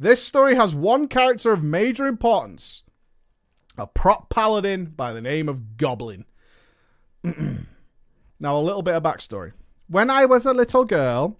This 0.00 0.24
story 0.24 0.56
has 0.56 0.74
one 0.74 1.06
character 1.06 1.52
of 1.52 1.62
major 1.62 2.06
importance 2.06 2.82
a 3.76 3.86
prot 3.86 4.28
paladin 4.30 4.86
by 4.96 5.12
the 5.12 5.20
name 5.20 5.48
of 5.48 5.76
Goblin. 5.76 6.24
now, 7.24 8.58
a 8.58 8.60
little 8.60 8.82
bit 8.82 8.94
of 8.94 9.02
backstory. 9.02 9.52
When 9.88 10.10
I 10.10 10.26
was 10.26 10.46
a 10.46 10.52
little 10.52 10.84
girl, 10.84 11.38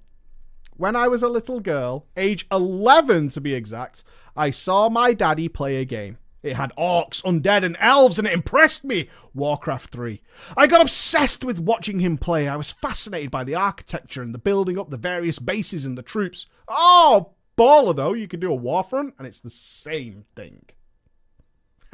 when 0.76 0.96
I 0.96 1.08
was 1.08 1.22
a 1.22 1.28
little 1.28 1.60
girl, 1.60 2.06
age 2.16 2.46
11 2.50 3.30
to 3.30 3.40
be 3.40 3.54
exact, 3.54 4.04
I 4.36 4.50
saw 4.50 4.88
my 4.88 5.12
daddy 5.12 5.48
play 5.48 5.76
a 5.76 5.84
game. 5.84 6.18
It 6.42 6.56
had 6.56 6.72
orcs, 6.76 7.22
undead, 7.22 7.64
and 7.64 7.76
elves, 7.80 8.18
and 8.18 8.28
it 8.28 8.34
impressed 8.34 8.84
me. 8.84 9.08
Warcraft 9.32 9.90
3. 9.90 10.20
I 10.58 10.66
got 10.66 10.82
obsessed 10.82 11.42
with 11.42 11.58
watching 11.58 12.00
him 12.00 12.18
play. 12.18 12.48
I 12.48 12.56
was 12.56 12.70
fascinated 12.70 13.30
by 13.30 13.44
the 13.44 13.54
architecture 13.54 14.20
and 14.20 14.34
the 14.34 14.38
building 14.38 14.78
up 14.78 14.90
the 14.90 14.98
various 14.98 15.38
bases 15.38 15.86
and 15.86 15.96
the 15.96 16.02
troops. 16.02 16.46
Oh, 16.68 17.30
baller 17.56 17.96
though, 17.96 18.12
you 18.12 18.28
can 18.28 18.40
do 18.40 18.52
a 18.52 18.58
warfront, 18.58 19.14
and 19.18 19.26
it's 19.26 19.40
the 19.40 19.48
same 19.48 20.26
thing. 20.36 20.66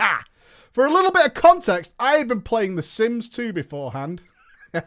Ha! 0.00 0.24
For 0.72 0.86
a 0.86 0.92
little 0.92 1.10
bit 1.10 1.26
of 1.26 1.34
context, 1.34 1.94
I 1.98 2.16
had 2.16 2.28
been 2.28 2.42
playing 2.42 2.76
The 2.76 2.82
Sims 2.82 3.28
2 3.28 3.52
beforehand. 3.52 4.22
what? 4.72 4.86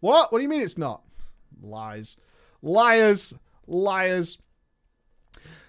What 0.00 0.32
do 0.32 0.42
you 0.42 0.48
mean 0.48 0.62
it's 0.62 0.78
not? 0.78 1.02
Lies. 1.60 2.16
Liars. 2.62 3.34
Liars. 3.66 4.38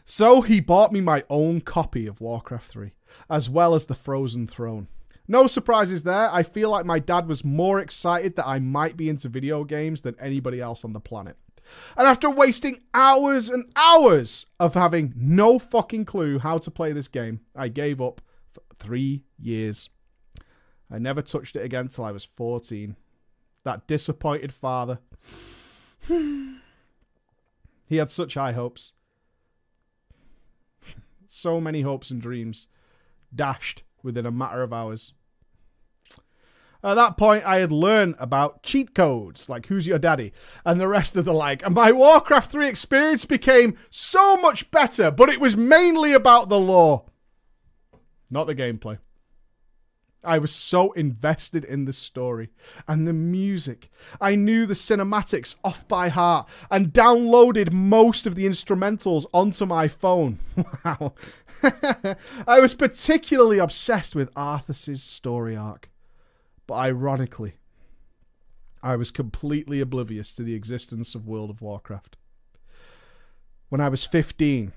So 0.05 0.41
he 0.41 0.61
bought 0.61 0.93
me 0.93 1.01
my 1.01 1.23
own 1.29 1.61
copy 1.61 2.05
of 2.05 2.21
Warcraft 2.21 2.69
3, 2.69 2.93
as 3.29 3.49
well 3.49 3.73
as 3.73 3.87
the 3.87 3.95
Frozen 3.95 4.47
Throne. 4.47 4.87
No 5.27 5.47
surprises 5.47 6.03
there. 6.03 6.29
I 6.31 6.43
feel 6.43 6.69
like 6.69 6.85
my 6.85 6.99
dad 6.99 7.27
was 7.27 7.43
more 7.43 7.79
excited 7.79 8.35
that 8.35 8.47
I 8.47 8.59
might 8.59 8.95
be 8.95 9.09
into 9.09 9.29
video 9.29 9.63
games 9.63 10.01
than 10.01 10.15
anybody 10.19 10.61
else 10.61 10.85
on 10.85 10.93
the 10.93 10.99
planet. 10.99 11.35
And 11.95 12.07
after 12.07 12.29
wasting 12.29 12.81
hours 12.93 13.49
and 13.49 13.71
hours 13.75 14.45
of 14.59 14.73
having 14.73 15.13
no 15.15 15.59
fucking 15.59 16.05
clue 16.05 16.39
how 16.39 16.57
to 16.59 16.71
play 16.71 16.93
this 16.93 17.07
game, 17.07 17.41
I 17.55 17.67
gave 17.67 18.01
up 18.01 18.21
for 18.51 18.61
three 18.77 19.23
years. 19.39 19.89
I 20.89 20.99
never 20.99 21.21
touched 21.21 21.55
it 21.55 21.65
again 21.65 21.87
till 21.87 22.05
I 22.05 22.11
was 22.11 22.25
14. 22.25 22.95
That 23.63 23.87
disappointed 23.87 24.53
father. 24.53 24.99
he 26.07 26.57
had 27.97 28.09
such 28.09 28.35
high 28.35 28.53
hopes. 28.53 28.93
so 31.25 31.59
many 31.59 31.81
hopes 31.81 32.09
and 32.09 32.21
dreams 32.21 32.67
dashed 33.35 33.83
within 34.03 34.25
a 34.25 34.31
matter 34.31 34.63
of 34.63 34.71
hours. 34.71 35.13
At 36.87 36.93
that 36.93 37.17
point, 37.17 37.43
I 37.45 37.57
had 37.57 37.73
learned 37.73 38.15
about 38.17 38.63
cheat 38.63 38.95
codes, 38.95 39.49
like 39.49 39.65
Who's 39.65 39.85
Your 39.85 39.99
Daddy, 39.99 40.31
and 40.65 40.79
the 40.79 40.87
rest 40.87 41.17
of 41.17 41.25
the 41.25 41.33
like. 41.33 41.61
And 41.65 41.75
my 41.75 41.91
Warcraft 41.91 42.49
3 42.49 42.65
experience 42.65 43.25
became 43.25 43.77
so 43.89 44.37
much 44.37 44.71
better, 44.71 45.11
but 45.11 45.27
it 45.27 45.41
was 45.41 45.57
mainly 45.57 46.13
about 46.13 46.47
the 46.47 46.57
lore, 46.57 47.03
not 48.29 48.47
the 48.47 48.55
gameplay. 48.55 48.99
I 50.23 50.37
was 50.37 50.55
so 50.55 50.93
invested 50.93 51.65
in 51.65 51.83
the 51.83 51.91
story 51.91 52.51
and 52.87 53.05
the 53.05 53.11
music. 53.11 53.89
I 54.21 54.35
knew 54.35 54.65
the 54.65 54.73
cinematics 54.73 55.55
off 55.65 55.85
by 55.89 56.07
heart 56.07 56.47
and 56.71 56.93
downloaded 56.93 57.73
most 57.73 58.25
of 58.25 58.35
the 58.35 58.45
instrumentals 58.45 59.25
onto 59.33 59.65
my 59.65 59.89
phone. 59.89 60.39
Wow. 60.85 61.15
I 62.47 62.61
was 62.61 62.75
particularly 62.75 63.57
obsessed 63.57 64.15
with 64.15 64.33
Arthas's 64.35 65.03
story 65.03 65.57
arc. 65.57 65.89
But 66.67 66.75
ironically, 66.75 67.53
I 68.83 68.95
was 68.95 69.09
completely 69.09 69.79
oblivious 69.79 70.31
to 70.33 70.43
the 70.43 70.53
existence 70.53 71.15
of 71.15 71.27
World 71.27 71.49
of 71.49 71.61
Warcraft. 71.61 72.17
When 73.69 73.81
I 73.81 73.89
was 73.89 74.05
15, 74.05 74.73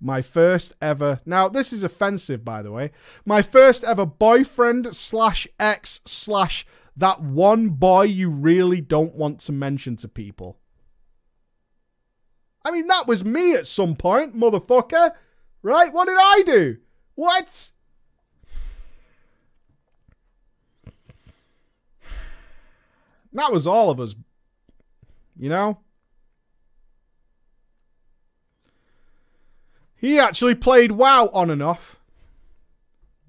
my 0.00 0.20
first 0.20 0.72
ever 0.82 1.20
now 1.24 1.48
this 1.48 1.72
is 1.72 1.84
offensive 1.84 2.44
by 2.44 2.60
the 2.60 2.72
way 2.72 2.90
my 3.24 3.40
first 3.40 3.84
ever 3.84 4.04
boyfriend 4.04 4.96
slash 4.96 5.46
ex 5.60 6.00
slash 6.04 6.66
that 6.96 7.22
one 7.22 7.68
boy 7.68 8.02
you 8.02 8.28
really 8.28 8.80
don't 8.80 9.14
want 9.14 9.38
to 9.40 9.52
mention 9.52 9.96
to 9.96 10.08
people. 10.08 10.58
I 12.64 12.70
mean 12.70 12.86
that 12.88 13.06
was 13.06 13.24
me 13.24 13.54
at 13.54 13.66
some 13.66 13.96
point 13.96 14.36
motherfucker. 14.36 15.12
Right? 15.62 15.92
What 15.92 16.08
did 16.08 16.18
i 16.18 16.42
do? 16.44 16.78
What 17.14 17.70
that 23.32 23.52
was 23.52 23.66
all 23.66 23.90
of 23.90 24.00
us 24.00 24.14
you 25.38 25.48
know 25.48 25.78
He 30.02 30.18
actually 30.18 30.56
played 30.56 30.90
WoW 30.90 31.30
on 31.32 31.48
and 31.48 31.62
off. 31.62 32.00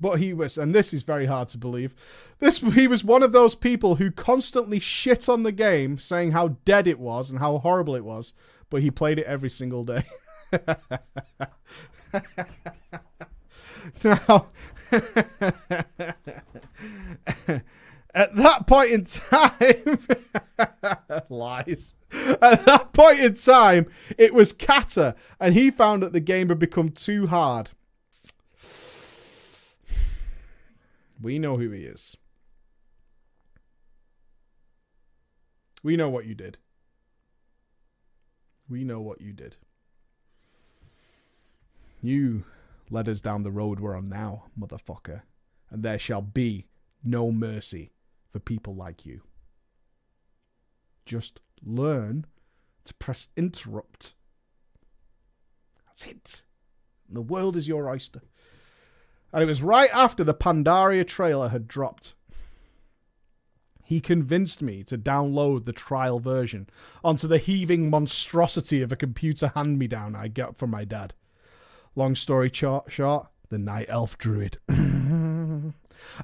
But 0.01 0.19
he 0.19 0.33
was, 0.33 0.57
and 0.57 0.73
this 0.73 0.91
is 0.91 1.03
very 1.03 1.27
hard 1.27 1.49
to 1.49 1.59
believe. 1.59 1.93
This 2.39 2.57
he 2.57 2.87
was 2.87 3.03
one 3.03 3.21
of 3.21 3.31
those 3.31 3.53
people 3.53 3.93
who 3.95 4.09
constantly 4.09 4.79
shit 4.79 5.29
on 5.29 5.43
the 5.43 5.51
game, 5.51 5.99
saying 5.99 6.31
how 6.31 6.57
dead 6.65 6.87
it 6.87 6.99
was 6.99 7.29
and 7.29 7.37
how 7.37 7.59
horrible 7.59 7.95
it 7.95 8.03
was. 8.03 8.33
But 8.71 8.81
he 8.81 8.89
played 8.89 9.19
it 9.19 9.27
every 9.27 9.51
single 9.51 9.85
day. 9.85 10.03
now, 14.03 14.47
at 18.13 18.35
that 18.35 18.67
point 18.67 18.91
in 18.91 19.05
time, 19.05 19.99
lies. 21.29 21.93
At 22.11 22.65
that 22.65 22.93
point 22.93 23.19
in 23.19 23.33
time, 23.33 23.87
it 24.17 24.33
was 24.33 24.53
Cata, 24.53 25.15
and 25.39 25.53
he 25.53 25.71
found 25.71 26.03
that 26.03 26.13
the 26.13 26.19
game 26.19 26.49
had 26.49 26.59
become 26.59 26.89
too 26.89 27.27
hard. 27.27 27.71
We 31.21 31.39
know 31.39 31.57
who 31.57 31.71
he 31.71 31.83
is. 31.83 32.15
We 35.81 35.97
know 35.97 36.09
what 36.09 36.25
you 36.25 36.35
did. 36.35 36.57
We 38.69 38.83
know 38.83 39.01
what 39.01 39.21
you 39.21 39.33
did. 39.33 39.55
You 42.01 42.43
led 42.89 43.09
us 43.09 43.21
down 43.21 43.43
the 43.43 43.51
road 43.51 43.79
we're 43.79 43.95
on 43.95 44.09
now, 44.09 44.45
motherfucker, 44.59 45.21
and 45.69 45.83
there 45.83 45.99
shall 45.99 46.21
be 46.21 46.67
no 47.03 47.31
mercy 47.31 47.91
for 48.33 48.39
people 48.39 48.75
like 48.75 49.05
you. 49.05 49.21
Just 51.05 51.39
learn 51.63 52.25
to 52.83 52.93
press 52.95 53.27
interrupt. 53.37 54.15
That's 55.85 56.05
it. 56.05 56.43
The 57.07 57.21
world 57.21 57.55
is 57.55 57.67
your 57.67 57.87
oyster. 57.87 58.21
And 59.31 59.43
it 59.43 59.45
was 59.45 59.61
right 59.61 59.89
after 59.93 60.23
the 60.23 60.33
Pandaria 60.33 61.07
trailer 61.07 61.49
had 61.49 61.67
dropped. 61.67 62.15
He 63.83 64.01
convinced 64.01 64.61
me 64.61 64.83
to 64.85 64.97
download 64.97 65.65
the 65.65 65.73
trial 65.73 66.19
version 66.19 66.67
onto 67.03 67.27
the 67.27 67.37
heaving 67.37 67.89
monstrosity 67.89 68.81
of 68.81 68.91
a 68.91 68.95
computer 68.95 69.51
hand 69.55 69.77
me 69.77 69.87
down 69.87 70.15
I 70.15 70.29
got 70.29 70.57
from 70.57 70.71
my 70.71 70.85
dad. 70.85 71.13
Long 71.95 72.15
story 72.15 72.49
short, 72.51 72.91
short 72.91 73.27
the 73.49 73.59
Night 73.59 73.85
Elf 73.89 74.17
Druid. 74.17 74.57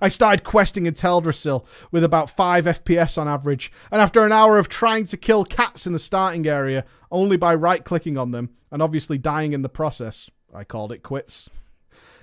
I 0.01 0.07
started 0.07 0.43
questing 0.43 0.85
in 0.85 0.93
Teldrassil 0.93 1.65
with 1.91 2.03
about 2.03 2.29
5 2.29 2.65
FPS 2.65 3.17
on 3.17 3.27
average, 3.27 3.71
and 3.91 4.01
after 4.01 4.23
an 4.23 4.31
hour 4.31 4.57
of 4.57 4.69
trying 4.69 5.05
to 5.05 5.17
kill 5.17 5.43
cats 5.45 5.87
in 5.87 5.93
the 5.93 5.99
starting 5.99 6.47
area 6.47 6.85
only 7.11 7.37
by 7.37 7.55
right 7.55 7.83
clicking 7.83 8.17
on 8.17 8.31
them, 8.31 8.49
and 8.71 8.81
obviously 8.81 9.17
dying 9.17 9.53
in 9.53 9.61
the 9.61 9.69
process, 9.69 10.29
I 10.53 10.63
called 10.63 10.91
it 10.91 11.03
quits. 11.03 11.49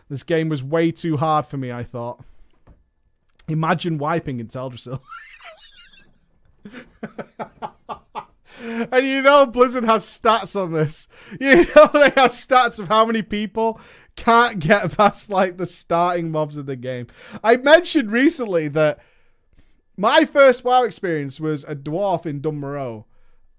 This 0.08 0.22
game 0.22 0.48
was 0.48 0.62
way 0.62 0.92
too 0.92 1.16
hard 1.16 1.46
for 1.46 1.56
me, 1.56 1.72
I 1.72 1.82
thought. 1.82 2.22
Imagine 3.48 3.98
wiping 3.98 4.40
in 4.40 4.48
Teldrassil. 4.48 5.00
and 8.60 9.06
you 9.06 9.22
know 9.22 9.46
Blizzard 9.46 9.84
has 9.84 10.04
stats 10.04 10.60
on 10.60 10.72
this. 10.72 11.08
You 11.40 11.56
know 11.76 11.90
they 11.92 12.10
have 12.16 12.32
stats 12.32 12.78
of 12.78 12.88
how 12.88 13.04
many 13.04 13.22
people 13.22 13.80
can't 14.16 14.58
get 14.58 14.90
past 14.96 15.30
like 15.30 15.56
the 15.56 15.66
starting 15.66 16.30
mobs 16.30 16.56
of 16.56 16.66
the 16.66 16.76
game. 16.76 17.06
I 17.44 17.56
mentioned 17.56 18.10
recently 18.10 18.68
that 18.68 18.98
my 19.96 20.24
first 20.24 20.64
WoW 20.64 20.84
experience 20.84 21.40
was 21.40 21.64
a 21.64 21.76
dwarf 21.76 22.26
in 22.26 22.40
Dun 22.40 22.60
Morogh, 22.60 23.04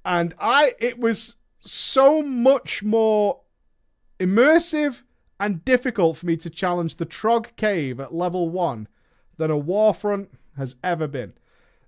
and 0.03 0.36
I 0.39 0.74
it 0.80 0.99
was 0.99 1.36
so 1.60 2.22
much 2.22 2.84
more 2.84 3.41
immersive 4.20 5.01
and 5.39 5.64
difficult 5.64 6.18
for 6.18 6.26
me 6.26 6.38
to 6.38 6.49
challenge 6.49 6.95
the 6.95 7.05
Trog 7.05 7.55
Cave 7.55 7.99
at 7.99 8.14
level 8.14 8.49
one 8.49 8.88
than 9.38 9.51
a 9.51 9.60
Warfront 9.60 10.30
has 10.58 10.76
ever 10.84 11.08
been. 11.08 11.34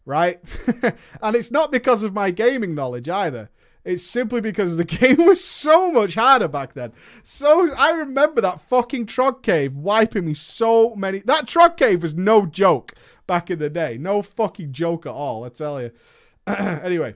Right? 0.06 0.42
and 1.22 1.36
it's 1.36 1.52
not 1.52 1.72
because 1.72 2.02
of 2.04 2.14
my 2.14 2.32
gaming 2.32 2.74
knowledge 2.74 3.10
either. 3.10 3.50
It's 3.86 4.04
simply 4.04 4.42
because 4.42 4.76
the 4.76 4.84
game 4.86 5.26
was 5.26 5.44
so 5.44 5.92
much 5.92 6.16
harder 6.16 6.48
back 6.48 6.74
then. 6.74 6.92
So 7.24 7.74
I 7.74 7.92
remember 7.92 8.42
that 8.42 8.62
fucking 8.62 9.06
Trog 9.06 9.42
Cave 9.42 9.76
wiping 9.76 10.26
me 10.26 10.34
so 10.34 10.96
many. 10.96 11.20
That 11.20 11.46
Trog 11.46 11.78
Cave 11.78 12.04
was 12.04 12.14
no 12.14 12.46
joke 12.46 12.94
back 13.28 13.50
in 13.50 13.60
the 13.60 13.70
day. 13.70 13.98
No 13.98 14.22
fucking 14.22 14.74
joke 14.74 15.06
at 15.06 15.14
all, 15.14 15.44
I 15.46 15.50
tell 15.50 15.82
you. 15.82 15.92
anyway, 16.48 17.16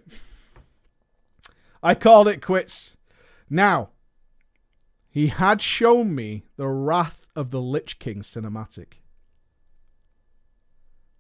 I 1.82 1.96
called 1.96 2.28
it 2.28 2.42
quits. 2.42 2.96
Now, 3.50 3.90
he 5.10 5.28
had 5.28 5.62
shown 5.62 6.16
me 6.16 6.46
the 6.56 6.68
Wrath 6.68 7.28
of 7.36 7.52
the 7.52 7.62
Lich 7.62 8.00
King 8.00 8.22
cinematic. 8.22 9.00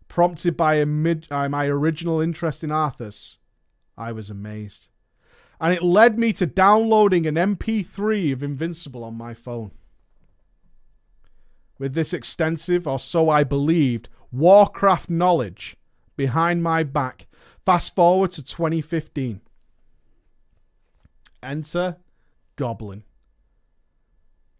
Prompted 0.07 0.55
by, 0.55 0.81
uh, 0.81 0.85
my 0.85 1.65
original 1.65 2.21
interest 2.21 2.63
in 2.63 2.69
Arthas, 2.69 3.37
I 3.97 4.11
was 4.11 4.29
amazed 4.29 4.89
and 5.63 5.73
it 5.73 5.81
led 5.81 6.19
me 6.19 6.33
to 6.33 6.45
downloading 6.45 7.25
an 7.25 7.35
MP3 7.35 8.33
of 8.33 8.43
Invincible 8.43 9.01
on 9.01 9.15
my 9.15 9.33
phone. 9.33 9.71
With 11.79 11.93
this 11.93 12.11
extensive, 12.11 12.85
or 12.85 12.99
so 12.99 13.29
I 13.29 13.45
believed, 13.45 14.09
Warcraft 14.29 15.09
knowledge 15.09 15.77
behind 16.17 16.61
my 16.61 16.83
back, 16.83 17.27
fast 17.65 17.95
forward 17.95 18.31
to 18.31 18.43
2015. 18.43 19.39
Enter 21.41 21.95
Goblin. 22.57 23.03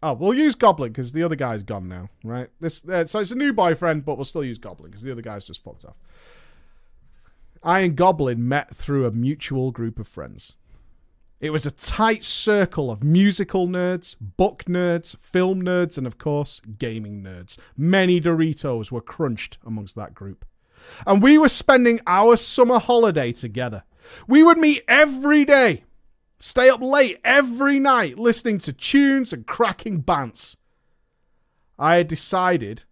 Oh, 0.02 0.14
we'll 0.14 0.32
use 0.32 0.54
Goblin 0.54 0.90
because 0.90 1.12
the 1.12 1.22
other 1.22 1.36
guy's 1.36 1.62
gone 1.62 1.86
now, 1.86 2.08
right? 2.24 2.48
This 2.60 2.82
uh, 2.88 3.04
so 3.04 3.18
it's 3.18 3.30
a 3.30 3.34
new 3.34 3.52
boyfriend, 3.52 4.06
but 4.06 4.16
we'll 4.16 4.24
still 4.24 4.44
use 4.44 4.56
Goblin 4.56 4.90
because 4.90 5.02
the 5.02 5.12
other 5.12 5.22
guy's 5.22 5.44
just 5.44 5.62
fucked 5.62 5.84
off. 5.84 5.96
I 7.62 7.80
and 7.80 7.94
Goblin 7.94 8.48
met 8.48 8.74
through 8.74 9.06
a 9.06 9.10
mutual 9.10 9.70
group 9.70 9.98
of 9.98 10.08
friends. 10.08 10.54
It 11.44 11.52
was 11.52 11.66
a 11.66 11.72
tight 11.72 12.24
circle 12.24 12.90
of 12.90 13.04
musical 13.04 13.68
nerds, 13.68 14.16
book 14.18 14.64
nerds, 14.64 15.14
film 15.20 15.60
nerds, 15.60 15.98
and 15.98 16.06
of 16.06 16.16
course, 16.16 16.62
gaming 16.78 17.22
nerds. 17.22 17.58
Many 17.76 18.18
Doritos 18.18 18.90
were 18.90 19.02
crunched 19.02 19.58
amongst 19.66 19.94
that 19.96 20.14
group. 20.14 20.46
And 21.06 21.22
we 21.22 21.36
were 21.36 21.50
spending 21.50 22.00
our 22.06 22.36
summer 22.36 22.78
holiday 22.78 23.30
together. 23.30 23.84
We 24.26 24.42
would 24.42 24.56
meet 24.56 24.84
every 24.88 25.44
day, 25.44 25.84
stay 26.38 26.70
up 26.70 26.80
late 26.80 27.20
every 27.26 27.78
night 27.78 28.18
listening 28.18 28.58
to 28.60 28.72
tunes 28.72 29.34
and 29.34 29.46
cracking 29.46 30.02
bants. 30.02 30.56
I 31.78 31.96
had 31.96 32.08
decided, 32.08 32.84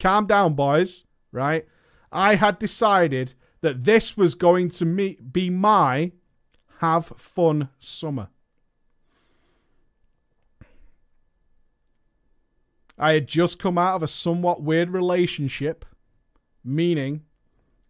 calm 0.00 0.26
down, 0.26 0.54
boys, 0.54 1.04
right? 1.30 1.68
I 2.10 2.34
had 2.34 2.58
decided 2.58 3.34
that 3.60 3.84
this 3.84 4.16
was 4.16 4.34
going 4.34 4.70
to 4.70 4.84
be 4.84 5.50
my 5.50 6.10
have 6.84 7.06
fun 7.16 7.70
summer. 7.78 8.28
I 12.98 13.14
had 13.14 13.26
just 13.26 13.58
come 13.58 13.78
out 13.78 13.96
of 13.96 14.02
a 14.02 14.06
somewhat 14.06 14.62
weird 14.62 14.90
relationship, 14.90 15.86
meaning 16.62 17.22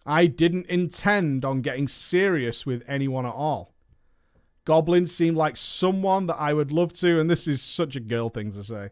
I 0.06 0.26
didn't 0.26 0.66
intend 0.66 1.44
on 1.44 1.60
getting 1.60 1.88
serious 1.88 2.64
with 2.64 2.84
anyone 2.86 3.26
at 3.26 3.34
all. 3.34 3.74
Goblin 4.64 5.08
seemed 5.08 5.36
like 5.36 5.56
someone 5.56 6.28
that 6.28 6.36
I 6.36 6.54
would 6.54 6.70
love 6.70 6.92
to, 6.94 7.18
and 7.18 7.28
this 7.28 7.48
is 7.48 7.60
such 7.60 7.96
a 7.96 8.00
girl 8.00 8.30
thing 8.30 8.52
to 8.52 8.62
say. 8.62 8.90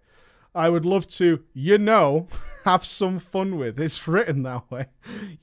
I 0.53 0.69
would 0.69 0.85
love 0.85 1.07
to, 1.11 1.45
you 1.55 1.79
know, 1.79 2.27
have 2.65 2.85
some 2.85 3.21
fun 3.21 3.57
with. 3.57 3.79
It's 3.79 4.09
written 4.09 4.43
that 4.43 4.69
way. 4.69 4.87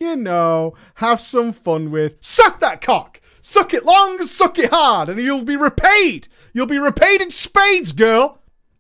You 0.01 0.17
know, 0.17 0.75
have 0.95 1.21
some 1.21 1.53
fun 1.53 1.91
with. 1.91 2.17
Suck 2.19 2.59
that 2.59 2.81
cock! 2.81 3.21
Suck 3.41 3.73
it 3.73 3.85
long, 3.85 4.25
suck 4.25 4.59
it 4.59 4.69
hard, 4.71 5.09
and 5.09 5.19
you'll 5.19 5.43
be 5.43 5.55
repaid! 5.55 6.27
You'll 6.53 6.65
be 6.65 6.79
repaid 6.79 7.21
in 7.21 7.31
spades, 7.31 7.93
girl! 7.93 8.39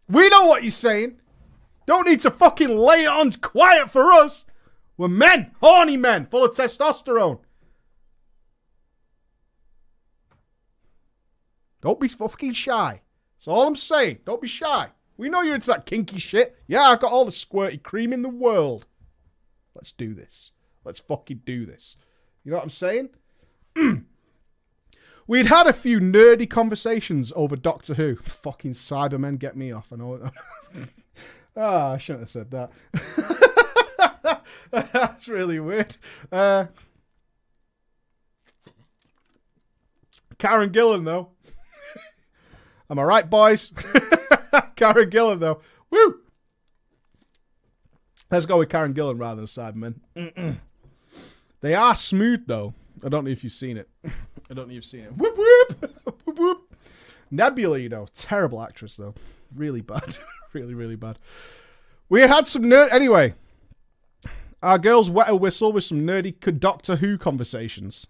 We 0.09 0.29
know 0.29 0.45
what 0.45 0.63
you're 0.63 0.71
saying. 0.71 1.19
Don't 1.85 2.07
need 2.07 2.21
to 2.21 2.31
fucking 2.31 2.77
lay 2.77 3.03
it 3.03 3.07
on 3.07 3.31
quiet 3.33 3.89
for 3.89 4.11
us. 4.11 4.45
We're 4.97 5.07
men, 5.07 5.51
horny 5.61 5.97
men, 5.97 6.25
full 6.25 6.43
of 6.43 6.51
testosterone. 6.51 7.39
Don't 11.81 11.99
be 11.99 12.07
fucking 12.07 12.53
shy. 12.53 13.01
That's 13.37 13.47
all 13.47 13.65
I'm 13.65 13.75
saying. 13.75 14.19
Don't 14.25 14.41
be 14.41 14.47
shy. 14.47 14.89
We 15.17 15.29
know 15.29 15.41
you're 15.41 15.55
into 15.55 15.67
that 15.67 15.85
kinky 15.85 16.19
shit. 16.19 16.57
Yeah, 16.67 16.83
I've 16.83 16.99
got 16.99 17.11
all 17.11 17.25
the 17.25 17.31
squirty 17.31 17.81
cream 17.81 18.11
in 18.11 18.21
the 18.21 18.29
world. 18.29 18.85
Let's 19.75 19.93
do 19.93 20.13
this. 20.13 20.51
Let's 20.83 20.99
fucking 20.99 21.41
do 21.45 21.65
this. 21.65 21.95
You 22.43 22.51
know 22.51 22.57
what 22.57 22.63
I'm 22.63 22.69
saying? 22.69 23.09
We'd 25.29 25.45
had 25.45 25.67
a 25.67 25.73
few 25.73 25.99
nerdy 25.99 26.49
conversations 26.49 27.31
over 27.35 27.55
Doctor 27.55 27.93
Who. 27.93 28.15
Fucking 28.15 28.73
Cybermen 28.73 29.37
get 29.37 29.55
me 29.55 29.71
off. 29.71 29.93
I 29.93 29.95
know. 29.97 30.31
Ah, 31.57 31.89
oh, 31.89 31.93
I 31.93 31.97
shouldn't 31.97 32.21
have 32.21 32.29
said 32.29 32.51
that. 32.51 32.71
That's 34.93 35.27
really 35.27 35.59
weird. 35.59 35.97
Uh, 36.31 36.67
Karen 40.37 40.69
Gillan, 40.69 41.03
though. 41.03 41.29
Am 42.89 42.97
I 42.97 43.03
right, 43.03 43.29
boys? 43.29 43.73
Karen 44.77 45.09
Gillan, 45.09 45.39
though. 45.41 45.59
Woo! 45.89 46.19
Let's 48.31 48.45
go 48.45 48.59
with 48.59 48.69
Karen 48.69 48.93
Gillan 48.93 49.19
rather 49.19 49.41
than 49.41 49.47
Cybermen. 49.47 49.95
Mm-mm. 50.15 50.59
They 51.61 51.75
are 51.75 51.95
smooth, 51.95 52.47
though. 52.47 52.73
I 53.03 53.09
don't 53.09 53.25
know 53.25 53.31
if 53.31 53.43
you've 53.43 53.51
seen 53.51 53.77
it. 53.77 53.89
I 54.49 54.53
don't 54.53 54.67
know 54.67 54.71
if 54.71 54.75
you've 54.75 54.85
seen 54.85 55.01
it. 55.01 55.15
Whoop, 55.15 55.37
whoop! 55.37 55.95
whoop, 56.25 56.39
whoop. 56.39 56.75
Nebula, 57.31 57.77
you 57.77 57.89
know, 57.89 58.07
terrible 58.13 58.61
actress, 58.61 58.95
though. 58.95 59.13
Really 59.55 59.81
bad. 59.81 60.17
really, 60.53 60.73
really 60.73 60.95
bad. 60.95 61.19
We 62.09 62.21
had 62.21 62.47
some 62.47 62.63
nerd. 62.63 62.91
Anyway, 62.91 63.35
our 64.63 64.79
girls 64.79 65.09
wet 65.09 65.29
a 65.29 65.35
whistle 65.35 65.71
with 65.71 65.83
some 65.83 66.05
nerdy 66.05 66.59
Doctor 66.59 66.95
Who 66.95 67.17
conversations. 67.17 68.07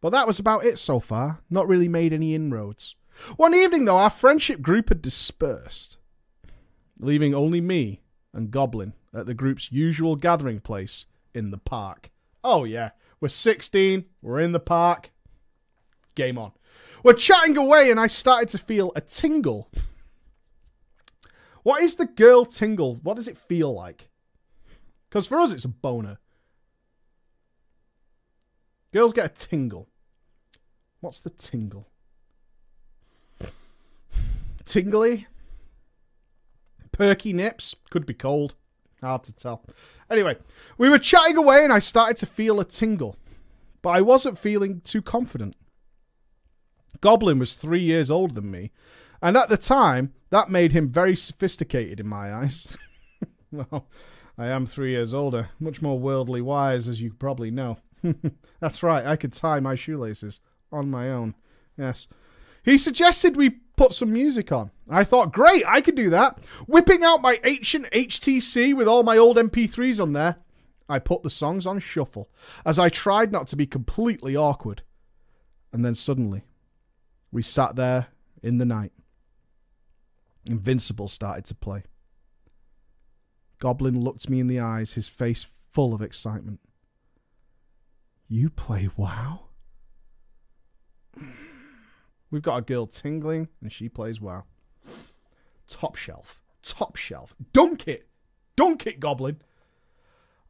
But 0.00 0.10
that 0.10 0.26
was 0.26 0.38
about 0.38 0.64
it 0.64 0.78
so 0.78 1.00
far. 1.00 1.40
Not 1.50 1.66
really 1.66 1.88
made 1.88 2.12
any 2.12 2.34
inroads. 2.34 2.94
One 3.36 3.54
evening, 3.54 3.84
though, 3.84 3.96
our 3.96 4.10
friendship 4.10 4.62
group 4.62 4.90
had 4.90 5.02
dispersed, 5.02 5.96
leaving 7.00 7.34
only 7.34 7.60
me 7.60 8.00
and 8.32 8.50
Goblin 8.50 8.92
at 9.12 9.26
the 9.26 9.34
group's 9.34 9.72
usual 9.72 10.14
gathering 10.14 10.60
place 10.60 11.06
in 11.34 11.50
the 11.50 11.58
park. 11.58 12.10
Oh, 12.44 12.64
yeah. 12.64 12.90
We're 13.20 13.28
16. 13.28 14.04
We're 14.22 14.40
in 14.40 14.52
the 14.52 14.60
park. 14.60 15.10
Game 16.14 16.38
on. 16.38 16.52
We're 17.02 17.12
chatting 17.12 17.56
away, 17.56 17.90
and 17.90 18.00
I 18.00 18.06
started 18.06 18.48
to 18.50 18.58
feel 18.58 18.92
a 18.96 19.00
tingle 19.00 19.70
what 21.68 21.82
is 21.82 21.96
the 21.96 22.06
girl 22.06 22.46
tingle? 22.46 22.94
What 23.02 23.16
does 23.16 23.28
it 23.28 23.36
feel 23.36 23.74
like? 23.74 24.08
Because 25.08 25.26
for 25.26 25.38
us, 25.38 25.52
it's 25.52 25.66
a 25.66 25.68
boner. 25.68 26.18
Girls 28.90 29.12
get 29.12 29.26
a 29.26 29.28
tingle. 29.28 29.86
What's 31.00 31.20
the 31.20 31.28
tingle? 31.28 31.86
Tingly? 34.64 35.26
Perky 36.90 37.34
nips? 37.34 37.74
Could 37.90 38.06
be 38.06 38.14
cold. 38.14 38.54
Hard 39.02 39.24
to 39.24 39.34
tell. 39.34 39.62
Anyway, 40.10 40.36
we 40.76 40.88
were 40.88 40.98
chatting 40.98 41.36
away 41.36 41.64
and 41.64 41.72
I 41.72 41.78
started 41.78 42.16
to 42.18 42.26
feel 42.26 42.60
a 42.60 42.64
tingle. 42.64 43.16
But 43.82 43.90
I 43.90 44.00
wasn't 44.00 44.38
feeling 44.38 44.80
too 44.80 45.02
confident. 45.02 45.56
Goblin 47.00 47.38
was 47.38 47.54
three 47.54 47.82
years 47.82 48.10
older 48.10 48.34
than 48.34 48.50
me, 48.50 48.72
and 49.22 49.36
at 49.36 49.48
the 49.48 49.56
time, 49.56 50.12
that 50.30 50.50
made 50.50 50.72
him 50.72 50.88
very 50.88 51.14
sophisticated 51.14 52.00
in 52.00 52.08
my 52.08 52.34
eyes. 52.34 52.76
well, 53.52 53.86
I 54.36 54.46
am 54.46 54.66
three 54.66 54.90
years 54.90 55.14
older, 55.14 55.50
much 55.60 55.80
more 55.80 55.98
worldly 55.98 56.40
wise, 56.40 56.88
as 56.88 57.00
you 57.00 57.12
probably 57.12 57.50
know. 57.50 57.78
That's 58.60 58.82
right, 58.82 59.06
I 59.06 59.16
could 59.16 59.32
tie 59.32 59.60
my 59.60 59.76
shoelaces 59.76 60.40
on 60.72 60.90
my 60.90 61.10
own. 61.10 61.34
Yes. 61.76 62.08
He 62.64 62.78
suggested 62.78 63.36
we 63.36 63.60
put 63.78 63.94
some 63.94 64.12
music 64.12 64.52
on. 64.52 64.70
I 64.90 65.04
thought, 65.04 65.32
great, 65.32 65.64
I 65.66 65.80
could 65.80 65.94
do 65.94 66.10
that. 66.10 66.38
Whipping 66.66 67.04
out 67.04 67.22
my 67.22 67.40
ancient 67.44 67.90
HTC 67.92 68.74
with 68.74 68.88
all 68.88 69.02
my 69.02 69.16
old 69.16 69.36
MP3s 69.36 70.02
on 70.02 70.12
there, 70.12 70.36
I 70.88 70.98
put 70.98 71.22
the 71.22 71.30
songs 71.30 71.66
on 71.66 71.78
shuffle 71.78 72.28
as 72.66 72.78
I 72.78 72.88
tried 72.88 73.32
not 73.32 73.46
to 73.48 73.56
be 73.56 73.66
completely 73.66 74.36
awkward. 74.36 74.82
And 75.72 75.84
then 75.84 75.94
suddenly, 75.94 76.44
we 77.30 77.42
sat 77.42 77.76
there 77.76 78.08
in 78.42 78.58
the 78.58 78.64
night 78.64 78.92
Invincible 80.48 81.08
started 81.08 81.44
to 81.46 81.54
play. 81.54 81.82
Goblin 83.58 84.00
looked 84.00 84.30
me 84.30 84.40
in 84.40 84.46
the 84.46 84.60
eyes, 84.60 84.92
his 84.92 85.08
face 85.08 85.46
full 85.72 85.92
of 85.92 86.00
excitement. 86.00 86.60
You 88.28 88.50
play 88.50 88.88
WoW? 88.96 89.40
We've 92.30 92.42
got 92.42 92.58
a 92.58 92.62
girl 92.62 92.86
tingling, 92.86 93.48
and 93.60 93.72
she 93.72 93.88
plays 93.88 94.20
well. 94.20 94.46
Top 95.66 95.96
shelf. 95.96 96.42
Top 96.62 96.96
shelf. 96.96 97.34
Dunk 97.52 97.88
it! 97.88 98.08
Dunk 98.56 98.86
it, 98.86 99.00
Goblin! 99.00 99.40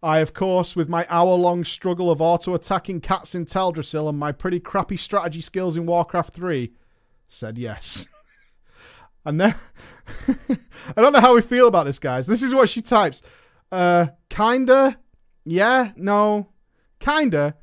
I, 0.03 0.19
of 0.19 0.33
course, 0.33 0.77
with 0.77 0.89
my 0.89 1.07
hour 1.09 1.35
long 1.35 1.65
struggle 1.65 2.11
of 2.11 2.21
auto 2.21 2.55
attacking 2.55 3.01
cats 3.01 3.35
in 3.35 3.47
Teldrassil 3.47 4.09
and 4.09 4.19
my 4.19 4.31
pretty 4.31 4.61
crappy 4.61 4.97
strategy 4.97 5.41
skills 5.41 5.77
in 5.77 5.87
Warcraft 5.87 6.35
3, 6.35 6.73
said 7.27 7.59
yes. 7.59 8.07
And 9.25 9.39
then 9.39 9.55
I 10.97 11.03
don't 11.03 11.13
know 11.13 11.21
how 11.21 11.35
we 11.35 11.43
feel 11.43 11.69
about 11.69 11.85
this, 11.85 11.99
guys. 11.99 12.27
This 12.27 12.43
is 12.43 12.55
what 12.55 12.71
she 12.71 12.81
types. 12.81 13.21
Uh, 13.71 14.07
kinda, 14.31 14.97
yeah, 15.45 15.91
no, 15.97 16.49
kinda. 16.99 17.55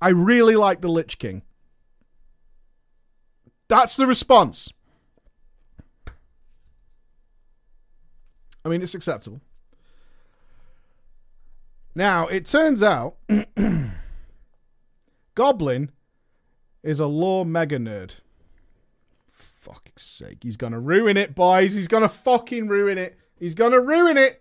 I 0.00 0.10
really 0.10 0.54
like 0.54 0.80
the 0.80 0.88
Lich 0.88 1.18
King. 1.18 1.42
That's 3.74 3.96
the 3.96 4.06
response. 4.06 4.72
I 8.64 8.68
mean, 8.68 8.82
it's 8.82 8.94
acceptable. 8.94 9.40
Now, 11.96 12.28
it 12.28 12.46
turns 12.46 12.84
out 12.84 13.16
Goblin 15.34 15.90
is 16.84 17.00
a 17.00 17.06
lore 17.06 17.44
mega 17.44 17.78
nerd 17.78 18.12
fuck's 19.32 20.04
sake. 20.04 20.38
He's 20.44 20.56
going 20.56 20.72
to 20.72 20.78
ruin 20.78 21.16
it, 21.16 21.34
boys. 21.34 21.74
He's 21.74 21.88
going 21.88 22.04
to 22.04 22.08
fucking 22.08 22.68
ruin 22.68 22.96
it. 22.96 23.18
He's 23.40 23.56
going 23.56 23.72
to 23.72 23.80
ruin 23.80 24.16
it. 24.16 24.40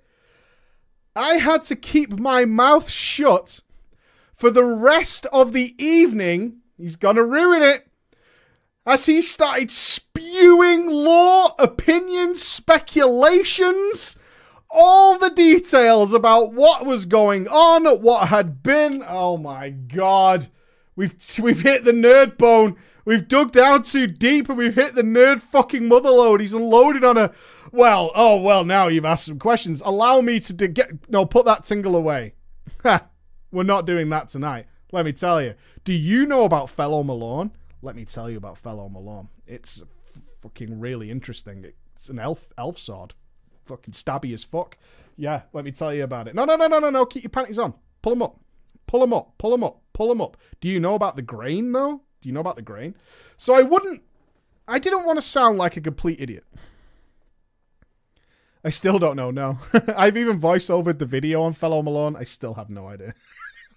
I 1.15 1.37
had 1.37 1.63
to 1.63 1.75
keep 1.75 2.19
my 2.19 2.45
mouth 2.45 2.87
shut 2.87 3.61
for 4.35 4.51
the 4.51 4.63
rest 4.63 5.25
of 5.33 5.53
the 5.53 5.73
evening. 5.83 6.57
He's 6.77 6.97
going 6.97 7.15
to 7.15 7.25
ruin 7.25 7.63
it. 7.63 7.87
As 8.85 9.05
he 9.05 9.21
started 9.21 9.71
spewing 9.71 10.89
lore, 10.89 11.51
opinions, 11.57 12.43
speculations, 12.43 14.17
all 14.69 15.17
the 15.17 15.29
details 15.29 16.13
about 16.13 16.53
what 16.53 16.85
was 16.85 17.05
going 17.05 17.47
on, 17.47 17.85
what 18.01 18.27
had 18.27 18.61
been. 18.61 19.03
Oh 19.07 19.37
my 19.37 19.69
god. 19.69 20.49
We've 20.95 21.15
we've 21.41 21.61
hit 21.61 21.85
the 21.85 21.91
nerd 21.91 22.37
bone. 22.37 22.75
We've 23.05 23.27
dug 23.27 23.51
down 23.51 23.83
too 23.83 24.07
deep 24.07 24.49
and 24.49 24.57
we've 24.57 24.75
hit 24.75 24.95
the 24.95 25.01
nerd 25.01 25.41
fucking 25.41 25.83
motherload. 25.83 26.41
He's 26.41 26.53
unloaded 26.53 27.03
on 27.03 27.17
a. 27.17 27.31
Well, 27.71 28.11
oh, 28.15 28.41
well, 28.41 28.65
now 28.65 28.87
you've 28.87 29.05
asked 29.05 29.25
some 29.25 29.39
questions. 29.39 29.81
Allow 29.83 30.21
me 30.21 30.39
to 30.41 30.67
get. 30.67 31.09
No, 31.09 31.25
put 31.25 31.45
that 31.45 31.63
tingle 31.63 31.95
away. 31.95 32.33
We're 33.51 33.63
not 33.63 33.85
doing 33.85 34.09
that 34.09 34.29
tonight. 34.29 34.67
Let 34.91 35.05
me 35.05 35.13
tell 35.13 35.41
you. 35.41 35.55
Do 35.83 35.93
you 35.93 36.25
know 36.25 36.43
about 36.45 36.75
Felo'melorn? 36.75 37.51
Let 37.83 37.97
me 37.97 38.05
tell 38.05 38.29
you 38.29 38.37
about 38.37 38.63
Felo'melorn. 38.63 39.27
It's 39.45 39.83
fucking 40.41 40.79
really 40.79 41.11
interesting. 41.11 41.65
It's 41.95 42.07
an 42.07 42.17
elf 42.17 42.47
elf 42.57 42.79
sword. 42.79 43.13
Fucking 43.65 43.93
stabby 43.93 44.33
as 44.33 44.43
fuck. 44.43 44.77
Yeah, 45.17 45.41
let 45.51 45.65
me 45.65 45.71
tell 45.71 45.93
you 45.93 46.05
about 46.05 46.29
it. 46.29 46.33
No, 46.33 46.45
no, 46.45 46.55
no, 46.55 46.67
no, 46.67 46.79
no, 46.79 46.89
no. 46.89 47.05
Keep 47.05 47.23
your 47.23 47.29
panties 47.29 47.59
on. 47.59 47.73
Pull 48.01 48.13
them 48.13 48.21
up. 48.21 48.39
Pull 48.87 49.01
them 49.01 49.13
up. 49.13 49.37
Pull 49.37 49.51
them 49.51 49.65
up. 49.65 49.81
Pull 49.91 50.07
them 50.07 50.21
up. 50.21 50.37
Do 50.61 50.69
you 50.69 50.79
know 50.79 50.95
about 50.95 51.17
the 51.17 51.21
grain, 51.21 51.73
though? 51.73 52.01
Do 52.21 52.29
you 52.29 52.33
know 52.33 52.39
about 52.39 52.55
the 52.55 52.61
grain? 52.61 52.95
So 53.37 53.53
I 53.53 53.61
wouldn't. 53.61 54.01
I 54.65 54.79
didn't 54.79 55.05
want 55.05 55.17
to 55.17 55.21
sound 55.21 55.57
like 55.57 55.75
a 55.75 55.81
complete 55.81 56.21
idiot. 56.21 56.45
I 58.63 58.69
still 58.69 58.97
don't 58.97 59.17
know. 59.17 59.29
No, 59.29 59.57
I've 59.97 60.15
even 60.15 60.39
voiced 60.39 60.71
over 60.71 60.93
the 60.93 61.05
video 61.05 61.41
on 61.41 61.53
Felo'melorn. 61.53 62.15
I 62.17 62.23
still 62.23 62.53
have 62.53 62.69
no 62.69 62.87
idea. 62.87 63.13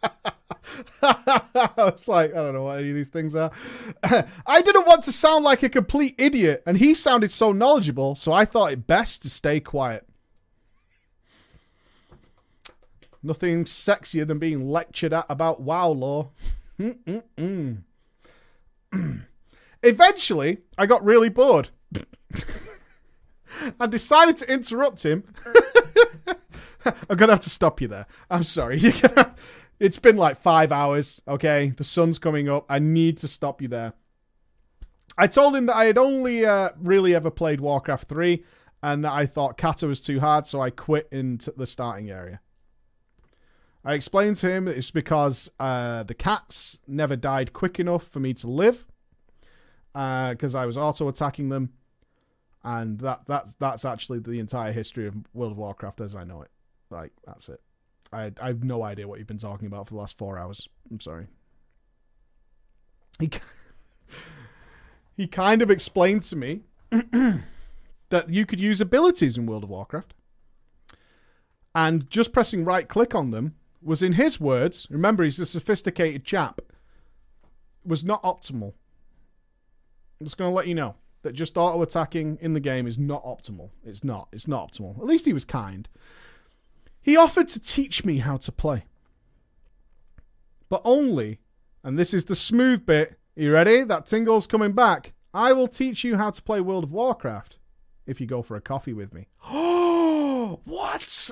it's 1.03 2.09
like 2.09 2.33
I 2.33 2.37
don't 2.37 2.55
know 2.55 2.65
what 2.65 2.79
any 2.79 2.91
of 2.91 2.95
these 2.95 3.09
things 3.09 3.35
are. 3.35 3.51
I 4.03 4.63
didn't 4.63 4.87
want 4.87 5.05
to 5.05 5.13
sound 5.13 5.45
like 5.45 5.63
a 5.63 5.69
complete 5.69 6.15
idiot, 6.19 6.63
and 6.67 6.77
he 6.77 6.95
sounded 6.95 7.31
so 7.31 7.53
knowledgeable, 7.53 8.15
so 8.15 8.33
I 8.33 8.45
thought 8.45 8.73
it 8.73 8.87
best 8.87 9.23
to 9.23 9.31
stay 9.31 9.61
quiet. 9.61 10.07
Nothing 13.23 13.65
sexier 13.65 14.27
than 14.27 14.39
being 14.39 14.71
lectured 14.71 15.13
at 15.13 15.27
about 15.29 15.61
WoW 15.61 15.89
lore. 15.91 16.31
Eventually, 19.83 20.59
I 20.79 20.87
got 20.87 21.05
really 21.05 21.29
bored. 21.29 21.69
I 23.81 23.87
decided 23.87 24.37
to 24.39 24.53
interrupt 24.53 25.03
him. 25.03 25.25
I'm 26.85 27.17
gonna 27.17 27.33
have 27.33 27.41
to 27.41 27.51
stop 27.51 27.81
you 27.81 27.89
there. 27.89 28.07
I'm 28.31 28.45
sorry. 28.45 28.81
It's 29.79 29.99
been 29.99 30.17
like 30.17 30.41
five 30.41 30.73
hours. 30.73 31.21
Okay, 31.29 31.73
the 31.77 31.85
sun's 31.85 32.19
coming 32.19 32.49
up. 32.49 32.65
I 32.69 32.79
need 32.79 33.19
to 33.19 33.29
stop 33.29 33.61
you 33.61 33.69
there. 33.69 33.93
I 35.19 35.27
told 35.27 35.57
him 35.57 35.67
that 35.67 35.77
I 35.77 35.87
had 35.87 35.99
only 35.99 36.45
uh, 36.45 36.71
really 36.79 37.15
ever 37.15 37.31
played 37.31 37.61
Warcraft 37.61 38.09
3 38.09 38.45
and 38.83 39.05
that 39.05 39.13
I 39.13 39.27
thought 39.27 39.57
Cata 39.57 39.87
was 39.87 40.01
too 40.01 40.21
hard, 40.21 40.47
so 40.47 40.61
I 40.61 40.71
quit 40.71 41.09
into 41.11 41.53
the 41.57 41.67
starting 41.67 42.11
area. 42.11 42.41
I 43.85 43.95
explained 43.95 44.37
to 44.37 44.51
him 44.51 44.69
it's 44.69 44.91
because 44.91 45.51
uh, 45.61 46.03
the 46.03 46.15
cats 46.15 46.81
never 46.87 47.17
died 47.17 47.53
quick 47.53 47.79
enough 47.79 48.07
for 48.09 48.21
me 48.21 48.35
to 48.35 48.49
live 48.49 48.85
because 49.93 50.55
uh, 50.55 50.59
I 50.59 50.67
was 50.67 50.77
auto 50.77 51.09
attacking 51.09 51.49
them, 51.49 51.73
and 52.65 52.99
that 52.99 53.27
that 53.27 53.47
that's 53.59 53.85
actually 53.85 54.19
the 54.19 54.41
entire 54.41 54.73
history 54.73 55.07
of 55.07 55.15
World 55.33 55.53
of 55.53 55.59
Warcraft 55.59 56.01
as 56.01 56.17
I 56.17 56.25
know 56.25 56.43
it. 56.43 56.51
Like 56.91 57.13
that's 57.25 57.49
it. 57.49 57.61
I 58.13 58.33
I 58.41 58.49
have 58.49 58.65
no 58.65 58.83
idea 58.83 59.09
what 59.09 59.19
you've 59.19 59.29
been 59.29 59.39
talking 59.39 59.67
about 59.67 59.89
for 59.89 59.95
the 59.95 60.01
last 60.01 60.19
four 60.19 60.39
hours. 60.39 60.69
I'm 60.91 61.01
sorry. 61.01 61.27
He 63.19 63.31
he 65.17 65.27
kind 65.27 65.63
of 65.63 65.71
explained 65.71 66.23
to 66.25 66.37
me 66.37 66.63
that 66.91 68.29
you 68.29 68.47
could 68.47 68.61
use 68.61 68.81
abilities 68.81 69.37
in 69.37 69.47
World 69.47 69.65
of 69.65 69.71
Warcraft, 69.71 70.15
and 71.75 72.09
just 72.11 72.33
pressing 72.33 72.65
right 72.65 72.89
click 72.89 73.15
on 73.15 73.31
them 73.31 73.55
was, 73.83 74.03
in 74.03 74.15
his 74.15 74.41
words, 74.41 74.87
remember 74.91 75.23
he's 75.23 75.39
a 75.39 75.47
sophisticated 75.47 76.25
chap, 76.25 76.61
was 77.85 78.03
not 78.05 78.23
optimal. 78.23 78.73
I'm 80.21 80.27
just 80.27 80.37
going 80.37 80.51
to 80.51 80.55
let 80.55 80.67
you 80.67 80.75
know 80.75 80.97
that 81.23 81.33
just 81.33 81.57
auto 81.57 81.83
attacking 81.83 82.39
in 82.41 82.53
the 82.53 82.61
game 82.61 82.87
is 82.87 82.99
not 82.99 83.25
optimal. 83.25 83.71
It's 83.85 84.03
not. 84.03 84.29
It's 84.33 84.49
not 84.49 84.73
optimal. 84.73 84.99
At 84.99 85.05
least 85.05 85.27
he 85.27 85.33
was 85.33 85.45
kind. 85.45 85.89
He 87.07 87.17
offered 87.17 87.47
to 87.51 87.61
teach 87.61 88.05
me 88.05 88.19
how 88.19 88.37
to 88.39 88.51
play. 88.51 88.85
But 90.69 90.83
only, 90.85 91.39
and 91.85 91.97
this 91.97 92.13
is 92.13 92.25
the 92.25 92.35
smooth 92.35 92.85
bit. 92.85 93.17
You 93.37 93.53
ready? 93.53 93.85
That 93.85 94.07
tingle's 94.07 94.49
coming 94.49 94.73
back. 94.73 95.13
I 95.33 95.53
will 95.53 95.69
teach 95.69 96.03
you 96.03 96.17
how 96.17 96.33
to 96.33 96.43
play 96.43 96.61
World 96.61 96.83
of 96.83 96.91
Warcraft 96.91 97.59
if 98.09 98.21
you 98.21 98.27
go 98.27 98.43
for 98.43 98.57
a 98.57 98.61
coffee 98.61 98.93
with 98.93 99.15
me. 99.15 99.29
Oh, 99.45 100.59
what? 100.65 101.31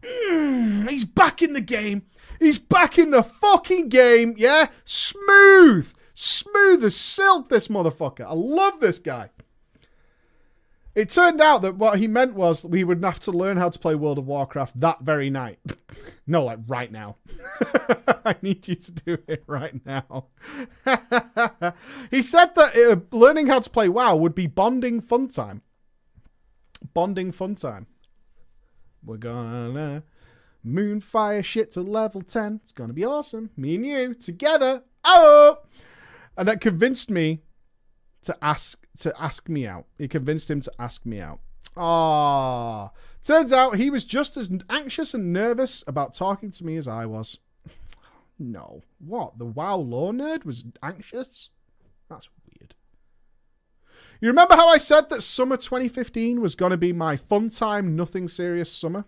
Mm, 0.00 0.88
he's 0.88 1.04
back 1.04 1.42
in 1.42 1.54
the 1.54 1.60
game. 1.60 2.06
He's 2.38 2.60
back 2.60 2.96
in 2.96 3.10
the 3.10 3.24
fucking 3.24 3.88
game. 3.88 4.36
Yeah, 4.38 4.68
smooth, 4.84 5.88
smooth 6.14 6.84
as 6.84 6.94
silk. 6.94 7.48
This 7.48 7.66
motherfucker. 7.66 8.26
I 8.26 8.34
love 8.34 8.78
this 8.78 9.00
guy. 9.00 9.30
It 10.94 11.10
turned 11.10 11.40
out 11.40 11.62
that 11.62 11.76
what 11.76 11.98
he 11.98 12.08
meant 12.08 12.34
was 12.34 12.64
we 12.64 12.82
would 12.82 13.02
have 13.04 13.20
to 13.20 13.30
learn 13.30 13.56
how 13.56 13.68
to 13.68 13.78
play 13.78 13.94
World 13.94 14.18
of 14.18 14.26
Warcraft 14.26 14.80
that 14.80 15.00
very 15.02 15.30
night. 15.30 15.60
no, 16.26 16.44
like 16.44 16.58
right 16.66 16.90
now. 16.90 17.16
I 18.24 18.34
need 18.42 18.66
you 18.66 18.74
to 18.74 18.92
do 18.92 19.18
it 19.28 19.44
right 19.46 19.74
now. 19.86 20.26
he 22.10 22.22
said 22.22 22.54
that 22.56 22.76
uh, 22.76 23.16
learning 23.16 23.46
how 23.46 23.60
to 23.60 23.70
play 23.70 23.88
WoW 23.88 24.16
would 24.16 24.34
be 24.34 24.48
bonding 24.48 25.00
fun 25.00 25.28
time. 25.28 25.62
Bonding 26.92 27.30
fun 27.30 27.54
time. 27.54 27.86
We're 29.04 29.16
gonna 29.16 30.02
moonfire 30.66 31.44
shit 31.44 31.70
to 31.72 31.82
level 31.82 32.20
10. 32.20 32.60
It's 32.64 32.72
gonna 32.72 32.92
be 32.92 33.04
awesome. 33.04 33.50
Me 33.56 33.76
and 33.76 33.86
you 33.86 34.14
together. 34.14 34.82
Oh! 35.04 35.58
And 36.36 36.48
that 36.48 36.60
convinced 36.60 37.10
me 37.10 37.42
to 38.24 38.36
ask 38.42 38.78
to 38.98 39.14
ask 39.20 39.48
me 39.48 39.66
out. 39.66 39.86
He 39.98 40.08
convinced 40.08 40.50
him 40.50 40.60
to 40.60 40.72
ask 40.78 41.04
me 41.06 41.20
out. 41.20 41.40
Ah, 41.76 42.90
turns 43.22 43.52
out 43.52 43.76
he 43.76 43.90
was 43.90 44.04
just 44.04 44.36
as 44.36 44.50
anxious 44.68 45.14
and 45.14 45.32
nervous 45.32 45.84
about 45.86 46.14
talking 46.14 46.50
to 46.50 46.64
me 46.64 46.76
as 46.76 46.88
I 46.88 47.06
was. 47.06 47.38
no, 48.38 48.82
what? 48.98 49.38
The 49.38 49.46
WoW 49.46 49.76
lore 49.76 50.12
nerd 50.12 50.44
was 50.44 50.64
anxious? 50.82 51.50
That's 52.08 52.28
weird. 52.46 52.74
You 54.20 54.28
remember 54.28 54.56
how 54.56 54.68
I 54.68 54.78
said 54.78 55.08
that 55.08 55.22
summer 55.22 55.56
2015 55.56 56.40
was 56.40 56.54
going 56.54 56.70
to 56.70 56.76
be 56.76 56.92
my 56.92 57.16
fun 57.16 57.48
time, 57.48 57.96
nothing 57.96 58.28
serious 58.28 58.70
summer? 58.70 59.04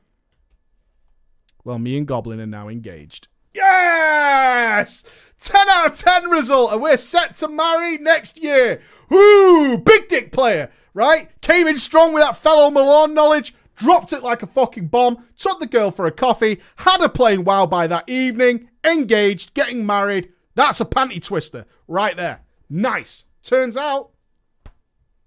Well, 1.65 1.79
me 1.79 1.99
and 1.99 2.07
Goblin 2.07 2.41
are 2.41 2.47
now 2.47 2.69
engaged. 2.69 3.29
Yes! 3.55 5.05
10 5.39 5.69
out 5.69 5.93
of 5.93 5.99
10 5.99 6.31
result, 6.31 6.73
and 6.73 6.83
we're 6.83 6.97
set 6.97 7.35
to 7.37 7.49
marry 7.49 7.99
next 7.99 8.43
year. 8.43 8.81
Woo! 9.09 9.79
Big 9.79 10.09
dick 10.09 10.33
player, 10.33 10.71
right? 10.95 11.29
Came 11.41 11.67
in 11.67 11.79
strong 11.79 12.13
with 12.13 12.23
that 12.23 12.43
Felo'melorn 12.43 13.13
knowledge, 13.13 13.55
dropped 13.77 14.13
it 14.13 14.23
like 14.23 14.43
a 14.43 14.47
fucking 14.47 14.87
bomb, 14.87 15.25
took 15.37 15.59
the 15.61 15.67
girl 15.67 15.91
for 15.91 16.07
a 16.07 16.13
coffee, 16.13 16.61
had 16.77 17.01
her 17.01 17.09
playing 17.09 17.45
WoW 17.45 17.67
by 17.67 17.87
that 17.87 18.09
evening, 18.09 18.69
engaged, 18.85 19.55
getting 19.55 19.85
married. 19.85 20.31
That's 20.55 20.81
a 20.81 20.85
panty 20.85 21.23
twister 21.23 21.67
right 21.89 22.17
there. 22.17 22.43
Nice. 22.71 23.25
Turns 23.43 23.77
out 23.77 24.13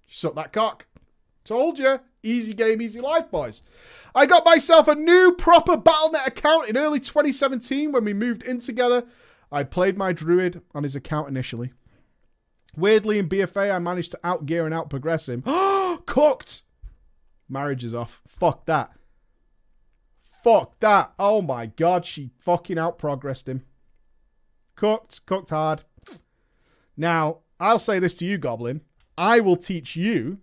Suck 0.08 0.34
that 0.36 0.52
cock. 0.52 0.86
Told 1.46 1.78
you. 1.78 2.00
Easy 2.24 2.52
game, 2.52 2.82
easy 2.82 3.00
life, 3.00 3.30
boys. 3.30 3.62
I 4.16 4.26
got 4.26 4.44
myself 4.44 4.88
a 4.88 4.96
new 4.96 5.32
proper 5.32 5.76
Battle.net 5.76 6.26
account 6.26 6.68
in 6.68 6.76
early 6.76 6.98
2017 6.98 7.92
when 7.92 8.04
we 8.04 8.12
moved 8.12 8.42
in 8.42 8.58
together. 8.58 9.04
I 9.52 9.62
played 9.62 9.96
my 9.96 10.12
druid 10.12 10.60
on 10.74 10.82
his 10.82 10.96
account 10.96 11.28
initially. 11.28 11.72
Weirdly, 12.76 13.20
in 13.20 13.28
BFA, 13.28 13.72
I 13.72 13.78
managed 13.78 14.10
to 14.10 14.20
outgear 14.24 14.66
and 14.66 14.74
outprogress 14.74 15.28
him. 15.28 15.42
Cooked! 16.06 16.62
Marriage 17.48 17.84
is 17.84 17.94
off. 17.94 18.20
Fuck 18.26 18.66
that. 18.66 18.90
Fuck 20.42 20.80
that. 20.80 21.12
Oh 21.16 21.42
my 21.42 21.66
god, 21.66 22.04
she 22.04 22.30
fucking 22.40 22.76
outprogressed 22.76 23.46
him. 23.46 23.64
Cooked. 24.74 25.24
Cooked 25.26 25.50
hard. 25.50 25.84
Now, 26.96 27.38
I'll 27.60 27.78
say 27.78 28.00
this 28.00 28.14
to 28.16 28.26
you, 28.26 28.36
Goblin. 28.36 28.80
I 29.16 29.40
will 29.40 29.56
teach 29.56 29.94
you, 29.94 30.38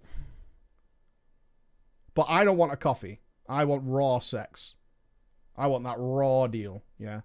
but 2.16 2.28
I 2.30 2.44
don't 2.44 2.58
want 2.58 2.74
a 2.74 2.78
coffee. 2.78 3.20
I 3.48 3.66
want 3.66 3.84
raw 3.86 4.20
sex. 4.20 4.76
I 5.56 5.68
want 5.68 5.84
that 5.84 5.98
raw 5.98 6.48
deal. 6.48 6.84
Yeah. 6.98 7.22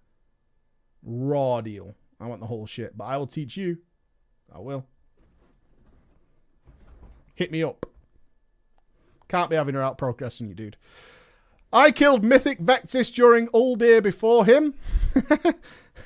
Raw 1.03 1.61
deal. 1.61 1.95
I 2.21 2.27
want 2.27 2.41
the 2.41 2.47
whole 2.47 2.67
shit. 2.67 2.97
But 2.97 3.05
I 3.05 3.17
will 3.17 3.27
teach 3.27 3.57
you. 3.57 3.79
I 4.55 4.59
will. 4.59 4.85
Hit 7.35 7.51
me 7.51 7.63
up. 7.63 7.87
Can't 9.29 9.51
be 9.51 9.57
having 9.57 9.75
her 9.75 9.83
out 9.83 9.99
progressing 9.99 10.49
you, 10.49 10.55
dude. 10.55 10.77
I 11.73 11.91
killed 11.91 12.25
Mythic 12.25 12.61
Vectis 12.61 13.15
during 13.15 13.49
all 13.49 13.77
day 13.77 14.01
before 14.01 14.47
him. 14.47 14.75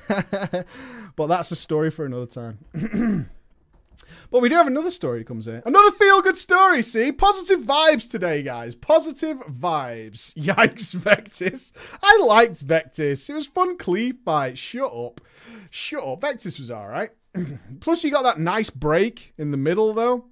but 0.09 1.26
that's 1.26 1.53
a 1.53 1.57
story 1.57 1.91
for 1.91 2.05
another 2.05 2.26
time. 2.26 2.59
But 4.30 4.40
we 4.40 4.48
do 4.48 4.55
have 4.55 4.66
another 4.66 4.90
story 4.90 5.18
that 5.18 5.26
comes 5.26 5.46
in. 5.46 5.62
Another 5.66 5.90
feel 5.92 6.22
good 6.22 6.36
story, 6.36 6.82
see? 6.82 7.12
Positive 7.12 7.61
vibes 7.61 8.11
today, 8.11 8.42
guys. 8.42 8.74
Positive 8.74 9.38
vibes. 9.38 10.34
Yikes, 10.36 10.96
Vectis. 10.96 11.72
I 12.03 12.18
liked 12.24 12.66
Vectis. 12.66 13.28
It 13.28 13.34
was 13.34 13.46
fun 13.46 13.76
cleave 13.78 14.16
fight. 14.24 14.59
Shut 14.59 14.92
up. 14.92 15.20
Shut 15.70 16.03
up. 16.03 16.20
Vectis 16.20 16.59
was 16.59 16.70
alright. 16.70 17.11
Plus, 17.80 18.05
you 18.05 18.11
got 18.11 18.22
that 18.22 18.38
nice 18.38 18.70
break 18.70 19.32
in 19.38 19.50
the 19.50 19.57
middle, 19.57 19.94
though. 19.94 20.26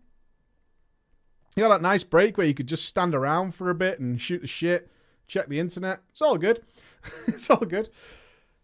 You 1.56 1.62
got 1.64 1.70
that 1.70 1.82
nice 1.82 2.04
break 2.04 2.38
where 2.38 2.46
you 2.46 2.54
could 2.54 2.68
just 2.68 2.86
stand 2.86 3.14
around 3.14 3.54
for 3.54 3.70
a 3.70 3.74
bit 3.74 3.98
and 3.98 4.20
shoot 4.20 4.40
the 4.40 4.46
shit, 4.46 4.90
check 5.26 5.48
the 5.48 5.58
internet. 5.58 6.00
It's 6.10 6.22
all 6.22 6.38
good. 6.38 6.62
it's 7.26 7.50
all 7.50 7.58
good. 7.58 7.88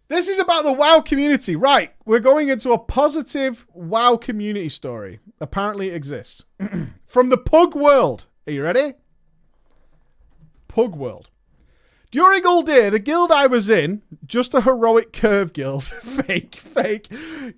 This 0.09 0.29
is 0.29 0.39
about 0.39 0.63
the 0.63 0.73
WoW 0.73 1.01
community. 1.01 1.57
Right, 1.57 1.93
we're 2.05 2.21
going 2.21 2.49
into 2.49 2.73
a 2.73 2.79
positive 2.79 3.67
WoW 3.75 4.17
community 4.17 4.69
story. 4.69 5.19
Apparently 5.41 5.91
exists. 5.91 6.45
From 7.07 7.29
the 7.29 7.39
Pug 7.39 7.75
World. 7.75 8.27
Are 8.47 8.53
you 8.53 8.63
ready? 8.63 8.95
Pug 10.69 10.95
World. 10.95 11.31
During 12.13 12.45
Uldir, 12.45 12.93
the 12.93 13.01
guild 13.01 13.33
I 13.33 13.49
was 13.49 13.69
in, 13.69 14.01
just 14.25 14.55
a 14.55 14.61
heroic 14.61 15.13
curve 15.13 15.53
guild, 15.53 15.85
fake, 15.85 16.55
fake, 16.55 17.09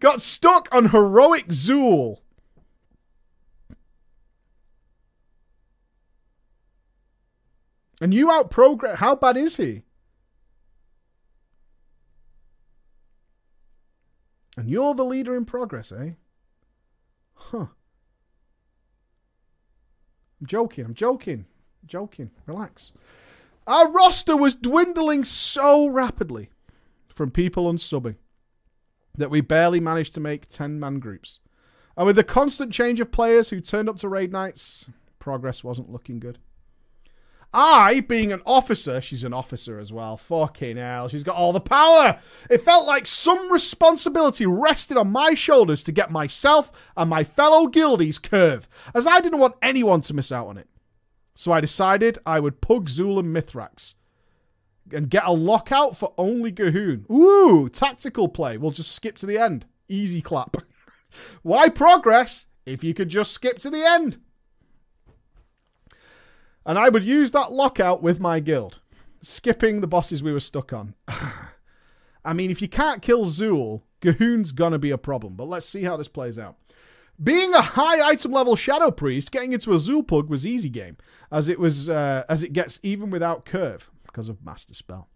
got 0.01 0.23
stuck 0.23 0.69
on 0.73 0.89
heroic 0.89 1.49
Zul. 1.49 2.19
And 8.01 8.15
you 8.15 8.31
out 8.31 8.51
progress. 8.51 8.99
How 8.99 9.15
bad 9.15 9.37
is 9.37 9.57
he? 9.57 9.83
And 14.59 14.69
you're 14.69 14.93
the 14.93 15.05
leader 15.05 15.37
in 15.37 15.45
progress, 15.45 15.93
eh? 15.93 16.11
Huh. 17.35 17.67
I'm 20.41 20.47
joking. 20.47 20.85
I'm 20.85 20.95
joking. 20.95 21.47
I'm 21.83 21.87
joking. 21.87 22.31
Relax. 22.47 22.91
Our 23.69 23.89
roster 23.93 24.37
was 24.37 24.57
dwindling 24.57 25.23
so 25.23 25.87
rapidly 25.87 26.51
from 27.07 27.31
people 27.31 27.73
unsubbing 27.73 28.17
that 29.17 29.31
we 29.31 29.41
barely 29.43 29.79
managed 29.79 30.15
to 30.15 30.21
make 30.21 30.49
10 30.49 30.81
man 30.81 30.99
groups. 30.99 31.39
And 31.97 32.05
with 32.05 32.17
the 32.17 32.25
constant 32.25 32.73
change 32.73 32.99
of 32.99 33.13
players 33.13 33.49
who 33.51 33.61
turned 33.61 33.89
up 33.89 33.99
to 33.99 34.09
raid 34.09 34.33
nights, 34.33 34.87
progress 35.21 35.63
wasn't 35.63 35.91
looking 35.91 36.19
good. 36.19 36.39
I, 37.53 38.01
being 38.01 38.31
an 38.31 38.43
officer, 38.45 39.01
she's 39.01 39.25
an 39.25 39.33
officer 39.33 39.79
as 39.79 39.93
well. 39.93 40.17
Fucking 40.19 40.77
hell, 40.77 41.09
she's 41.09 41.23
got 41.23 41.37
all 41.37 41.53
the 41.53 41.61
power. 41.61 42.21
It 42.51 42.63
felt 42.63 42.87
like 42.87 43.07
some 43.07 43.51
responsibility 43.51 44.45
rested 44.45 44.97
on 44.97 45.11
my 45.11 45.35
shoulders 45.35 45.83
to 45.85 45.93
get 45.93 46.11
myself 46.11 46.71
and 46.97 47.09
my 47.09 47.25
fellow 47.25 47.67
guildies 47.67 48.23
curve, 48.23 48.69
as 48.95 49.07
I 49.07 49.21
didn't 49.21 49.39
want 49.39 49.57
anyone 49.63 50.03
to 50.03 50.15
miss 50.15 50.31
out 50.31 50.49
on 50.49 50.59
it. 50.59 50.69
So 51.35 51.53
I 51.53 51.61
decided 51.61 52.19
I 52.27 52.41
would 52.41 52.61
pug 52.61 52.89
Zul 52.89 53.19
and 53.19 53.35
Mythrax 53.35 53.95
and 54.93 55.09
get 55.09 55.25
a 55.25 55.33
lockout 55.33 55.97
for 55.97 56.13
only 56.19 56.53
G'huun. 56.53 57.11
Ooh, 57.11 57.69
tactical 57.69 58.29
play. 58.29 58.59
We'll 58.59 58.73
just 58.73 58.93
skip 58.93 59.17
to 59.19 59.27
the 59.27 59.39
end. 59.39 59.65
Easy 59.89 60.21
clap. 60.21 60.57
Why 61.43 61.69
progress 61.69 62.47
if 62.67 62.85
you 62.85 62.93
could 62.93 63.09
just 63.09 63.33
skip 63.33 63.59
to 63.61 63.71
the 63.71 63.87
end? 63.87 64.19
And 66.69 66.79
I 66.79 66.91
would 66.91 67.03
use 67.03 67.31
that 67.31 67.51
lockout 67.51 68.03
with 68.03 68.21
my 68.21 68.41
guild, 68.41 68.81
skipping 69.23 69.81
the 69.81 69.87
bosses 69.87 70.23
we 70.23 70.35
were 70.35 70.39
stuck 70.39 70.75
on. 70.75 70.95
I 72.27 72.35
mean, 72.35 72.51
if 72.51 72.61
you 72.61 72.69
can't 72.69 73.01
kill 73.01 73.25
Zul, 73.25 73.81
G'huun's 74.03 74.53
gonna 74.53 74.79
be 74.79 74.91
a 74.91 74.99
problem, 74.99 75.35
but 75.35 75.49
let's 75.49 75.65
see 75.65 75.83
how 75.83 75.97
this 75.97 76.09
plays 76.09 76.39
out. 76.39 76.57
Being 77.25 77.55
a 77.55 77.63
high 77.63 78.07
item 78.07 78.33
level 78.33 78.55
Shadow 78.55 78.91
Priest, 78.91 79.33
getting 79.33 79.55
into 79.55 79.73
a 79.73 79.79
Zul 79.79 80.07
Pug 80.07 80.29
was 80.29 80.47
easy 80.47 80.69
game, 80.69 80.99
as 81.33 81.49
it 81.49 81.59
was 81.59 81.89
uh, 81.89 82.25
as 82.29 82.43
it 82.43 82.53
gets 82.53 82.79
even 82.83 83.09
without 83.09 83.47
curve 83.47 83.89
because 84.05 84.29
of 84.29 84.45
Master 84.45 84.75
Spell. 84.75 85.09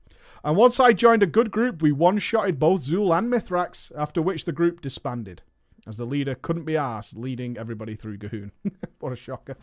And 0.42 0.56
once 0.56 0.80
I 0.80 0.94
joined 0.94 1.22
a 1.22 1.26
good 1.26 1.50
group, 1.50 1.82
we 1.82 1.92
one-shotted 1.92 2.58
both 2.58 2.80
Zul 2.80 3.16
and 3.16 3.30
Mythrax, 3.30 3.92
after 3.94 4.22
which 4.22 4.46
the 4.46 4.52
group 4.52 4.80
disbanded 4.80 5.42
as 5.86 5.96
the 5.96 6.04
leader 6.04 6.34
couldn't 6.34 6.64
be 6.64 6.76
asked 6.76 7.16
leading 7.16 7.58
everybody 7.58 7.96
through 7.96 8.18
G'huun. 8.18 8.50
what 9.00 9.12
a 9.12 9.16
shocker. 9.16 9.56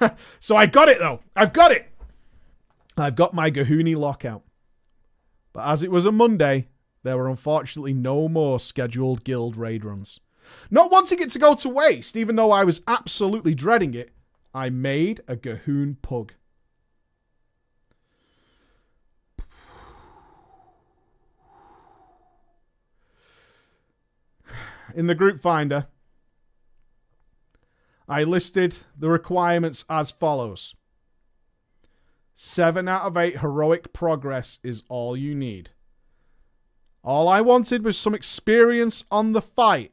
so 0.40 0.56
I 0.56 0.66
got 0.66 0.88
it 0.88 0.98
though. 0.98 1.20
I've 1.34 1.52
got 1.52 1.72
it. 1.72 1.90
I've 2.96 3.16
got 3.16 3.34
my 3.34 3.50
Gahooni 3.50 3.96
lockout. 3.96 4.42
But 5.52 5.66
as 5.66 5.82
it 5.82 5.90
was 5.90 6.06
a 6.06 6.12
Monday, 6.12 6.68
there 7.02 7.16
were 7.16 7.28
unfortunately 7.28 7.92
no 7.92 8.28
more 8.28 8.60
scheduled 8.60 9.24
guild 9.24 9.56
raid 9.56 9.84
runs. 9.84 10.20
Not 10.70 10.90
wanting 10.90 11.20
it 11.20 11.30
to 11.30 11.38
go 11.38 11.54
to 11.54 11.68
waste, 11.68 12.16
even 12.16 12.36
though 12.36 12.50
I 12.50 12.64
was 12.64 12.82
absolutely 12.86 13.54
dreading 13.54 13.94
it, 13.94 14.12
I 14.52 14.70
made 14.70 15.22
a 15.26 15.36
G'huun 15.36 15.96
pug. 16.02 16.32
In 24.94 25.06
the 25.06 25.14
group 25.14 25.40
finder, 25.40 25.86
I 28.08 28.24
listed 28.24 28.76
the 28.98 29.08
requirements 29.08 29.84
as 29.88 30.10
follows. 30.10 30.74
Seven 32.34 32.88
out 32.88 33.02
of 33.02 33.16
eight 33.16 33.38
heroic 33.38 33.92
progress 33.92 34.58
is 34.62 34.82
all 34.88 35.16
you 35.16 35.34
need. 35.34 35.70
All 37.02 37.28
I 37.28 37.40
wanted 37.40 37.84
was 37.84 37.98
some 37.98 38.14
experience 38.14 39.04
on 39.10 39.32
the 39.32 39.42
fight. 39.42 39.92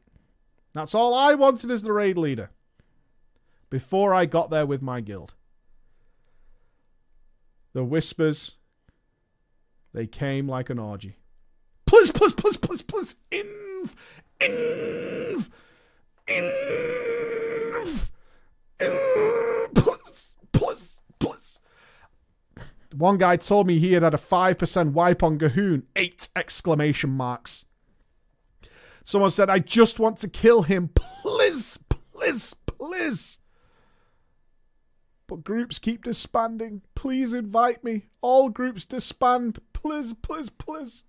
That's 0.73 0.95
all 0.95 1.13
I 1.13 1.35
wanted 1.35 1.69
as 1.69 1.83
the 1.83 1.93
raid 1.93 2.17
leader. 2.17 2.49
Before 3.69 4.13
I 4.13 4.25
got 4.25 4.49
there 4.49 4.65
with 4.65 4.81
my 4.81 5.01
guild. 5.01 5.33
The 7.73 7.83
whispers, 7.83 8.53
they 9.93 10.07
came 10.07 10.47
like 10.47 10.69
an 10.69 10.79
orgy. 10.79 11.17
Please, 11.85 12.11
please, 12.11 12.33
please, 12.33 12.57
please, 12.57 12.81
please, 12.81 13.15
inv, 13.31 13.93
inv, 14.41 15.49
inv, 16.27 18.09
inv, 18.79 19.73
please, 19.75 20.33
please, 20.51 20.99
please. 21.19 21.59
One 22.95 23.17
guy 23.17 23.37
told 23.37 23.67
me 23.67 23.79
he 23.79 23.93
had 23.93 24.03
had 24.03 24.13
a 24.13 24.17
5% 24.17 24.91
wipe 24.93 25.23
on 25.23 25.37
G'huun. 25.37 25.83
Eight 25.95 26.29
exclamation 26.35 27.11
marks. 27.11 27.65
Someone 29.03 29.31
said, 29.31 29.49
I 29.49 29.59
just 29.59 29.99
want 29.99 30.17
to 30.19 30.27
kill 30.27 30.63
him. 30.63 30.89
Please, 30.93 31.77
please, 32.13 32.53
please. 32.53 33.37
But 35.27 35.43
groups 35.43 35.79
keep 35.79 36.03
disbanding. 36.03 36.81
Please 36.93 37.33
invite 37.33 37.83
me. 37.83 38.07
All 38.21 38.49
groups 38.49 38.85
disband. 38.85 39.59
Please, 39.73 40.13
please, 40.21 40.49
please. 40.49 41.03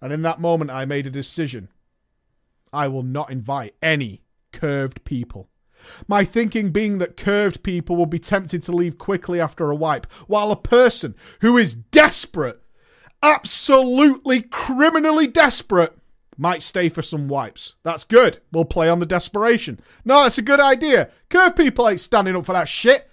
And 0.00 0.12
in 0.12 0.22
that 0.22 0.40
moment, 0.40 0.70
I 0.70 0.84
made 0.84 1.06
a 1.06 1.10
decision. 1.10 1.68
I 2.74 2.88
will 2.88 3.02
not 3.02 3.30
invite 3.30 3.74
any 3.82 4.22
curved 4.52 5.04
people. 5.04 5.48
My 6.08 6.24
thinking 6.24 6.70
being 6.70 6.98
that 6.98 7.16
curved 7.16 7.62
people 7.62 7.96
will 7.96 8.06
be 8.06 8.18
tempted 8.18 8.62
to 8.64 8.72
leave 8.72 8.98
quickly 8.98 9.40
after 9.40 9.70
a 9.70 9.76
wipe, 9.76 10.10
while 10.26 10.50
a 10.50 10.56
person 10.56 11.14
who 11.40 11.58
is 11.58 11.74
desperate, 11.74 12.62
absolutely 13.22 14.42
criminally 14.42 15.26
desperate, 15.26 15.96
might 16.36 16.62
stay 16.62 16.88
for 16.88 17.02
some 17.02 17.28
wipes. 17.28 17.74
That's 17.84 18.04
good. 18.04 18.40
We'll 18.50 18.64
play 18.64 18.88
on 18.88 18.98
the 18.98 19.06
desperation. 19.06 19.78
No, 20.04 20.22
that's 20.22 20.38
a 20.38 20.42
good 20.42 20.60
idea. 20.60 21.10
Curved 21.28 21.56
people 21.56 21.88
ain't 21.88 22.00
standing 22.00 22.34
up 22.34 22.46
for 22.46 22.52
that 22.52 22.68
shit. 22.68 23.08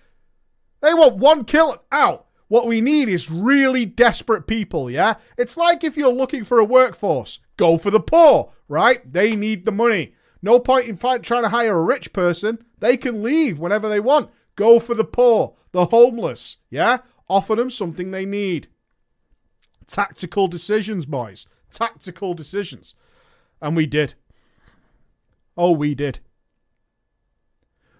They 0.81 0.93
want 0.93 1.17
one 1.17 1.45
kill 1.45 1.83
out. 1.91 2.27
What 2.47 2.67
we 2.67 2.81
need 2.81 3.07
is 3.07 3.31
really 3.31 3.85
desperate 3.85 4.47
people, 4.47 4.89
yeah? 4.89 5.15
It's 5.37 5.55
like 5.55 5.83
if 5.83 5.95
you're 5.95 6.11
looking 6.11 6.43
for 6.43 6.59
a 6.59 6.65
workforce, 6.65 7.39
go 7.55 7.77
for 7.77 7.91
the 7.91 7.99
poor, 7.99 8.51
right? 8.71 9.11
They 9.11 9.35
need 9.35 9.65
the 9.65 9.71
money. 9.71 10.13
No 10.41 10.57
point 10.57 10.87
in 10.87 10.97
trying 10.97 11.43
to 11.43 11.49
hire 11.49 11.77
a 11.77 11.83
rich 11.83 12.13
person. 12.13 12.57
They 12.79 12.95
can 12.95 13.21
leave 13.21 13.59
whenever 13.59 13.89
they 13.89 13.99
want. 13.99 14.31
Go 14.55 14.79
for 14.79 14.95
the 14.95 15.03
poor, 15.03 15.55
the 15.73 15.85
homeless, 15.85 16.57
yeah? 16.69 16.99
Offer 17.29 17.55
them 17.55 17.69
something 17.69 18.09
they 18.09 18.25
need. 18.25 18.69
Tactical 19.87 20.47
decisions, 20.47 21.05
boys. 21.05 21.45
Tactical 21.69 22.33
decisions. 22.33 22.95
And 23.61 23.75
we 23.75 23.85
did. 23.85 24.13
Oh, 25.57 25.71
we 25.71 25.93
did. 25.93 26.19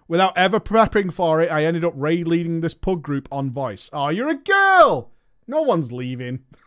Without 0.08 0.36
ever 0.36 0.58
prepping 0.58 1.12
for 1.12 1.42
it, 1.42 1.50
I 1.50 1.64
ended 1.66 1.84
up 1.84 1.94
raid 1.96 2.26
leading 2.26 2.60
this 2.60 2.74
pug 2.74 3.02
group 3.02 3.28
on 3.30 3.50
voice. 3.50 3.90
Oh, 3.92 4.08
you're 4.08 4.30
a 4.30 4.34
girl! 4.34 5.10
No 5.46 5.62
one's 5.62 5.92
leaving. 5.92 6.40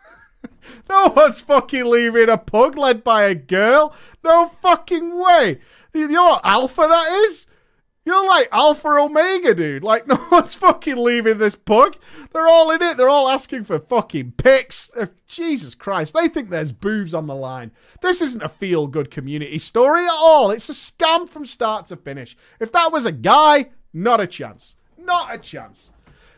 no 0.90 1.08
one's 1.16 1.42
fucking 1.42 1.86
leaving 1.86 2.30
a 2.30 2.38
pug 2.38 2.78
led 2.78 3.04
by 3.04 3.24
a 3.24 3.36
girl. 3.36 3.94
No 4.24 4.52
fucking 4.62 5.18
way. 5.18 5.60
You 5.94 6.08
know 6.08 6.24
what 6.26 6.46
alpha 6.46 6.86
that 6.88 7.12
is? 7.28 7.48
You're 8.06 8.28
like 8.28 8.50
Alpha 8.52 8.88
Omega, 8.88 9.56
dude. 9.56 9.84
Like, 9.84 10.08
no 10.08 10.20
one's 10.32 10.54
fucking 10.54 10.96
leaving 10.96 11.40
this 11.40 11.56
pug. 11.56 11.98
They're 12.32 12.48
all 12.48 12.70
in 12.70 12.82
it. 12.84 12.98
They're 12.98 13.10
all 13.10 13.28
asking 13.28 13.64
for 13.64 13.80
fucking 13.80 14.34
pics. 14.38 14.92
Uh, 14.96 15.08
Jesus 15.28 15.74
Christ. 15.74 16.14
They 16.14 16.28
think 16.28 16.50
there's 16.50 16.72
boobs 16.72 17.16
on 17.16 17.26
the 17.26 17.36
line. 17.36 17.72
This 18.02 18.22
isn't 18.22 18.44
a 18.44 18.50
feel 18.50 18.86
good 18.86 19.10
community 19.10 19.58
story 19.58 20.06
at 20.06 20.12
all. 20.12 20.52
It's 20.52 20.70
a 20.70 20.74
scam 20.74 21.28
from 21.28 21.48
start 21.48 21.88
to 21.88 21.96
finish. 21.96 22.38
If 22.60 22.72
that 22.74 22.92
was 22.92 23.08
a 23.08 23.12
guy, 23.12 23.70
not 23.92 24.22
a 24.22 24.28
chance. 24.28 24.76
Not 25.00 25.34
a 25.34 25.40
chance. 25.40 25.90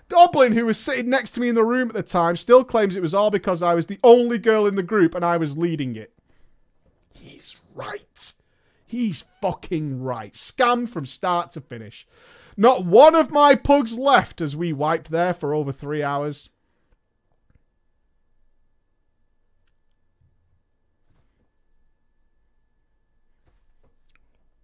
Goblin, 0.09 0.53
who 0.53 0.65
was 0.65 0.77
sitting 0.77 1.09
next 1.09 1.31
to 1.31 1.41
me 1.41 1.49
in 1.49 1.55
the 1.55 1.65
room 1.65 1.89
at 1.89 1.95
the 1.95 2.03
time, 2.03 2.37
still 2.37 2.63
claims 2.63 2.95
it 2.95 3.01
was 3.01 3.13
all 3.13 3.29
because 3.29 3.61
I 3.61 3.73
was 3.73 3.87
the 3.87 3.99
only 4.03 4.37
girl 4.37 4.65
in 4.65 4.75
the 4.75 4.83
group 4.83 5.15
and 5.15 5.25
I 5.25 5.37
was 5.37 5.57
leading 5.57 5.95
it. 5.95 6.13
He's 7.13 7.57
right. 7.75 8.33
He's 8.85 9.25
fucking 9.41 10.01
right. 10.01 10.33
Scam 10.33 10.87
from 10.87 11.05
start 11.05 11.51
to 11.51 11.61
finish. 11.61 12.07
Not 12.55 12.85
one 12.85 13.15
of 13.15 13.31
my 13.31 13.53
pugs 13.55 13.97
left 13.97 14.39
as 14.39 14.55
we 14.55 14.71
wiped 14.71 15.11
there 15.11 15.33
for 15.33 15.53
over 15.53 15.71
three 15.71 16.01
hours. 16.01 16.49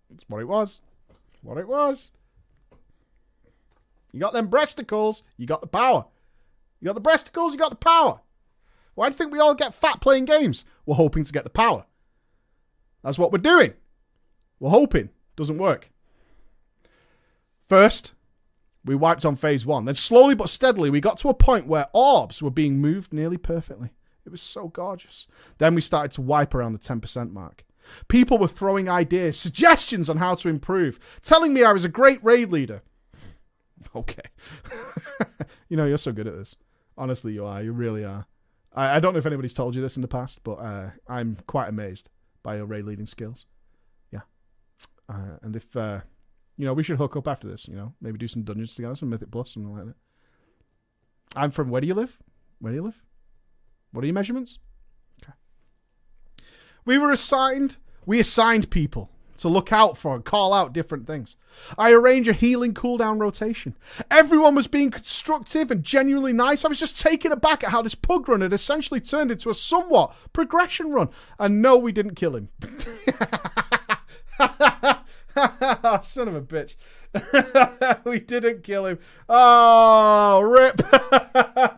That's 0.09 0.23
what 0.29 0.41
it 0.41 0.47
was. 0.47 0.79
What 1.41 1.57
it 1.57 1.67
was. 1.67 2.11
You 4.13 4.19
got 4.19 4.31
them 4.31 4.47
breasticles, 4.47 5.23
you 5.37 5.45
got 5.45 5.59
the 5.59 5.67
power. 5.67 6.05
You 6.79 6.85
got 6.85 6.93
the 6.93 7.01
breasticles, 7.01 7.51
you 7.51 7.57
got 7.57 7.71
the 7.71 7.75
power. 7.75 8.21
Why 8.95 9.09
do 9.09 9.13
you 9.13 9.17
think 9.17 9.31
we 9.33 9.39
all 9.39 9.55
get 9.55 9.73
fat 9.73 9.99
playing 9.99 10.25
games? 10.25 10.63
We're 10.85 10.95
hoping 10.95 11.23
to 11.23 11.33
get 11.33 11.43
the 11.43 11.49
power. 11.49 11.85
That's 13.03 13.17
what 13.17 13.31
we're 13.31 13.39
doing. 13.39 13.73
We're 14.59 14.69
hoping. 14.69 15.09
Doesn't 15.35 15.57
work. 15.57 15.89
First, 17.67 18.13
We 18.85 18.95
wiped 18.95 19.25
on 19.25 19.35
phase 19.35 19.65
one. 19.65 19.85
Then 19.85 19.95
slowly 19.95 20.35
but 20.35 20.49
steadily, 20.49 20.89
we 20.89 20.99
got 20.99 21.17
to 21.19 21.29
a 21.29 21.33
point 21.33 21.67
where 21.67 21.87
orbs 21.93 22.41
were 22.41 22.51
being 22.51 22.79
moved 22.81 23.13
nearly 23.13 23.37
perfectly. 23.37 23.91
It 24.25 24.29
was 24.29 24.41
so 24.41 24.67
gorgeous. 24.69 25.27
Then 25.57 25.75
we 25.75 25.81
started 25.81 26.11
to 26.13 26.21
wipe 26.21 26.53
around 26.53 26.73
the 26.73 26.79
10% 26.79 27.31
mark. 27.31 27.63
People 28.07 28.37
were 28.37 28.47
throwing 28.47 28.89
ideas, 28.89 29.37
suggestions 29.37 30.09
on 30.09 30.17
how 30.17 30.35
to 30.35 30.49
improve, 30.49 30.99
telling 31.21 31.53
me 31.53 31.63
I 31.63 31.73
was 31.73 31.83
a 31.83 31.89
great 31.89 32.23
raid 32.23 32.51
leader. 32.51 32.81
Okay. 33.95 34.21
you 35.69 35.77
know, 35.77 35.85
you're 35.85 35.97
so 35.97 36.11
good 36.11 36.27
at 36.27 36.35
this. 36.35 36.55
Honestly, 36.97 37.33
you 37.33 37.45
are. 37.45 37.61
You 37.61 37.71
really 37.71 38.03
are. 38.03 38.25
I, 38.73 38.97
I 38.97 38.99
don't 38.99 39.13
know 39.13 39.19
if 39.19 39.25
anybody's 39.25 39.53
told 39.53 39.75
you 39.75 39.81
this 39.81 39.95
in 39.95 40.01
the 40.01 40.07
past, 40.07 40.43
but 40.43 40.53
uh, 40.53 40.89
I'm 41.07 41.37
quite 41.47 41.69
amazed 41.69 42.09
by 42.43 42.57
your 42.57 42.65
raid 42.65 42.85
leading 42.85 43.05
skills. 43.05 43.45
Yeah. 44.11 44.21
Uh, 45.09 45.37
and 45.41 45.55
if, 45.55 45.75
uh, 45.75 46.01
you 46.57 46.65
know, 46.65 46.73
we 46.73 46.83
should 46.83 46.97
hook 46.97 47.15
up 47.15 47.27
after 47.27 47.47
this, 47.47 47.67
you 47.67 47.75
know, 47.75 47.93
maybe 48.01 48.17
do 48.17 48.27
some 48.27 48.43
dungeons 48.43 48.75
together, 48.75 48.95
some 48.95 49.09
Mythic 49.09 49.31
Plus, 49.31 49.53
something 49.53 49.75
like 49.75 49.85
that. 49.85 49.95
I'm 51.35 51.51
from, 51.51 51.69
where 51.69 51.81
do 51.81 51.87
you 51.87 51.95
live? 51.95 52.17
Where 52.59 52.71
do 52.71 52.75
you 52.75 52.83
live? 52.83 53.01
What 53.91 54.03
are 54.03 54.07
your 54.07 54.13
measurements? 54.13 54.59
Okay. 55.23 55.33
We 56.85 56.97
were 56.97 57.11
assigned, 57.11 57.77
we 58.05 58.19
assigned 58.19 58.69
people 58.69 59.09
to 59.43 59.49
look 59.49 59.71
out 59.71 59.97
for 59.97 60.15
and 60.15 60.25
call 60.25 60.53
out 60.53 60.73
different 60.73 61.05
things. 61.05 61.35
I 61.77 61.91
arrange 61.91 62.29
a 62.29 62.33
healing 62.33 62.73
cooldown 62.73 63.19
rotation. 63.19 63.75
Everyone 64.09 64.55
was 64.55 64.67
being 64.67 64.89
constructive 64.89 65.69
and 65.69 65.83
genuinely 65.83 66.31
nice. 66.31 66.63
I 66.63 66.69
was 66.69 66.79
just 66.79 66.99
taken 66.99 67.31
aback 67.33 67.63
at 67.63 67.69
how 67.69 67.81
this 67.81 67.93
pug 67.93 68.27
run 68.29 68.39
had 68.39 68.53
essentially 68.53 69.01
turned 69.01 69.31
into 69.31 69.49
a 69.49 69.53
somewhat 69.53 70.15
progression 70.31 70.91
run. 70.91 71.09
And 71.37 71.61
no, 71.61 71.77
we 71.77 71.91
didn't 71.91 72.15
kill 72.15 72.37
him. 72.37 72.47
Son 76.01 76.27
of 76.27 76.35
a 76.35 76.41
bitch. 76.41 76.75
we 78.05 78.19
didn't 78.19 78.63
kill 78.63 78.85
him. 78.85 78.99
Oh, 79.27 80.39
rip. 80.39 80.81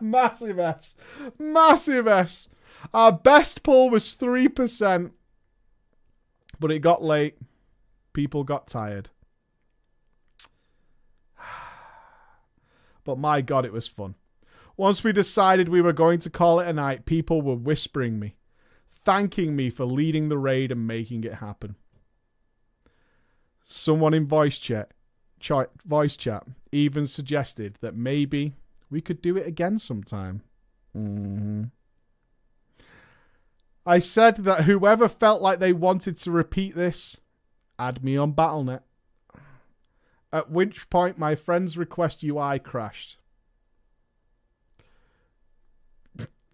Massive 0.00 0.60
Fs. 0.60 0.94
Massive 1.38 2.06
Fs. 2.06 2.48
Our 2.94 3.10
best 3.12 3.64
pull 3.64 3.90
was 3.90 4.16
3%, 4.16 5.10
but 6.60 6.70
it 6.70 6.78
got 6.78 7.02
late. 7.02 7.36
People 8.16 8.44
got 8.44 8.66
tired. 8.66 9.10
But 13.04 13.18
my 13.18 13.42
god, 13.42 13.66
it 13.66 13.74
was 13.74 13.86
fun. 13.86 14.14
Once 14.74 15.04
we 15.04 15.12
decided 15.12 15.68
we 15.68 15.82
were 15.82 15.92
going 15.92 16.18
to 16.20 16.30
call 16.30 16.58
it 16.58 16.66
a 16.66 16.72
night, 16.72 17.04
people 17.04 17.42
were 17.42 17.54
whispering 17.54 18.18
me, 18.18 18.34
thanking 19.04 19.54
me 19.54 19.68
for 19.68 19.84
leading 19.84 20.30
the 20.30 20.38
raid 20.38 20.72
and 20.72 20.86
making 20.86 21.24
it 21.24 21.34
happen. 21.34 21.76
Someone 23.66 24.14
in 24.14 24.26
voice 24.26 24.56
chat, 24.56 24.94
chat 25.38 25.68
voice 25.84 26.16
chat 26.16 26.42
even 26.72 27.06
suggested 27.06 27.76
that 27.82 27.94
maybe 27.96 28.54
we 28.88 29.02
could 29.02 29.20
do 29.20 29.36
it 29.36 29.46
again 29.46 29.78
sometime. 29.78 30.40
Mm-hmm. 30.96 31.64
I 33.84 33.98
said 33.98 34.36
that 34.36 34.64
whoever 34.64 35.06
felt 35.06 35.42
like 35.42 35.58
they 35.58 35.74
wanted 35.74 36.16
to 36.16 36.30
repeat 36.30 36.74
this, 36.74 37.20
add 37.78 38.02
me 38.04 38.16
on 38.16 38.32
BattleNet. 38.32 38.80
At 40.32 40.50
which 40.50 40.90
point 40.90 41.18
my 41.18 41.34
friend's 41.34 41.76
request 41.76 42.22
UI 42.22 42.58
crashed. 42.58 43.16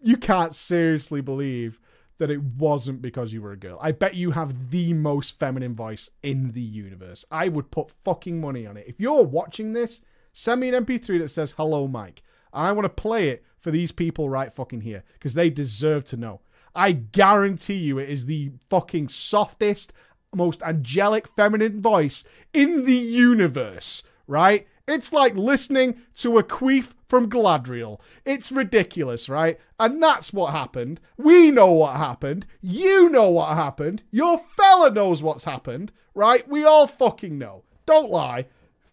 You 0.01 0.17
can't 0.17 0.55
seriously 0.55 1.21
believe 1.21 1.79
that 2.19 2.31
it 2.31 2.43
wasn't 2.43 3.03
because 3.03 3.33
you 3.33 3.43
were 3.43 3.53
a 3.53 3.57
girl. 3.57 3.79
I 3.81 3.93
bet 3.93 4.15
you 4.15 4.31
have 4.31 4.71
the 4.71 4.93
most 4.93 5.39
feminine 5.39 5.75
voice 5.75 6.09
in 6.23 6.53
the 6.53 6.61
universe. 6.61 7.25
I 7.31 7.49
would 7.49 7.71
put 7.71 7.91
fucking 8.05 8.41
money 8.41 8.67
on 8.67 8.77
it. 8.77 8.87
If 8.87 9.01
you're 9.01 9.25
watching 9.25 9.73
this, 9.73 10.03
send 10.33 10.61
me 10.61 10.69
an 10.69 10.85
MP3 10.85 11.19
that 11.21 11.31
says 11.31 11.55
hello, 11.57 11.89
Mike. 11.89 12.23
And 12.53 12.67
I 12.67 12.73
want 12.73 12.85
to 12.85 13.03
play 13.03 13.31
it 13.31 13.45
for 13.59 13.71
these 13.71 13.91
people 13.91 14.29
right 14.29 14.55
fucking 14.55 14.83
here 14.83 15.03
because 15.15 15.35
they 15.35 15.51
deserve 15.51 16.05
to 16.07 16.17
know. 16.17 16.41
I 16.75 16.93
guarantee 16.93 17.79
you 17.79 17.99
it 17.99 18.09
is 18.09 18.25
the 18.25 18.53
fucking 18.71 19.09
softest, 19.09 19.93
most 20.35 20.63
angelic 20.63 21.29
feminine 21.37 21.81
voice 21.81 22.25
in 22.53 22.85
the 22.85 22.95
universe, 22.95 24.03
right? 24.27 24.67
It's 24.89 25.13
like 25.13 25.35
listening 25.37 26.03
to 26.17 26.39
a 26.39 26.43
queef 26.43 26.93
from 27.09 27.31
Galadriel. 27.31 28.01
It's 28.25 28.51
ridiculous, 28.51 29.29
right? 29.29 29.59
And 29.79 30.03
that's 30.03 30.33
what 30.33 30.53
happened. 30.53 31.01
We 31.17 31.51
know 31.51 31.71
what 31.71 31.97
happened. 31.97 32.47
You 32.61 33.09
know 33.09 33.31
what 33.31 33.55
happened. 33.55 34.03
Your 34.11 34.39
fella 34.57 34.91
knows 34.91 35.23
what's 35.23 35.45
happened, 35.45 35.93
right? 36.15 36.49
We 36.49 36.65
all 36.65 36.87
fucking 36.87 37.39
know. 37.39 37.63
Don't 37.87 38.11
lie. 38.11 38.47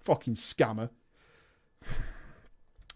Fucking 0.03 0.35
scammer. 0.35 0.89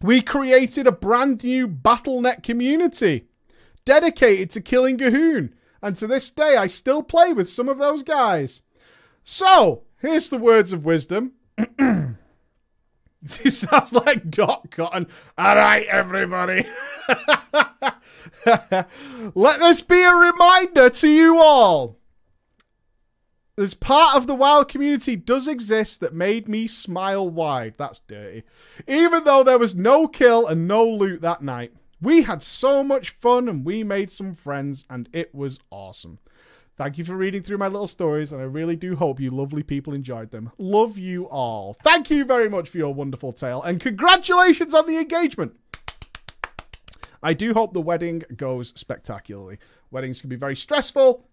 We 0.02 0.20
created 0.20 0.86
a 0.86 0.92
brand 0.92 1.42
new 1.42 1.66
BattleNet 1.66 2.42
community 2.42 3.26
dedicated 3.84 4.50
to 4.50 4.60
killing 4.60 4.98
G'huun. 4.98 5.52
And 5.84 5.94
to 5.96 6.06
this 6.06 6.30
day, 6.30 6.56
I 6.56 6.66
still 6.66 7.02
play 7.02 7.34
with 7.34 7.46
some 7.50 7.68
of 7.68 7.76
those 7.76 8.02
guys. 8.02 8.62
So, 9.22 9.82
here's 10.00 10.30
the 10.30 10.38
words 10.38 10.72
of 10.72 10.86
wisdom. 10.86 11.32
It 13.42 13.52
sounds 13.52 13.94
like 13.94 14.30
Doc 14.30 14.70
Cotton. 14.70 15.06
All 15.38 15.56
right, 15.56 15.86
everybody. 15.86 16.66
Let 19.34 19.60
this 19.60 19.80
be 19.80 20.02
a 20.02 20.14
reminder 20.14 20.90
to 20.90 21.08
you 21.08 21.38
all. 21.38 21.96
There's 23.56 23.72
part 23.72 24.14
of 24.14 24.26
the 24.26 24.34
wild 24.34 24.68
community 24.68 25.16
does 25.16 25.48
exist 25.48 26.00
that 26.00 26.12
made 26.12 26.50
me 26.50 26.66
smile 26.66 27.30
wide. 27.30 27.76
That's 27.78 28.00
dirty. 28.00 28.42
Even 28.86 29.24
though 29.24 29.42
there 29.42 29.58
was 29.58 29.74
no 29.74 30.06
kill 30.06 30.46
and 30.46 30.68
no 30.68 30.86
loot 30.86 31.22
that 31.22 31.42
night. 31.42 31.72
We 32.00 32.22
had 32.22 32.42
so 32.42 32.82
much 32.82 33.10
fun 33.20 33.48
and 33.48 33.64
we 33.64 33.84
made 33.84 34.10
some 34.10 34.34
friends 34.34 34.84
and 34.90 35.08
it 35.12 35.34
was 35.34 35.58
awesome. 35.70 36.18
Thank 36.76 36.98
you 36.98 37.04
for 37.04 37.16
reading 37.16 37.42
through 37.42 37.58
my 37.58 37.68
little 37.68 37.86
stories, 37.86 38.32
and 38.32 38.42
I 38.42 38.46
really 38.46 38.74
do 38.74 38.96
hope 38.96 39.20
you 39.20 39.30
lovely 39.30 39.62
people 39.62 39.94
enjoyed 39.94 40.32
them. 40.32 40.50
Love 40.58 40.98
you 40.98 41.28
all. 41.28 41.76
Thank 41.84 42.10
you 42.10 42.24
very 42.24 42.48
much 42.48 42.68
for 42.68 42.78
your 42.78 42.92
wonderful 42.92 43.32
tale, 43.32 43.62
and 43.62 43.80
congratulations 43.80 44.74
on 44.74 44.88
the 44.88 44.98
engagement. 44.98 45.54
I 47.22 47.32
do 47.32 47.54
hope 47.54 47.74
the 47.74 47.80
wedding 47.80 48.24
goes 48.36 48.72
spectacularly. 48.74 49.58
Weddings 49.92 50.20
can 50.20 50.28
be 50.28 50.34
very 50.34 50.56
stressful. 50.56 51.24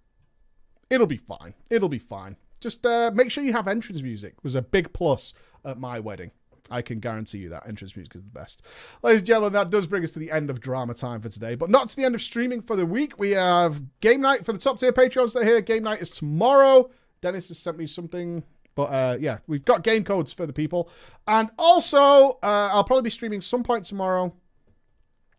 It'll 0.91 1.07
be 1.07 1.17
fine. 1.17 1.55
It'll 1.71 1.89
be 1.89 1.97
fine. 1.97 2.37
Just 2.59 2.85
uh, 2.85 3.09
make 3.11 3.31
sure 3.31 3.43
you 3.43 3.53
have 3.53 3.67
entrance 3.67 4.03
music. 4.03 4.35
It 4.37 4.43
was 4.43 4.53
a 4.53 4.61
big 4.61 4.93
plus 4.93 5.33
at 5.65 5.79
my 5.79 5.99
wedding. 5.99 6.29
I 6.71 6.81
can 6.81 6.99
guarantee 6.99 7.39
you 7.39 7.49
that 7.49 7.67
entrance 7.67 7.95
music 7.95 8.15
is 8.15 8.23
the 8.23 8.29
best. 8.29 8.61
Ladies 9.03 9.21
and 9.21 9.27
gentlemen, 9.27 9.53
that 9.53 9.69
does 9.69 9.87
bring 9.87 10.03
us 10.03 10.11
to 10.13 10.19
the 10.19 10.31
end 10.31 10.49
of 10.49 10.59
drama 10.59 10.93
time 10.93 11.21
for 11.21 11.29
today, 11.29 11.55
but 11.55 11.69
not 11.69 11.89
to 11.89 11.95
the 11.95 12.03
end 12.03 12.15
of 12.15 12.21
streaming 12.21 12.61
for 12.61 12.75
the 12.75 12.85
week. 12.85 13.19
We 13.19 13.31
have 13.31 13.81
game 13.99 14.21
night 14.21 14.45
for 14.45 14.53
the 14.53 14.59
top 14.59 14.79
tier 14.79 14.91
Patreons 14.91 15.33
that 15.33 15.41
are 15.41 15.45
here. 15.45 15.61
Game 15.61 15.83
night 15.83 16.01
is 16.01 16.11
tomorrow. 16.11 16.89
Dennis 17.21 17.49
has 17.49 17.59
sent 17.59 17.77
me 17.77 17.85
something. 17.85 18.43
But 18.75 18.83
uh, 18.83 19.17
yeah, 19.19 19.39
we've 19.47 19.65
got 19.65 19.83
game 19.83 20.03
codes 20.03 20.31
for 20.31 20.45
the 20.45 20.53
people. 20.53 20.89
And 21.27 21.49
also, 21.59 22.39
uh, 22.41 22.69
I'll 22.71 22.83
probably 22.83 23.03
be 23.03 23.09
streaming 23.09 23.41
some 23.41 23.63
point 23.63 23.85
tomorrow. 23.85 24.33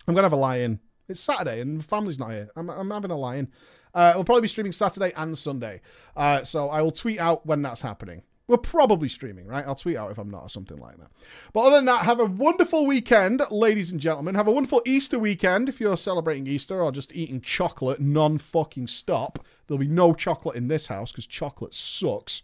I'm 0.07 0.15
going 0.15 0.23
to 0.23 0.27
have 0.27 0.33
a 0.33 0.37
lie-in. 0.37 0.79
It's 1.09 1.21
Saturday 1.21 1.61
and 1.61 1.79
my 1.79 1.83
family's 1.83 2.19
not 2.19 2.31
here. 2.31 2.49
I'm, 2.57 2.69
I'm 2.69 2.91
having 2.91 3.11
a 3.11 3.17
lie-in. 3.17 3.49
Uh, 3.95 4.13
we'll 4.15 4.25
probably 4.25 4.43
be 4.43 4.49
streaming 4.49 4.73
Saturday 4.73 5.13
and 5.17 5.37
Sunday. 5.37 5.81
Uh, 6.17 6.43
so 6.43 6.71
I 6.71 6.83
will 6.83 6.93
tweet 6.93 7.19
out 7.19 7.45
when 7.47 7.63
that's 7.63 7.81
happening. 7.81 8.23
We're 8.53 8.59
probably 8.59 9.09
streaming, 9.09 9.47
right? 9.47 9.65
I'll 9.67 9.75
tweet 9.75 9.97
out 9.97 10.11
if 10.11 10.19
I'm 10.19 10.29
not 10.29 10.43
or 10.43 10.49
something 10.51 10.77
like 10.77 10.99
that. 10.99 11.11
But 11.55 11.61
other 11.61 11.77
than 11.77 11.87
that, 11.87 12.05
have 12.05 12.21
a 12.21 12.27
wonderful 12.27 12.85
weekend, 12.85 13.41
ladies 13.51 13.91
and 13.91 13.99
gentlemen. 13.99 14.35
Have 14.35 14.47
a 14.47 14.53
wonderful 14.53 14.83
Easter 14.85 15.19
weekend 15.19 15.71
if 15.71 15.81
you're 15.81 15.97
celebrating 15.97 16.47
Easter 16.47 16.83
or 16.83 16.93
just 16.93 17.15
eating 17.15 17.41
chocolate 17.41 17.99
non 17.99 18.37
fucking 18.37 18.89
stop. 18.89 19.39
There'll 19.67 19.79
be 19.79 19.89
no 19.89 20.13
chocolate 20.13 20.57
in 20.57 20.69
this 20.69 20.87
house 20.87 21.11
because 21.11 21.25
chocolate 21.25 21.73
sucks. 21.73 22.43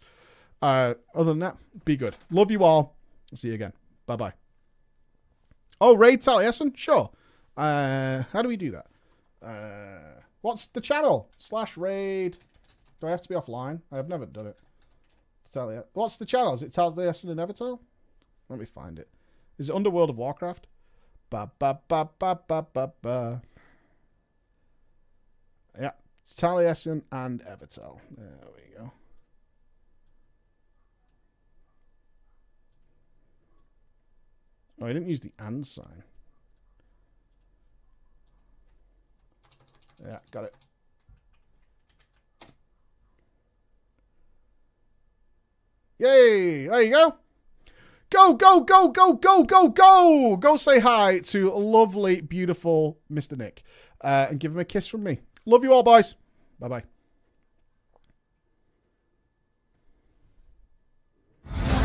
Uh, 0.63 0.95
other 1.13 1.29
than 1.29 1.37
that, 1.41 1.57
be 1.85 1.95
good. 1.95 2.15
Love 2.31 2.49
you 2.49 2.63
all. 2.63 2.95
See 3.35 3.49
you 3.49 3.53
again. 3.53 3.73
Bye 4.07 4.15
bye. 4.15 4.33
Oh, 5.79 5.95
Raid 5.95 6.23
Taliesin? 6.23 6.75
Sure. 6.75 7.11
Uh, 7.55 8.23
how 8.33 8.41
do 8.41 8.47
we 8.47 8.57
do 8.57 8.71
that? 8.71 8.87
Uh, 9.47 10.21
what's 10.41 10.65
the 10.69 10.81
channel? 10.81 11.29
Slash 11.37 11.77
Raid. 11.77 12.35
Do 12.99 13.05
I 13.05 13.11
have 13.11 13.21
to 13.21 13.29
be 13.29 13.35
offline? 13.35 13.81
I've 13.91 14.09
never 14.09 14.25
done 14.25 14.47
it. 14.47 14.57
Talia. 15.51 15.83
What's 15.93 16.17
the 16.17 16.25
channel? 16.25 16.53
Is 16.53 16.63
it 16.63 16.71
Taliesin 16.71 17.29
and 17.29 17.39
Evitel? 17.39 17.79
Let 18.49 18.59
me 18.59 18.65
find 18.65 18.99
it. 18.99 19.07
Is 19.57 19.69
it 19.69 19.75
Underworld 19.75 20.09
of 20.09 20.17
Warcraft? 20.17 20.67
Ba 21.29 21.51
ba 21.59 21.79
ba 21.87 22.09
ba 22.17 22.39
ba 22.47 22.65
ba 22.73 22.91
ba. 23.01 23.41
Yeah, 25.79 25.91
it's 26.23 26.33
Taliesin 26.33 27.03
and 27.11 27.41
Evitel. 27.45 27.99
There 28.17 28.27
we 28.55 28.77
go. 28.77 28.91
Oh, 34.81 34.85
I 34.85 34.93
didn't 34.93 35.09
use 35.09 35.19
the 35.19 35.31
and 35.39 35.65
sign. 35.65 36.03
Yeah, 40.01 40.19
got 40.31 40.45
it. 40.45 40.55
Yay! 45.99 46.67
There 46.67 46.81
you 46.81 46.91
go. 46.91 47.15
Go, 48.09 48.33
go, 48.33 48.61
go, 48.61 48.87
go, 48.87 49.13
go, 49.13 49.43
go, 49.43 49.67
go! 49.67 50.37
Go 50.37 50.55
say 50.55 50.79
hi 50.79 51.19
to 51.19 51.51
lovely, 51.51 52.21
beautiful 52.21 52.97
Mr. 53.11 53.37
Nick 53.37 53.63
uh, 54.01 54.27
and 54.29 54.39
give 54.39 54.53
him 54.53 54.59
a 54.59 54.65
kiss 54.65 54.87
from 54.87 55.03
me. 55.03 55.19
Love 55.45 55.63
you 55.63 55.73
all, 55.73 55.83
boys. 55.83 56.15
Bye 56.59 56.69
bye. 56.69 56.83